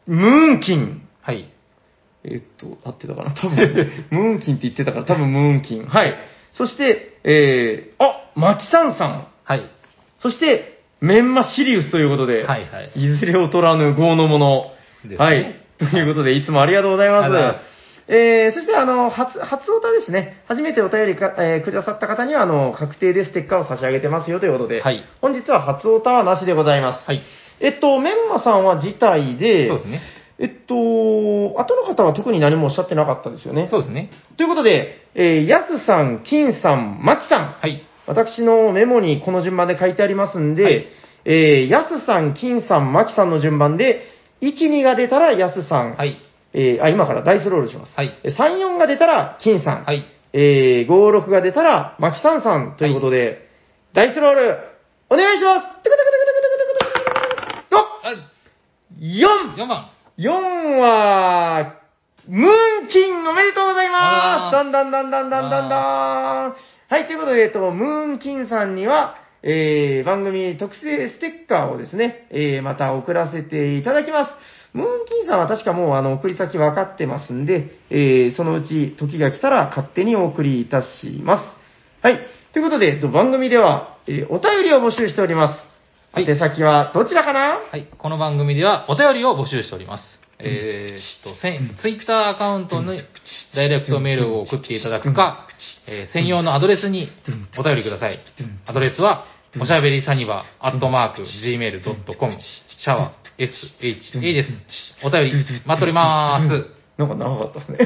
[0.06, 1.06] ムーンキン。
[1.20, 1.52] はい。
[2.24, 3.34] えっと、合ってたかな？
[3.34, 3.56] 多分、
[4.10, 5.84] ムーンキンって言ってたから、多分ムーンキン。
[5.86, 6.14] はい。
[6.54, 9.26] そして、えー、あ、マキさんさん。
[9.44, 9.70] はい。
[10.20, 14.66] そして、メンマシリウスということで、はいはいずれ劣らぬ豪のもの。
[15.05, 15.56] ねはい。
[15.78, 17.73] ということで、いつもありがとうございます。
[18.09, 20.43] えー、そして、あの、初、初おたですね。
[20.47, 27.06] 初めてお便りか、えーくださった方には、あの、確定でステッカーを差し上げてますよということで、はい本日は初おたはなしでございます。
[27.06, 27.23] はい。
[27.60, 30.01] えっと、メンマさんは辞退で、そうですね。
[30.39, 33.69] えっと、後の方は特に何もおっしゃってなかったですよね。
[33.69, 34.10] そうですね。
[34.36, 37.86] ということで、えー、やすさん、金さん、まきさん、はい。
[38.06, 40.86] 私のメモにこの順番で書いてありますんで、はい、
[41.24, 44.02] えー、やすさん、金さん、まきさんの順番で、
[44.40, 45.94] 1、2が出たらやすさん。
[45.94, 46.18] はい。
[46.52, 47.92] えー、あ、今からダイスロールします。
[47.96, 48.12] はい。
[48.24, 49.84] 3、4が出たら金さん。
[49.84, 50.04] はい。
[50.32, 53.38] えー、5、6が出たらまきさんさんということで、はい、
[53.94, 54.58] ダイスロール、
[55.10, 55.82] お願いしますよっ
[58.98, 59.56] !4!
[59.56, 61.82] 4番 !4 は、
[62.26, 62.50] ムー
[62.86, 66.54] ンキンおめでとうございますだんだんだんだんだんだんだんだん
[66.93, 74.31] はい、ということで、えっと、ムーンキンさんには、えー、番組特製ステッカーをですね、えー、また送らせていただきます。
[74.74, 82.06] ムーンキンさんは確かもうあの送り先分かってますんで、えー、そのうち時が来たら勝手にお送りいたします。
[82.06, 82.27] はい。
[82.52, 85.64] ということで、えっと番組では、えーお便りを募集しております。
[86.12, 87.59] はい宛先はどちらかな？
[87.70, 87.89] はい。
[87.97, 90.21] この番組ではお便りを募集しております。
[90.44, 91.40] えーっと、
[91.81, 93.01] ツイッターアカウントに
[93.55, 95.47] ダイレクトメールを送っていただくか、
[95.86, 97.10] えー専用のアドレスに
[97.59, 98.19] お便りください。
[98.66, 99.24] アドレスは、
[99.60, 102.32] おしゃべりサニバー、アットマーク、gmail.com、
[102.78, 104.55] シャワー、sha です。
[105.05, 105.32] お便り、
[105.66, 106.66] 待っております。
[106.98, 107.78] なんか長かったですね。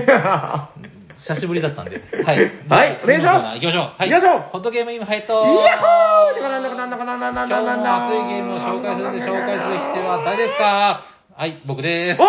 [1.19, 1.97] 久しぶりだったんで。
[2.25, 2.53] はい。
[2.69, 3.95] はいお願いします行きましょう。
[3.97, 4.11] はい。
[4.11, 11.16] 行きましょうホットゲームインファイヤホーてかなんだかなんだかなんだかなんだかなんだ熱いゲームを紹介するんで紹介する人は誰ですか？
[11.39, 12.19] はい、僕です。
[12.23, 12.29] わ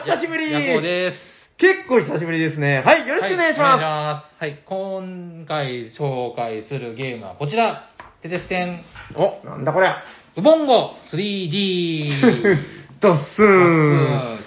[0.00, 1.16] ー久しぶりヤコウです。
[1.58, 2.78] 結構久しぶりですね。
[2.78, 4.34] はい、よろしくお願いしはお願いしまます。
[4.38, 7.90] はい、今回紹介するゲームはこちら。
[8.22, 9.18] テテステン、す。
[9.18, 9.96] お、なんだこりゃ。
[10.36, 12.06] ウボンゴ 3D。
[13.02, 14.39] ドッスーン。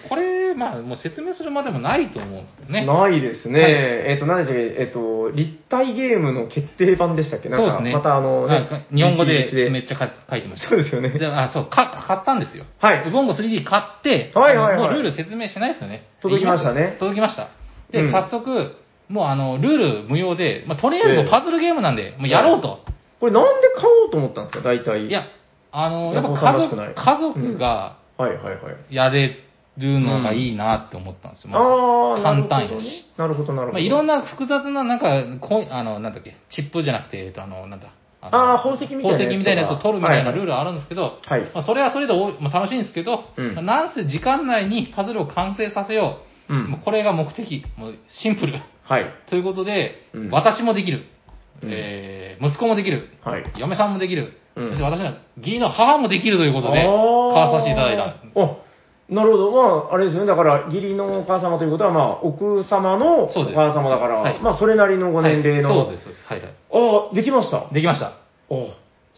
[0.53, 2.85] まあ、もう説明するまでもないと思うんですけどね。
[2.85, 3.61] ないですね。
[3.61, 7.49] はいえっ、と、何でしたっけ、えっ、と、立体ゲームの決定版でしたっけ？
[7.49, 7.93] なんか、そうですね。
[7.93, 10.69] またあの、なんか日本語でめっちゃ書書いてました。
[10.69, 11.09] そうですよね。
[11.09, 12.65] であ、そう、か、買ったんですよ。
[12.79, 16.07] はいウボンゴ 3D 買って、はいはいはいもうルール説明しないですよね。
[16.21, 17.49] 届きましたね届きました。
[17.91, 18.75] で、うん早速、
[19.09, 22.79] もうあの、ルール無用で、まあ、とりあえずパズルゲームなんで、もうやろうと。
[23.19, 25.07] これなんで買おうと思ったんですか、大体。
[25.07, 25.25] いや、
[25.71, 28.51] あの、やっぱ家族、家族がはいはいは
[28.89, 28.95] い。
[28.95, 29.35] やれ
[29.77, 31.49] るのがいいなって思ったんですよ。
[31.51, 33.05] まずああ、簡単やし。
[33.17, 33.73] なるほど、なるほど。
[33.73, 37.87] まあ、いろんな複雑な、なんか、こうあの、なんだっけ、チップじゃなくて、えっと、あの、なんだ。
[38.31, 46.19] のあー宝石みたいなやつ宝石みたいなやつを取るみたいなはいはいルールはあるんですけど、はいまあ、それはそれでおまあ、楽しいんですけど、うんまあなんせ時間内にパズルを完成させよ
[46.49, 46.53] う。
[46.53, 47.63] うんもうこれが目的。
[47.77, 48.53] もうシンプル。
[48.83, 49.05] はい。
[49.29, 51.05] ということで、うん私もできる、
[51.61, 53.09] うんえー息子もできる。
[53.23, 53.43] はい。
[53.57, 54.33] 嫁さんもできる。
[54.55, 58.03] うんそして私の義理の母もできるということで、買わさせていただいた。
[58.41, 58.57] あ
[59.09, 59.51] なるほど。
[59.51, 60.27] まあ、あれですよね。
[60.27, 65.77] だから、義理のお母様ということは、まあ、奥様のお母様だから、はいまあ、それなりのご年齢の。
[65.77, 66.25] はい、そうです、そうです。
[66.25, 66.49] はいはい。
[66.49, 67.69] ああ、できました？
[67.73, 68.07] できました。
[68.07, 68.13] あ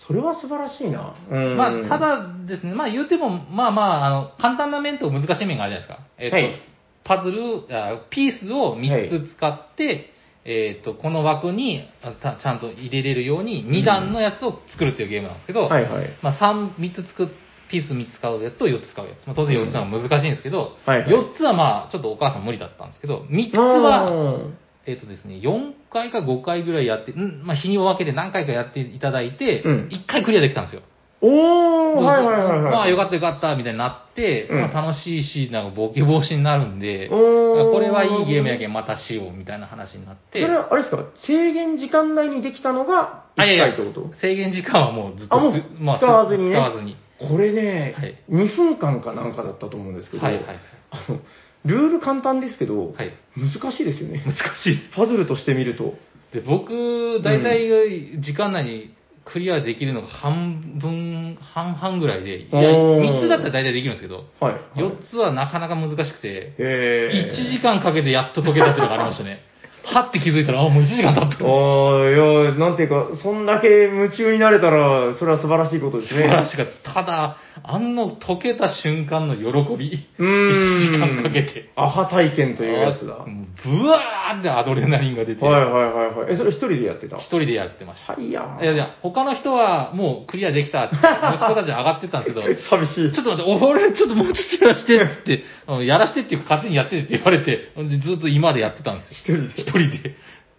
[0.07, 1.16] それは素晴らしいな。
[1.32, 1.57] うん。
[1.57, 5.99] まあ、た、だですね、まあ言うても、まあまあ、あの、簡単な面と難しい面があるじゃないですか。
[6.18, 6.62] えっ、と、はい
[7.06, 10.10] パズルあ、ピースを3つ使って、
[10.44, 16.07] えっ、と、この枠にちゃんと入れれるように2段のやつを作るっていうゲームなんですけど、はいはい。
[16.24, 17.28] まあ3、三つ作っ
[17.69, 19.25] ピース3つ使うやつと4つ使うやつ。
[19.25, 21.09] まあ、当然4つは難しいんですけど、はいはい。
[21.09, 24.51] 4つはまあ、ちょっとお母さん無理だったんですけど、3つあは、ー。
[24.87, 29.89] えっ、とですね、4回か5回ぐらいやって、んまあ、日に分けて何回かやっていただいて、うん。
[29.91, 30.81] 1回クリアできたんですよ。
[31.21, 32.71] おー、はいはいはいはい。
[32.71, 34.61] まあよかったよかったみたいになって、うん。
[34.61, 46.55] まあ、楽しいし、なんかボケ防止になるんで、これはいいゲームやけんまたしようみたいな話になって、それは、あれですか、制限時間内にできたのが1あいやいや回ってこと制限時間はもうずっとあもうす使わずにね。
[46.55, 46.97] 使わずに。
[47.19, 50.59] これね、はい2分間かなんかだったと思うんですけど、はいはい。
[50.91, 51.19] あの
[51.65, 53.13] ルール簡単ですけど、はい。
[53.35, 54.23] 難しいですよね。
[54.25, 54.95] 難しいです。
[54.95, 55.95] パズルとして見ると。
[56.31, 64.79] で、僕、大体時間内にクリアできるのが半分、半々ぐらいで、いや、おー3つだったら大体できるんですけど、はい。
[64.79, 69.39] 4つはなかなか難しくて、え1時間かけてやっと解けたっていうのがありましたね。
[69.86, 71.45] はって気づいたら、あ、もう1時間経った。
[71.45, 76.24] ああ、いや、なんていうか、そんだけ夢中になれたら、それは素晴らしいことですね。
[76.24, 76.94] 素晴らしかった。
[76.94, 79.44] ただ、あんの解けた瞬間の喜
[79.77, 80.07] び。
[80.19, 80.99] うーん。
[80.99, 81.69] 1時間かけて。
[81.76, 83.26] アハ体験というやつだ。
[83.64, 86.34] ブワーってアドレナリンが出て、いはいはいはい。
[86.34, 87.18] え、それ一人でやってた？
[87.18, 88.14] 一人でやってました。
[88.14, 93.11] はいやいやいや、他の人はもうクリアできたって、 息子たち上がってったんですけど、寂しい。
[93.14, 95.44] ちょっと待って、俺ちょっともうちょっとやらしてっつって、
[95.86, 97.72] やらしてっていうか勝手にやってって言われて、
[98.03, 99.15] ずっと今でやってたんですよ。
[99.15, 100.15] 一人で一人で、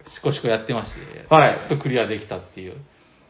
[0.09, 0.99] しこしこやってまして、
[1.29, 2.77] はいやっとクリアできたっていう。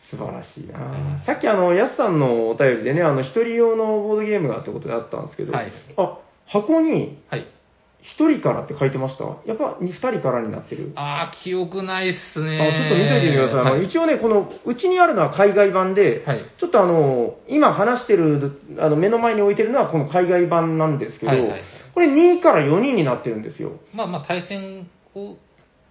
[0.09, 7.47] 素晴らしいなさっきあの、やすさんのお便りでね、あの、一人用のボードゲームがってことであったんですけど、はいあ、箱にはい。
[7.99, 9.25] 一人からって書いてました？
[9.45, 10.93] やっぱ二人からになってる？
[10.95, 12.57] あー、記憶ないっすあね。
[12.57, 13.59] ちょっと見といてみてください。
[13.59, 21.61] あのはい一応ね、この、うちにあるのは海外版で、はいちょっとあの、今話してる、あの、目の前に置いてるのはこの海外版なんですけど、はいはいはい
[21.95, 23.71] これ2から4人になってるんですよ。
[23.91, 25.35] まあまあ対戦を、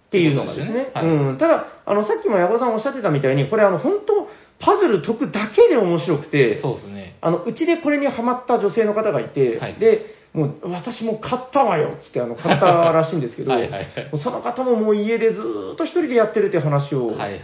[0.07, 0.91] っていうのがですね。
[0.93, 1.37] はいうん。
[1.37, 4.29] ただ、あの、さっきも矢後さんおっしゃってたみたいに、これあの、本当
[4.59, 7.17] パズル解くだけで面白くて、そうですね。
[7.21, 13.87] あの、うちでこれにハマった女性の方がいて、はいで、もう、私も買ったわよっつって、あの、買ったらしいんですけど、 はいはい
[14.23, 17.41] その方ももう家でずーっと一人でやってるっていう話を、はいはいはい。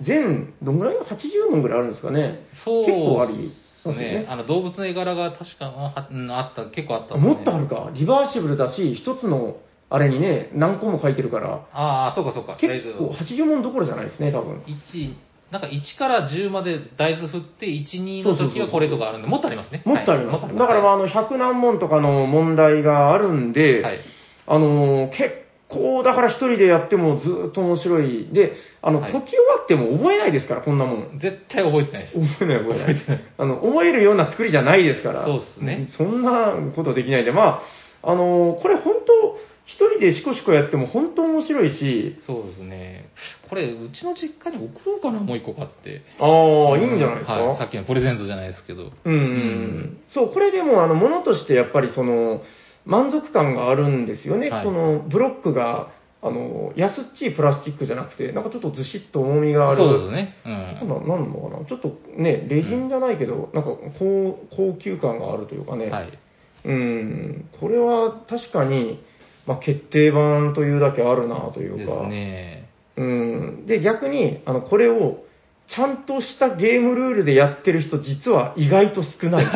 [0.00, 2.46] 全、どんぐらい ?80 問ぐらいあるんですかね。
[2.64, 3.52] そう結構あり。
[3.82, 4.26] すね。
[4.28, 7.90] あの、動物の絵柄が確か、あった、結構あったねもっとあるか。
[7.94, 9.56] リバーシブルだし、一つの、
[9.90, 12.56] あれにね、何個も書いてるから、ああ、そうかそうか。
[12.60, 14.62] 結構80問どころじゃないですね、多分。
[14.66, 15.14] 1、
[15.50, 19.82] なんか1から10まで大豆振って、1、2の時はこれとかあるんで、もっとありますね。
[19.84, 20.46] もっとあります。
[20.46, 23.98] はいだから、まあ、あの、100何問とかの問題があるんで、はい。
[24.46, 25.34] あのー結
[25.68, 28.28] 構、だから一人でやってもずーっと面白い。
[28.32, 28.52] で、
[28.82, 31.18] あの、はい解き終わっても覚えないですから、こんなもん。
[31.18, 32.14] 絶対覚えてないです。
[32.38, 33.20] 覚えない覚えてない。
[33.38, 35.24] あの、覚えるような作りじゃないですから。
[35.24, 37.60] そうっすねそんなことできないんで、ま
[38.02, 39.36] あ、あのーこれ本当、
[39.72, 43.08] 一人でシコシコやっても本当面白いし、そうですね。
[43.48, 46.02] これ、うちの実家に送ろうかな、もう一個買って。
[46.18, 47.34] ああ、いいんじゃないですか？
[47.34, 47.58] はい。
[47.58, 48.90] さっきのプレゼントじゃないですけど。
[49.04, 52.42] うんうんうん、そう、これでも、あの、ものとしてやっぱりその、
[52.84, 54.50] 満足感があるんですよね。
[54.50, 55.92] はいこのブロックが、
[56.22, 59.76] あの、安っちいプラスチックじゃなくて、なんかちょっとずしっと重みがある。
[59.78, 60.34] そうですね。
[60.44, 60.48] う
[60.84, 60.88] ん。
[60.88, 61.64] ななんのかな？
[61.64, 65.86] ちょっとね、レジンじゃないけど、なんか高高級感があるというかね。
[65.86, 66.18] はい。
[66.62, 69.02] うん、これは確かに、
[69.50, 72.06] まあ、決定版というだけあるなというですか。
[72.06, 72.70] ね。
[72.96, 73.66] うん。
[73.66, 75.24] で、逆に、あの、これを、
[75.66, 79.46] ちゃんとしたゲームルールでやってる人、実は意外と少ない。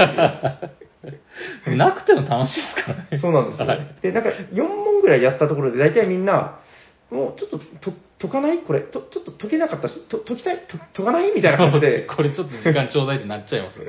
[1.77, 3.19] なくても楽しいですからね。
[3.19, 3.67] そうなんですよ。
[3.67, 6.59] はいで、なんか4問ぐらいやったところで、大体みんな、
[7.11, 7.93] もうちょっとと
[8.25, 8.59] 解かない？
[8.63, 10.59] これと、ちょっと解けなかったし、と解きたい？
[10.67, 11.35] と解かない？
[11.35, 12.07] みたいな感じで。
[12.09, 13.81] これちょっと時間ちょうだいってなっちゃいます。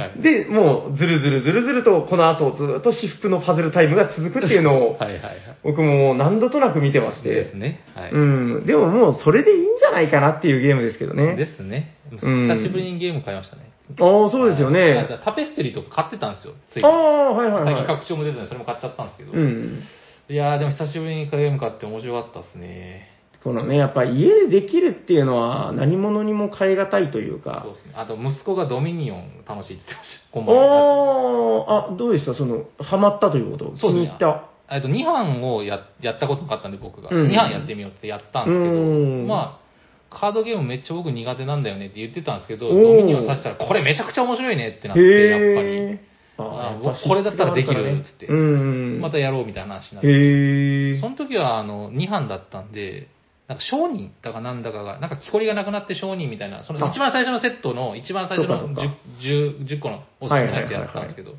[0.00, 0.22] はい。
[0.22, 5.34] で、もう、ずるずるずるずると、この後、ずっと私服のパズルタイムが続くっていうのを、 はいはいはい。
[5.62, 7.30] 僕ももう何度となく見てまして。
[7.30, 7.82] ですね。
[7.94, 8.10] はい。
[8.10, 8.66] うん。
[8.66, 11.36] でももう、それでいいんじゃないかなっていうゲームですけどね。
[11.36, 11.94] ですね。
[12.12, 13.62] ん久しぶりにゲーム買いましたね。
[14.00, 15.06] ああ、そうですよはいね。
[15.24, 16.54] タペストリーとか買ってたんですよ。
[16.70, 17.86] ついああ、はいはい最近はい。
[17.86, 19.32] 拡張も出てたんで、それも買っちゃったんですけど。
[19.32, 19.82] うん。
[20.28, 23.08] いやー、でも久しぶりにゲーム買って面白かったですね。
[23.44, 27.60] このね、やっぱ家でできるっていうのは何者にも代え難いというか。
[27.64, 27.92] そうですね。
[27.94, 30.32] あと、息子がドミニオン楽しいって言ってました。
[30.32, 30.62] こんばんは。
[30.64, 32.34] ああ、あ、どうでした？
[32.34, 33.76] その、ハマったということ？
[33.76, 34.50] そうですね気に入った？
[34.68, 37.08] えっと、2班をややったことなかったんで、僕が。
[37.10, 39.60] うん2班やってみようってやったんですけうんど、ま
[40.10, 46.00] あ、カードゲームめっちゃ僕苦手なんだよねって言ってたんですけど、おードミニオンさせたら、これめちゃくちゃ面白いねってなって、やっぱり。
[46.38, 49.00] ああこれだったらできるっつってうん。
[49.00, 51.00] またやろうみたいな話になって。
[51.00, 53.08] その時はあの2班だったんで、
[53.48, 56.90] なんか商人だかなんだかが、なんか木こりがなくなって商人みたいな、そのあ。
[56.90, 58.90] 一番最初のセットの一番最初のそうかそう
[59.22, 61.32] 10, 10, 10個のおすすめのやつやったんですけど、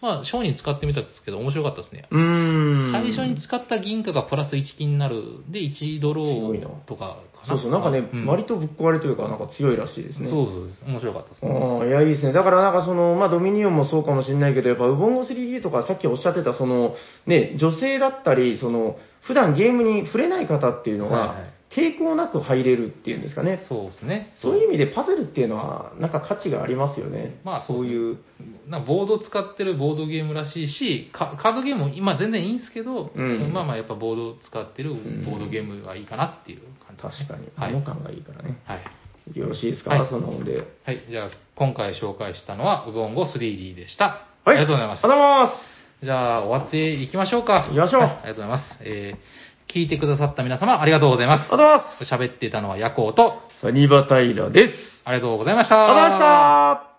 [0.00, 2.04] まあ商人使ってみたんですけど面白かったですね。
[2.10, 2.92] うーん。
[2.92, 10.28] 最初に使った銀貨がプラス1金になるで1ドローとかかそうそう、なんかね、うん割とぶっ壊れというか、なんか強いらしいですね。
[10.28, 10.84] そうそうです。
[10.84, 11.88] 面白かったですね。
[11.88, 12.32] いや、いいですね。
[12.32, 16.94] だからなんかその、まあ、ドミニオンもそうかもしれないけど、やっぱ、ウボンゴ 3D とか、さっきおっしゃってた、その、
[17.26, 23.64] ね、女性だったり、その、普段ゲームに触れない方っていうのがはいはい、抵抗なく入れるっていうんですかね。
[23.68, 24.32] そうですね。
[24.42, 27.40] そういう意味でパズルっていうのは、なんか価値がありますよね。
[27.44, 28.18] まあそういう。
[28.66, 37.72] なボードを使ってるボードゲームらしいし、カカードゲームも今全然いいんですけど、うんまあまあやっぱボードを使ってるんボードゲームがいいかなっていう感じですね、確かに、はい。
[37.72, 38.58] 物感がいいからね。
[38.64, 39.38] はい。
[39.38, 40.64] よろしいですか、はいそんなもんで。
[40.84, 41.04] はい。
[41.08, 44.26] じゃあ、今回紹介したのは、ウボンゴ 3D でした。
[44.44, 44.56] はい。
[44.56, 45.08] ありがとうございますあり。
[45.10, 45.80] がとうございます。
[46.02, 47.66] じゃあ、終わっていきましょうか。
[47.68, 48.78] 行きましょうはいありがとうございます。
[48.80, 49.18] えー、
[49.72, 51.62] 聞いてくださった皆様、ありがとうございますあり。
[51.62, 52.32] がとうございます。
[52.32, 55.02] 喋っていたのはヤコウと、サニバタイラです。
[55.04, 55.84] ありがとうございました。
[55.84, 56.89] ありがとうございました。